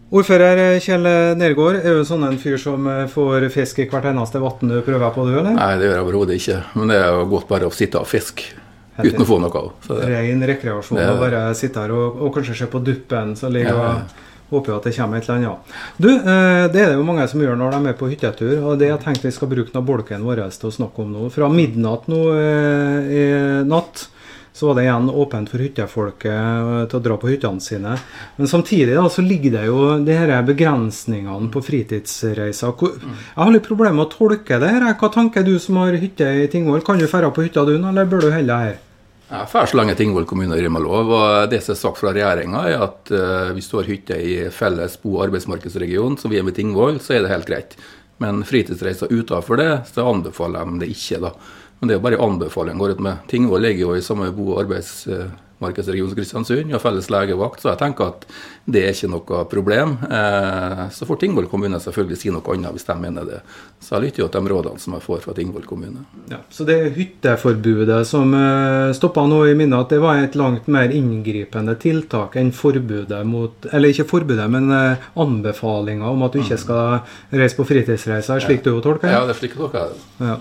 Ordfører 0.10 0.80
Kjell 0.82 1.05
Nergård, 1.38 1.84
er 1.84 1.99
du 1.99 2.05
sånn 2.07 2.24
en 2.26 2.39
fyr 2.41 2.55
som 2.57 2.88
eh, 2.89 3.03
får 3.12 3.45
fisk 3.53 3.84
i 3.84 3.86
hvert 3.91 4.07
eneste 4.10 4.41
vann 4.41 4.72
du 4.72 4.80
prøver 4.86 5.12
på, 5.14 5.26
du, 5.28 5.36
eller? 5.38 5.53
Nei, 5.53 5.76
det 5.78 5.86
gjør 5.86 5.93
jeg 5.93 6.05
overhodet 6.07 6.39
ikke. 6.39 6.57
Men 6.80 6.89
det 6.89 6.97
er 6.97 7.12
jo 7.14 7.28
godt 7.36 7.51
bare 7.51 7.70
å 7.70 7.76
sitte 7.76 8.01
og 8.01 8.10
fiske 8.10 8.55
uten 8.97 9.22
å 9.22 9.28
få 9.30 9.38
noe 9.43 9.62
av. 9.62 9.70
det... 9.86 9.99
Ren 10.10 10.41
rekreasjon 10.49 10.99
å 11.03 11.14
bare 11.20 11.43
sitte 11.57 11.86
her 11.86 11.93
og, 11.93 12.18
og, 12.18 12.34
kanskje 12.36 12.57
se 12.57 12.68
på 12.72 12.82
duppen 12.84 13.36
som 13.38 13.53
ligger 13.53 13.78
ja. 13.78 13.93
og 13.93 14.49
håper 14.49 14.80
at 14.80 14.89
det 14.89 14.95
kommer 14.97 15.22
et 15.22 15.30
eller 15.30 15.45
annet. 15.45 15.74
Du, 16.01 16.10
eh, 16.10 16.66
det 16.74 16.82
er 16.82 16.91
det 16.91 16.97
jo 16.97 17.05
mange 17.05 17.28
som 17.30 17.45
gjør 17.45 17.60
når 17.62 17.78
de 17.78 17.93
er 17.93 17.99
på 17.99 18.10
hyttetur, 18.10 18.55
og 18.64 18.80
det 18.82 18.89
jeg 18.89 19.03
tenkte 19.05 19.30
vi 19.30 19.36
skal 19.38 19.51
bruke 19.53 19.78
av 19.78 19.86
bolken 19.86 20.26
vår 20.26 20.47
til 20.57 20.72
å 20.72 20.78
snakke 20.80 21.05
om 21.05 21.14
nå. 21.14 21.30
Fra 21.38 21.51
midnatt 21.53 22.10
nå 22.10 22.24
eh, 22.34 23.14
i 23.14 23.28
natt 23.70 24.07
så 24.60 24.68
var 24.68 24.76
det 24.76 24.84
igjen 24.84 25.07
åpent 25.10 25.51
for 25.51 25.64
hyttefolket 25.64 26.34
eh, 26.34 26.82
til 26.91 26.99
å 26.99 27.03
dra 27.05 27.16
på 27.20 27.30
hyttene 27.32 27.64
sine. 27.64 27.93
Men 28.36 28.51
samtidig 28.51 28.97
da, 28.97 29.05
så 29.12 29.24
ligger 29.24 29.55
det 29.55 29.62
jo 29.70 29.78
de 30.03 30.18
disse 30.18 30.41
begrensningene 30.49 31.47
på 31.53 31.64
fritidsreiser. 31.64 32.76
Jeg 32.84 33.38
har 33.38 33.53
litt 33.55 33.68
problemer 33.68 33.95
med 34.01 34.10
å 34.10 34.12
tolke 34.12 34.60
det. 34.60 34.74
her. 34.76 34.88
Hva 34.99 35.12
tanker 35.14 35.47
du 35.47 35.55
som 35.64 35.80
har 35.80 35.95
hytte 35.95 36.28
i 36.43 36.49
Tingvoll? 36.51 36.84
Kan 36.84 36.99
du 36.99 37.07
dra 37.07 37.32
på 37.32 37.45
hytta 37.47 37.64
du, 37.68 37.78
eller 37.80 38.10
bør 38.10 38.26
du 38.26 38.32
holde 38.34 38.57
her? 38.66 38.76
Jeg 39.30 39.45
drar 39.51 39.70
så 39.70 39.78
lenge 39.78 39.93
Tingvoll 39.95 40.26
kommune 40.28 40.57
gir 40.57 40.72
meg 40.74 40.84
lov. 40.84 41.14
og 41.14 41.51
Det 41.51 41.62
som 41.64 41.76
er 41.76 41.80
sagt 41.80 42.01
fra 42.01 42.12
regjeringa, 42.16 42.66
er 42.66 42.84
at 42.84 43.14
uh, 43.14 43.53
hvis 43.53 43.70
du 43.70 43.78
har 43.78 43.88
hytte 43.88 44.18
i 44.18 44.34
felles 44.51 44.97
bo- 45.03 45.20
og 45.20 45.28
arbeidsmarkedsregion, 45.28 46.18
som 46.18 46.34
vi 46.34 46.41
er 46.41 46.47
med 46.47 46.57
Tingvoll, 46.57 46.99
så 46.99 47.16
er 47.16 47.24
det 47.24 47.32
helt 47.32 47.47
greit. 47.47 47.78
Men 48.20 48.41
fritidsreiser 48.43 49.14
utenfor 49.14 49.62
det, 49.62 49.70
så 49.93 50.10
anbefaler 50.10 50.66
de 50.68 50.82
det 50.82 50.91
ikke. 50.91 51.22
da. 51.24 51.32
Men 51.80 51.88
det 51.88 51.96
er 51.96 52.00
jo 52.00 52.08
bare 52.10 52.24
anbefaling 52.24 52.80
går 52.80 52.98
ut 52.98 53.06
med. 53.06 53.22
Tingvoll 53.32 53.64
ligger 53.64 53.88
jo 53.88 53.96
i 53.96 54.04
samme 54.04 54.28
bo- 54.36 54.52
og 54.52 54.66
arbeidsmarkedsregion 54.66 56.10
som 56.12 56.18
Kristiansund, 56.18 56.74
og 56.76 56.82
felles 56.84 57.08
legevakt, 57.14 57.62
så 57.64 57.72
jeg 57.72 57.80
tenker 57.80 58.12
at 58.12 58.26
det 58.70 58.82
er 58.84 58.92
ikke 58.92 59.10
noe 59.14 59.44
problem. 59.50 59.94
Eh, 60.04 60.82
så 60.92 61.08
får 61.08 61.22
Tingvoll 61.22 61.48
kommune 61.52 61.80
selvfølgelig 61.80 62.20
si 62.20 62.34
noe 62.36 62.44
annet 62.52 62.76
hvis 62.76 62.88
de 62.90 62.98
mener 63.00 63.30
det. 63.30 63.40
Så 63.80 63.96
jeg 63.96 64.10
lytter 64.10 64.26
jo 64.26 64.28
til 64.28 64.44
de 64.44 64.54
rådene 64.54 64.84
som 64.84 64.98
jeg 64.98 65.06
får 65.08 65.24
fra 65.24 65.38
Tingvoll 65.38 65.64
kommune. 65.70 66.04
Ja, 66.34 66.42
så 66.52 66.68
det 66.68 66.78
hytteforbudet 67.00 68.02
som 68.12 68.36
eh, 68.36 68.92
stoppa 69.00 69.24
nå 69.32 69.40
i 69.48 69.56
minnet, 69.56 69.80
at 69.80 69.96
det 69.96 70.04
var 70.04 70.20
et 70.20 70.36
langt 70.40 70.68
mer 70.68 70.92
inngripende 70.92 71.80
tiltak 71.80 72.36
enn 72.40 72.52
forbudet 72.56 73.24
mot 73.30 73.72
Eller 73.72 73.96
ikke 73.96 74.10
forbudet, 74.12 74.52
men 74.52 74.68
eh, 74.76 75.10
anbefalinga 75.16 76.12
om 76.12 76.28
at 76.28 76.36
du 76.36 76.44
ikke 76.44 76.60
mm. 76.60 76.66
skal 76.68 77.40
reise 77.40 77.56
på 77.56 77.70
fritidsreiser, 77.72 78.44
slik 78.44 78.68
du 78.68 78.74
jo 78.74 78.84
tolker 78.84 79.08
det? 79.08 79.16
Ja, 79.16 79.24
det 79.24 79.38
er 79.38 79.44
slik 79.46 79.56
jeg 79.56 79.64
tolker 79.64 79.94
det. 79.96 80.08
Ja. 80.28 80.40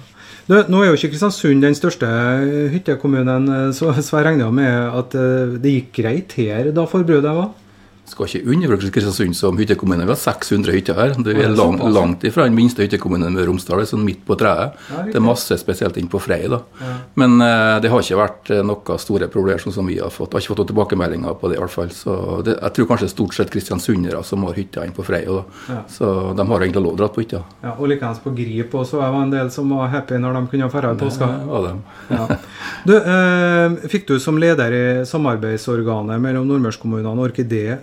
Du, 0.49 0.55
nå 0.73 0.79
er 0.81 0.89
jo 0.89 0.97
ikke 0.97 1.11
Kristiansund 1.13 1.61
den 1.61 1.75
største 1.77 2.09
hyttekommunen, 2.73 3.51
så, 3.77 3.91
så 4.01 4.17
jeg 4.17 4.31
regner 4.31 4.55
med 4.55 4.71
at 4.97 5.17
eh, 5.21 5.57
det 5.61 5.75
gikk 5.75 5.91
greit 5.99 6.37
her 6.41 6.71
da 6.73 6.87
forbudet 6.89 7.35
var? 7.37 7.51
Skal 8.11 8.29
ikke 8.29 8.55
undervurdere 8.55 8.95
Kristiansund 8.95 9.37
som 9.37 9.59
hyttekommune. 9.61 10.07
Vi 10.09 10.15
har 10.15 10.21
600 10.21 10.75
hytter 10.75 10.99
her. 10.99 11.15
Det 11.25 11.37
er 11.37 11.53
lang, 11.53 11.79
langt 11.93 12.25
ifra 12.29 12.49
den 12.49 12.57
minste 12.57 12.87
hyttekommunen 12.87 13.35
med 13.37 13.49
Romsdal. 13.49 13.83
Det 13.83 13.89
er 13.89 13.93
sånn 13.93 14.07
midt 14.07 14.25
på 14.27 14.37
treet. 14.41 14.79
Det 15.11 15.19
er 15.19 15.25
masse 15.25 15.59
spesielt 15.61 15.99
inn 16.01 16.11
på 16.11 16.21
Frei. 16.23 16.45
da. 16.51 16.63
Men 17.19 17.37
uh, 17.43 17.77
det 17.83 17.93
har 17.93 18.05
ikke 18.05 18.21
vært 18.23 18.53
noen 18.65 18.79
noe 18.79 18.99
store 19.01 19.29
problemer 19.33 19.63
sånn 19.63 19.75
som 19.75 19.89
vi 19.89 19.99
har 20.01 20.13
fått. 20.13 20.33
Jeg 20.33 20.39
har 20.39 20.45
ikke 20.45 20.53
fått 20.53 20.63
noen 20.63 20.71
tilbakemeldinger 20.73 21.37
på 21.41 21.51
det 21.51 21.59
i 21.59 21.63
hvert 21.63 21.75
fall. 21.75 21.91
Så 21.95 22.15
det, 22.47 22.57
jeg 22.59 22.75
tror 22.77 22.89
kanskje 22.93 23.11
stort 23.13 23.37
sett 23.37 23.53
kristiansundere 23.53 24.23
som 24.27 24.45
har 24.47 24.57
hytter 24.59 24.87
inn 24.87 24.95
på 24.97 25.05
Frei. 25.07 25.25
Da. 25.29 25.83
Så 25.93 26.13
de 26.39 26.47
har 26.51 26.65
egentlig 26.65 26.85
lov 26.85 26.97
å 26.97 27.01
dra 27.03 27.11
på 27.13 27.25
hytta. 27.25 27.43
Ja, 27.65 27.75
og 27.75 27.91
likeens 27.91 28.21
på 28.23 28.33
Grip 28.37 28.75
også 28.79 29.01
Jeg 29.03 29.15
var 29.15 29.25
en 29.25 29.33
del 29.33 29.51
som 29.55 29.71
var 29.73 29.91
happy 29.93 30.19
når 30.21 30.39
de 30.39 30.43
kunne 30.53 30.71
dra 30.73 30.93
i 30.93 31.01
påska. 31.03 31.31
Ja. 32.09 32.27
Du, 32.89 32.95
uh, 32.95 33.89
fikk 33.91 34.09
du 34.09 34.17
som 34.23 34.39
leder 34.41 34.75
i 34.75 34.85
samarbeidsorganet 35.09 36.23
mellom 36.23 36.47
nordmørskommunene 36.49 37.15
og 37.15 37.29
Orkidé 37.29 37.79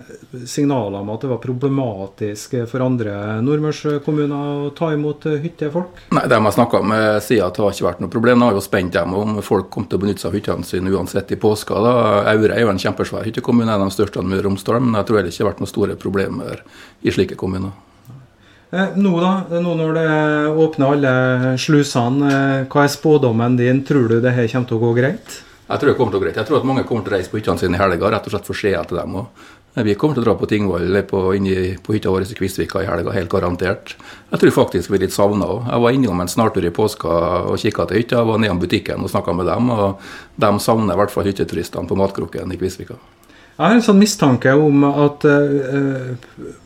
signaler 0.46 1.00
om 1.00 1.10
at 1.14 1.24
det 1.24 1.30
var 1.30 1.40
problematisk 1.42 2.56
for 2.70 2.84
andre 2.84 3.38
nordmørskommuner 3.44 4.66
å 4.66 4.74
ta 4.76 4.90
imot 4.94 5.28
hyttefolk? 5.42 6.02
Nei, 6.16 6.26
dem 6.30 6.48
har 6.48 6.56
snakka 6.56 6.82
med, 6.82 7.06
sier 7.24 7.46
at 7.46 7.56
det 7.56 7.64
har 7.64 7.74
ikke 7.74 7.88
vært 7.88 8.04
noe 8.04 8.12
problem. 8.12 8.44
Jeg 8.44 8.52
har 8.52 8.60
jo 8.60 8.66
spent 8.66 8.96
dem 8.96 9.16
om 9.16 9.40
folk 9.44 9.70
kom 9.74 9.88
til 9.88 10.00
å 10.00 10.04
benytte 10.04 10.24
seg 10.24 10.32
av 10.32 10.38
hyttene 10.40 10.68
sine 10.68 10.92
uansett 10.94 11.32
i 11.34 11.40
påska. 11.40 11.80
da. 11.86 11.96
Aure 12.34 12.54
er 12.54 12.64
jo 12.66 12.72
en 12.72 12.82
kjempesvær 12.82 13.26
hyttekommune, 13.28 13.70
en 13.70 13.86
av 13.86 13.90
de 13.90 13.96
største 13.96 14.22
med 14.22 14.44
Romsdal, 14.44 14.80
men 14.82 15.00
jeg 15.00 15.08
tror 15.08 15.22
det 15.22 15.34
ikke 15.34 15.44
har 15.44 15.52
vært 15.52 15.64
noen 15.64 15.74
store 15.74 15.98
problemer 16.00 16.62
i 17.02 17.14
slike 17.14 17.38
kommuner. 17.40 17.74
Eh, 18.70 18.96
nå 18.98 19.12
da, 19.22 19.32
nå 19.62 19.74
når 19.78 19.92
det 19.94 20.06
åpner 20.58 20.94
alle 20.96 21.12
slusene, 21.60 22.30
eh, 22.30 22.62
hva 22.66 22.82
er 22.82 22.90
spådommen 22.90 23.58
din? 23.58 23.84
Tror 23.86 24.08
du 24.10 24.20
det 24.20 24.34
her 24.34 24.48
kommer 24.50 24.68
til 24.68 24.78
å 24.80 24.84
gå 24.88 24.94
greit? 24.98 25.42
Jeg 25.66 25.80
tror 25.80 25.90
det 25.90 25.96
kommer 25.98 26.12
til 26.12 26.18
å 26.18 26.22
gå 26.22 26.26
greit. 26.26 26.38
Jeg 26.38 26.46
tror 26.46 26.60
at 26.60 26.66
mange 26.66 26.84
kommer 26.86 27.06
til 27.06 27.14
å 27.14 27.16
reise 27.16 27.30
på 27.30 27.40
hyttene 27.40 27.58
sine 27.58 27.78
i 27.78 27.80
helga, 27.80 28.10
rett 28.10 28.26
og 28.26 28.34
slett 28.34 28.46
for 28.46 28.54
å 28.54 28.58
se 28.58 28.74
etter 28.74 29.00
dem. 29.00 29.16
Og 29.18 29.46
vi 29.84 29.94
kommer 30.00 30.16
til 30.16 30.22
å 30.22 30.24
dra 30.24 30.34
på 30.40 30.46
Tingvoll 30.48 31.02
på, 31.04 31.18
på 31.84 31.96
hytta 31.96 32.12
vår 32.12 32.24
i 32.24 32.36
Kvistvika 32.38 32.80
i 32.80 32.86
helga, 32.88 33.12
helt 33.12 33.32
garantert. 33.32 33.96
Jeg 34.30 34.40
tror 34.40 34.54
faktisk 34.62 34.92
vi 34.92 34.96
er 34.96 35.04
litt 35.04 35.16
savna 35.16 35.48
òg. 35.52 35.66
Jeg 35.68 35.84
var 35.84 35.98
innom 35.98 36.22
en 36.22 36.32
snartur 36.32 36.64
i 36.64 36.72
påska 36.72 37.18
og 37.50 37.60
kikka 37.60 37.84
til 37.90 38.00
hytta. 38.00 38.24
Var 38.24 38.40
nedom 38.40 38.62
butikken 38.62 39.04
og 39.04 39.12
snakka 39.12 39.36
med 39.36 39.50
dem, 39.50 39.68
og 39.74 40.00
de 40.40 40.54
savner 40.64 40.96
i 40.96 41.02
hvert 41.02 41.12
fall 41.12 41.28
hytteturistene 41.28 41.90
på 41.90 41.98
Matkroken 42.00 42.56
i 42.56 42.60
Kvistvika. 42.60 42.96
Jeg 43.56 43.64
har 43.64 43.78
en 43.78 43.84
sånn 43.84 43.96
mistanke 43.96 44.52
om 44.52 44.82
at 44.84 45.22
uh, 45.24 46.12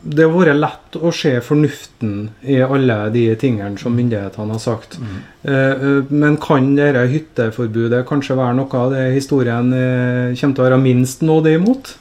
det 0.03 0.25
har 0.25 0.33
vært 0.33 0.57
lett 0.59 0.97
å 0.99 1.11
se 1.15 1.31
fornuften 1.39 2.15
i 2.43 2.57
alle 2.59 2.97
de 3.13 3.29
tingene 3.39 3.79
som 3.79 3.95
myndighetene 3.95 4.57
har 4.57 4.59
sagt. 4.59 4.97
Mm. 4.99 5.21
Uh, 5.47 6.11
men 6.11 6.35
kan 6.43 6.67
dette 6.75 7.05
hytteforbudet 7.13 8.03
kanskje 8.09 8.35
være 8.35 8.57
noe 8.59 8.83
av 8.83 8.91
det 8.91 9.05
historien 9.15 9.71
uh, 9.71 10.35
kommer 10.35 10.57
til 10.57 10.65
å 10.65 10.67
være 10.67 10.81
minst 10.83 11.23
nådig 11.23 11.55
imot? 11.61 11.93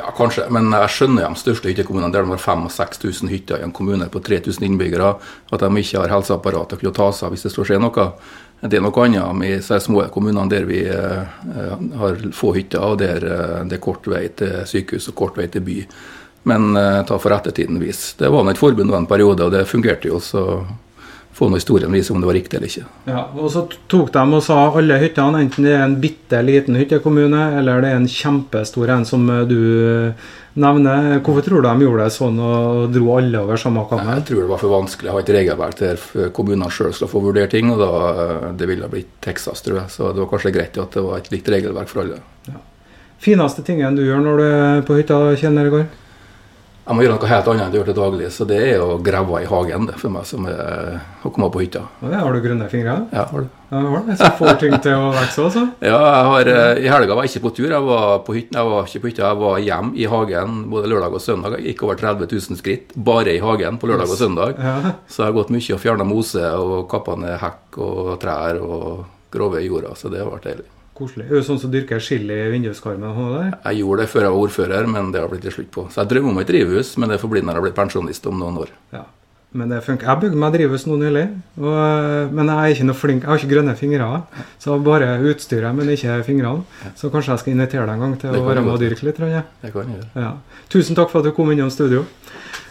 Ja, 0.00 0.12
kanskje, 0.16 0.46
men 0.48 0.70
jeg 0.72 0.92
skjønner 0.94 1.26
de 1.26 1.36
største 1.36 1.68
hyttekommunene 1.68 2.14
der 2.14 2.24
de 2.24 2.32
har 2.32 2.40
5000-6000 2.40 3.28
hytter 3.28 3.60
i 3.60 3.66
en 3.66 3.74
kommune 3.76 4.06
på 4.08 4.22
3000 4.24 4.64
innbyggere, 4.64 5.10
at 5.52 5.60
de 5.60 5.82
ikke 5.82 6.00
har 6.00 6.14
helseapparat 6.14 6.72
til 6.72 6.88
å 6.88 6.94
ta 6.96 7.10
seg 7.12 7.28
av 7.28 7.34
hvis 7.34 7.44
det 7.44 7.52
skulle 7.52 7.68
skje 7.68 7.80
noe. 7.82 8.06
Det 8.60 8.78
er 8.78 8.84
noe 8.84 9.04
annet 9.04 9.36
med 9.36 9.66
de 9.66 9.80
små 9.80 10.06
kommunene 10.12 10.48
der 10.52 10.64
vi 10.68 10.80
eh, 10.88 11.36
har 12.00 12.24
få 12.36 12.54
hytter, 12.56 12.80
og 12.80 13.00
der 13.02 13.24
eh, 13.28 13.60
det 13.68 13.76
er 13.76 13.84
kort 13.84 14.08
vei 14.08 14.26
til 14.36 14.62
sykehus 14.68 15.10
og 15.12 15.18
kort 15.20 15.40
vei 15.40 15.48
til 15.52 15.64
by. 15.68 15.78
Men 16.48 16.70
eh, 16.80 17.00
ta 17.08 17.20
for 17.20 17.36
ettertiden 17.36 17.80
vis. 17.80 18.14
Det 18.20 18.32
var 18.32 18.48
et 18.48 18.60
forbund 18.60 18.94
en 18.96 19.08
periode, 19.08 19.48
og 19.48 19.52
det 19.56 19.66
fungerte 19.68 20.08
jo. 20.08 20.20
så 20.20 20.64
få 21.40 21.48
noen 21.48 21.60
historien 21.60 21.92
vise 21.92 22.12
om 22.12 22.20
det 22.20 22.28
var 22.28 22.36
riktig 22.36 22.58
eller 22.58 22.68
ikke. 22.68 22.84
Ja, 23.08 23.24
og 23.32 23.48
Så 23.54 23.64
tok 23.88 24.12
de 24.12 24.24
og 24.36 24.44
sa 24.44 24.58
alle 24.68 25.00
hyttene, 25.00 25.40
enten 25.46 25.64
det 25.64 25.72
er 25.72 25.86
en 25.86 25.96
bitte 26.02 26.42
liten 26.44 26.76
hyttekommune 26.76 27.46
eller 27.58 27.80
det 27.80 27.94
er 27.94 28.02
en 28.02 28.10
kjempestor 28.10 28.92
en 28.92 29.08
som 29.08 29.24
du 29.48 30.12
nevner. 30.60 31.20
Hvorfor 31.24 31.46
tror 31.46 31.62
du 31.62 31.68
de 31.68 31.86
gjorde 31.86 32.06
det 32.06 32.14
sånn 32.14 32.40
og 32.42 32.90
dro 32.94 33.12
alle 33.16 33.40
over 33.44 33.60
samme 33.60 33.84
kam? 33.88 34.02
Jeg 34.04 34.26
tror 34.28 34.42
det 34.42 34.50
var 34.50 34.60
for 34.62 34.74
vanskelig 34.74 35.10
å 35.10 35.16
ha 35.16 35.22
et 35.22 35.32
regelverk 35.36 35.78
der 35.80 36.04
kommunene 36.36 36.70
sjøl 36.74 36.92
skal 36.96 37.10
få 37.10 37.22
vurdere 37.24 37.50
ting. 37.50 37.70
og 37.70 37.78
da, 37.78 37.92
eh, 38.10 38.52
Det 38.52 38.68
ville 38.68 38.88
blitt 38.88 39.20
Texas, 39.20 39.62
tror 39.62 39.80
jeg. 39.80 39.88
Så 39.88 40.12
det 40.12 40.20
var 40.20 40.30
kanskje 40.30 40.52
greit 40.52 40.78
at 40.78 40.90
det 40.90 41.02
var 41.02 41.16
et 41.18 41.30
likt 41.30 41.48
regelverk 41.48 41.88
for 41.88 42.02
alle. 42.02 42.20
Ja. 42.48 42.60
Fineste 43.18 43.64
tingen 43.64 43.96
du 43.96 44.02
gjør 44.02 44.22
når 44.24 44.36
du 44.36 44.44
er 44.44 44.82
på 44.82 44.96
hytta, 44.96 45.36
Kjell 45.36 45.70
Gård? 45.70 45.86
Jeg 46.90 46.98
må 46.98 47.04
gjøre 47.04 47.20
noe 47.20 47.28
helt 47.30 47.48
annet 47.52 47.62
enn 47.62 47.68
jeg 47.70 47.78
gjør 47.78 47.86
til 47.86 47.94
daglig. 48.00 48.28
Så 48.34 48.44
det 48.50 48.56
er 48.66 48.80
å 48.82 48.96
grave 49.06 49.38
i 49.38 49.46
hagen 49.46 49.84
det, 49.86 49.94
for 50.00 50.10
meg 50.10 50.24
som 50.26 50.48
er 50.50 50.96
å 51.22 51.30
komme 51.30 51.46
på 51.54 51.60
hytta. 51.62 51.84
Ja, 52.02 52.24
har 52.24 52.34
du 52.34 52.40
grønne 52.42 52.66
fingre? 52.72 52.96
Ja, 53.14 53.28
har 53.30 53.44
du. 53.44 53.52
Ja, 53.70 53.82
har 53.92 54.02
du. 54.08 54.10
Så 54.18 54.30
får 54.40 54.58
ting 54.58 54.74
til 54.82 54.96
å 54.96 55.12
vokse 55.14 55.44
også? 55.44 55.62
Ja, 55.86 56.00
har, 56.26 56.50
eh, 56.50 56.80
i 56.82 56.88
helga 56.90 57.14
var 57.14 57.28
jeg 57.28 57.36
ikke 57.36 57.44
på 57.44 57.52
tur. 57.60 57.68
Jeg 57.70 57.86
var 57.86 58.24
på 58.26 58.34
hytten, 58.34 58.58
jeg 58.58 58.72
var 58.72 58.90
ikke 58.90 59.04
på 59.04 59.10
hytta, 59.12 59.22
jeg 59.28 59.40
var 59.44 59.62
hjemme 59.68 59.94
i 59.94 60.10
hagen 60.10 60.58
både 60.74 60.90
lørdag 60.90 61.14
og 61.14 61.22
søndag. 61.22 61.56
Jeg 61.60 61.76
gikk 61.76 61.86
over 61.86 62.02
30 62.02 62.26
000 62.26 62.58
skritt 62.58 62.92
bare 62.96 63.36
i 63.36 63.44
hagen 63.46 63.78
på 63.78 63.92
lørdag 63.92 64.10
og 64.10 64.18
søndag. 64.18 64.58
Ja. 64.58 64.96
Så 65.06 65.22
jeg 65.22 65.30
har 65.30 65.38
gått 65.38 65.54
mye 65.54 65.78
og 65.78 65.82
fjerna 65.86 66.10
mose 66.10 66.42
og 66.58 66.90
kappa 66.90 67.14
ned 67.22 67.38
hekk 67.38 67.78
og 67.86 68.12
trær 68.18 68.58
og 68.66 69.06
grove 69.30 69.62
jorda. 69.62 69.94
Så 69.94 70.10
det 70.10 70.24
har 70.24 70.34
vært 70.34 70.50
deilig. 70.50 70.66
Koselig. 71.00 71.30
Er 71.30 71.40
du 71.40 71.46
sånn 71.46 71.60
som 71.62 71.70
dyrker 71.72 72.02
chili 72.04 72.36
i 72.36 72.50
vinduskarmen? 72.52 73.54
Jeg 73.64 73.80
gjorde 73.80 74.04
det 74.04 74.10
før 74.12 74.26
jeg 74.26 74.34
var 74.34 74.42
ordfører, 74.44 74.90
men 74.90 75.14
det 75.14 75.22
har 75.22 75.30
blitt 75.32 75.46
til 75.46 75.54
slutt 75.54 75.70
på. 75.72 75.86
Så 75.88 76.02
jeg 76.02 76.12
drømmer 76.12 76.34
om 76.34 76.42
et 76.42 76.50
drivhus, 76.50 76.92
men 77.00 77.12
det 77.12 77.16
får 77.22 77.32
bli 77.32 77.42
når 77.46 77.56
jeg 77.56 77.66
blir 77.68 77.78
pensjonist 77.78 78.28
om 78.28 78.36
noen 78.42 78.60
år. 78.66 78.74
Ja. 78.92 79.06
Men 79.50 79.72
det 79.72 79.80
funker. 79.82 80.06
Jeg 80.06 80.22
bygde 80.22 80.38
meg 80.38 80.52
drivhus 80.54 80.84
nå 80.86 80.94
nylig, 81.00 81.24
og, 81.58 82.34
men 82.36 82.52
jeg 82.52 82.58
er 82.60 82.74
ikke 82.76 82.84
noe 82.86 82.98
flink. 83.00 83.24
Jeg 83.24 83.32
har 83.32 83.40
ikke 83.40 83.50
grønne 83.50 83.72
fingre. 83.80 84.10
Så 84.62 84.76
bare 84.86 85.08
utstyret, 85.26 85.74
men 85.74 85.90
ikke 85.90 86.20
fingrene. 86.28 86.92
Så 87.00 87.10
kanskje 87.10 87.32
jeg 87.34 87.42
skal 87.42 87.56
invitere 87.56 87.88
deg 87.88 87.96
en 87.96 88.04
gang 88.04 88.14
til 88.20 88.36
å 88.36 88.44
være 88.46 88.62
med 88.62 88.76
og 88.76 88.84
dyrke 88.84 89.08
litt. 89.08 89.18
Det 89.18 89.72
kan 89.74 89.90
jeg 89.90 89.96
gjøre. 89.96 90.10
Ja. 90.22 90.36
Tusen 90.70 90.98
takk 90.98 91.10
for 91.10 91.24
at 91.24 91.26
du 91.26 91.34
kom 91.34 91.50
innom 91.50 91.72
studio. 91.74 92.04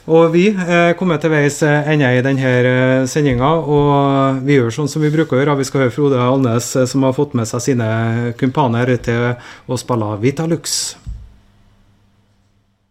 Og 0.08 0.32
vi 0.34 0.48
er 0.54 0.96
kommet 1.00 1.22
til 1.22 1.34
veis 1.34 1.60
ende 1.66 2.14
i 2.16 2.24
denne 2.26 2.54
eh, 2.72 3.04
sendinga, 3.10 3.52
og 3.60 4.40
vi 4.46 4.58
gjør 4.58 4.74
sånn 4.74 4.90
som 4.92 5.04
vi 5.04 5.12
bruker 5.14 5.38
å 5.38 5.42
gjøre. 5.42 5.58
Vi 5.60 5.68
skal 5.68 5.86
høre 5.86 5.96
Frode 5.96 6.24
Alnes, 6.24 6.72
eh, 6.80 6.88
som 6.90 7.04
har 7.06 7.18
fått 7.18 7.36
med 7.38 7.50
seg 7.50 7.66
sine 7.72 7.90
kumpaner 8.40 8.96
til 9.04 9.34
å 9.68 9.80
spille 9.80 10.16
Vitalux. 10.24 10.80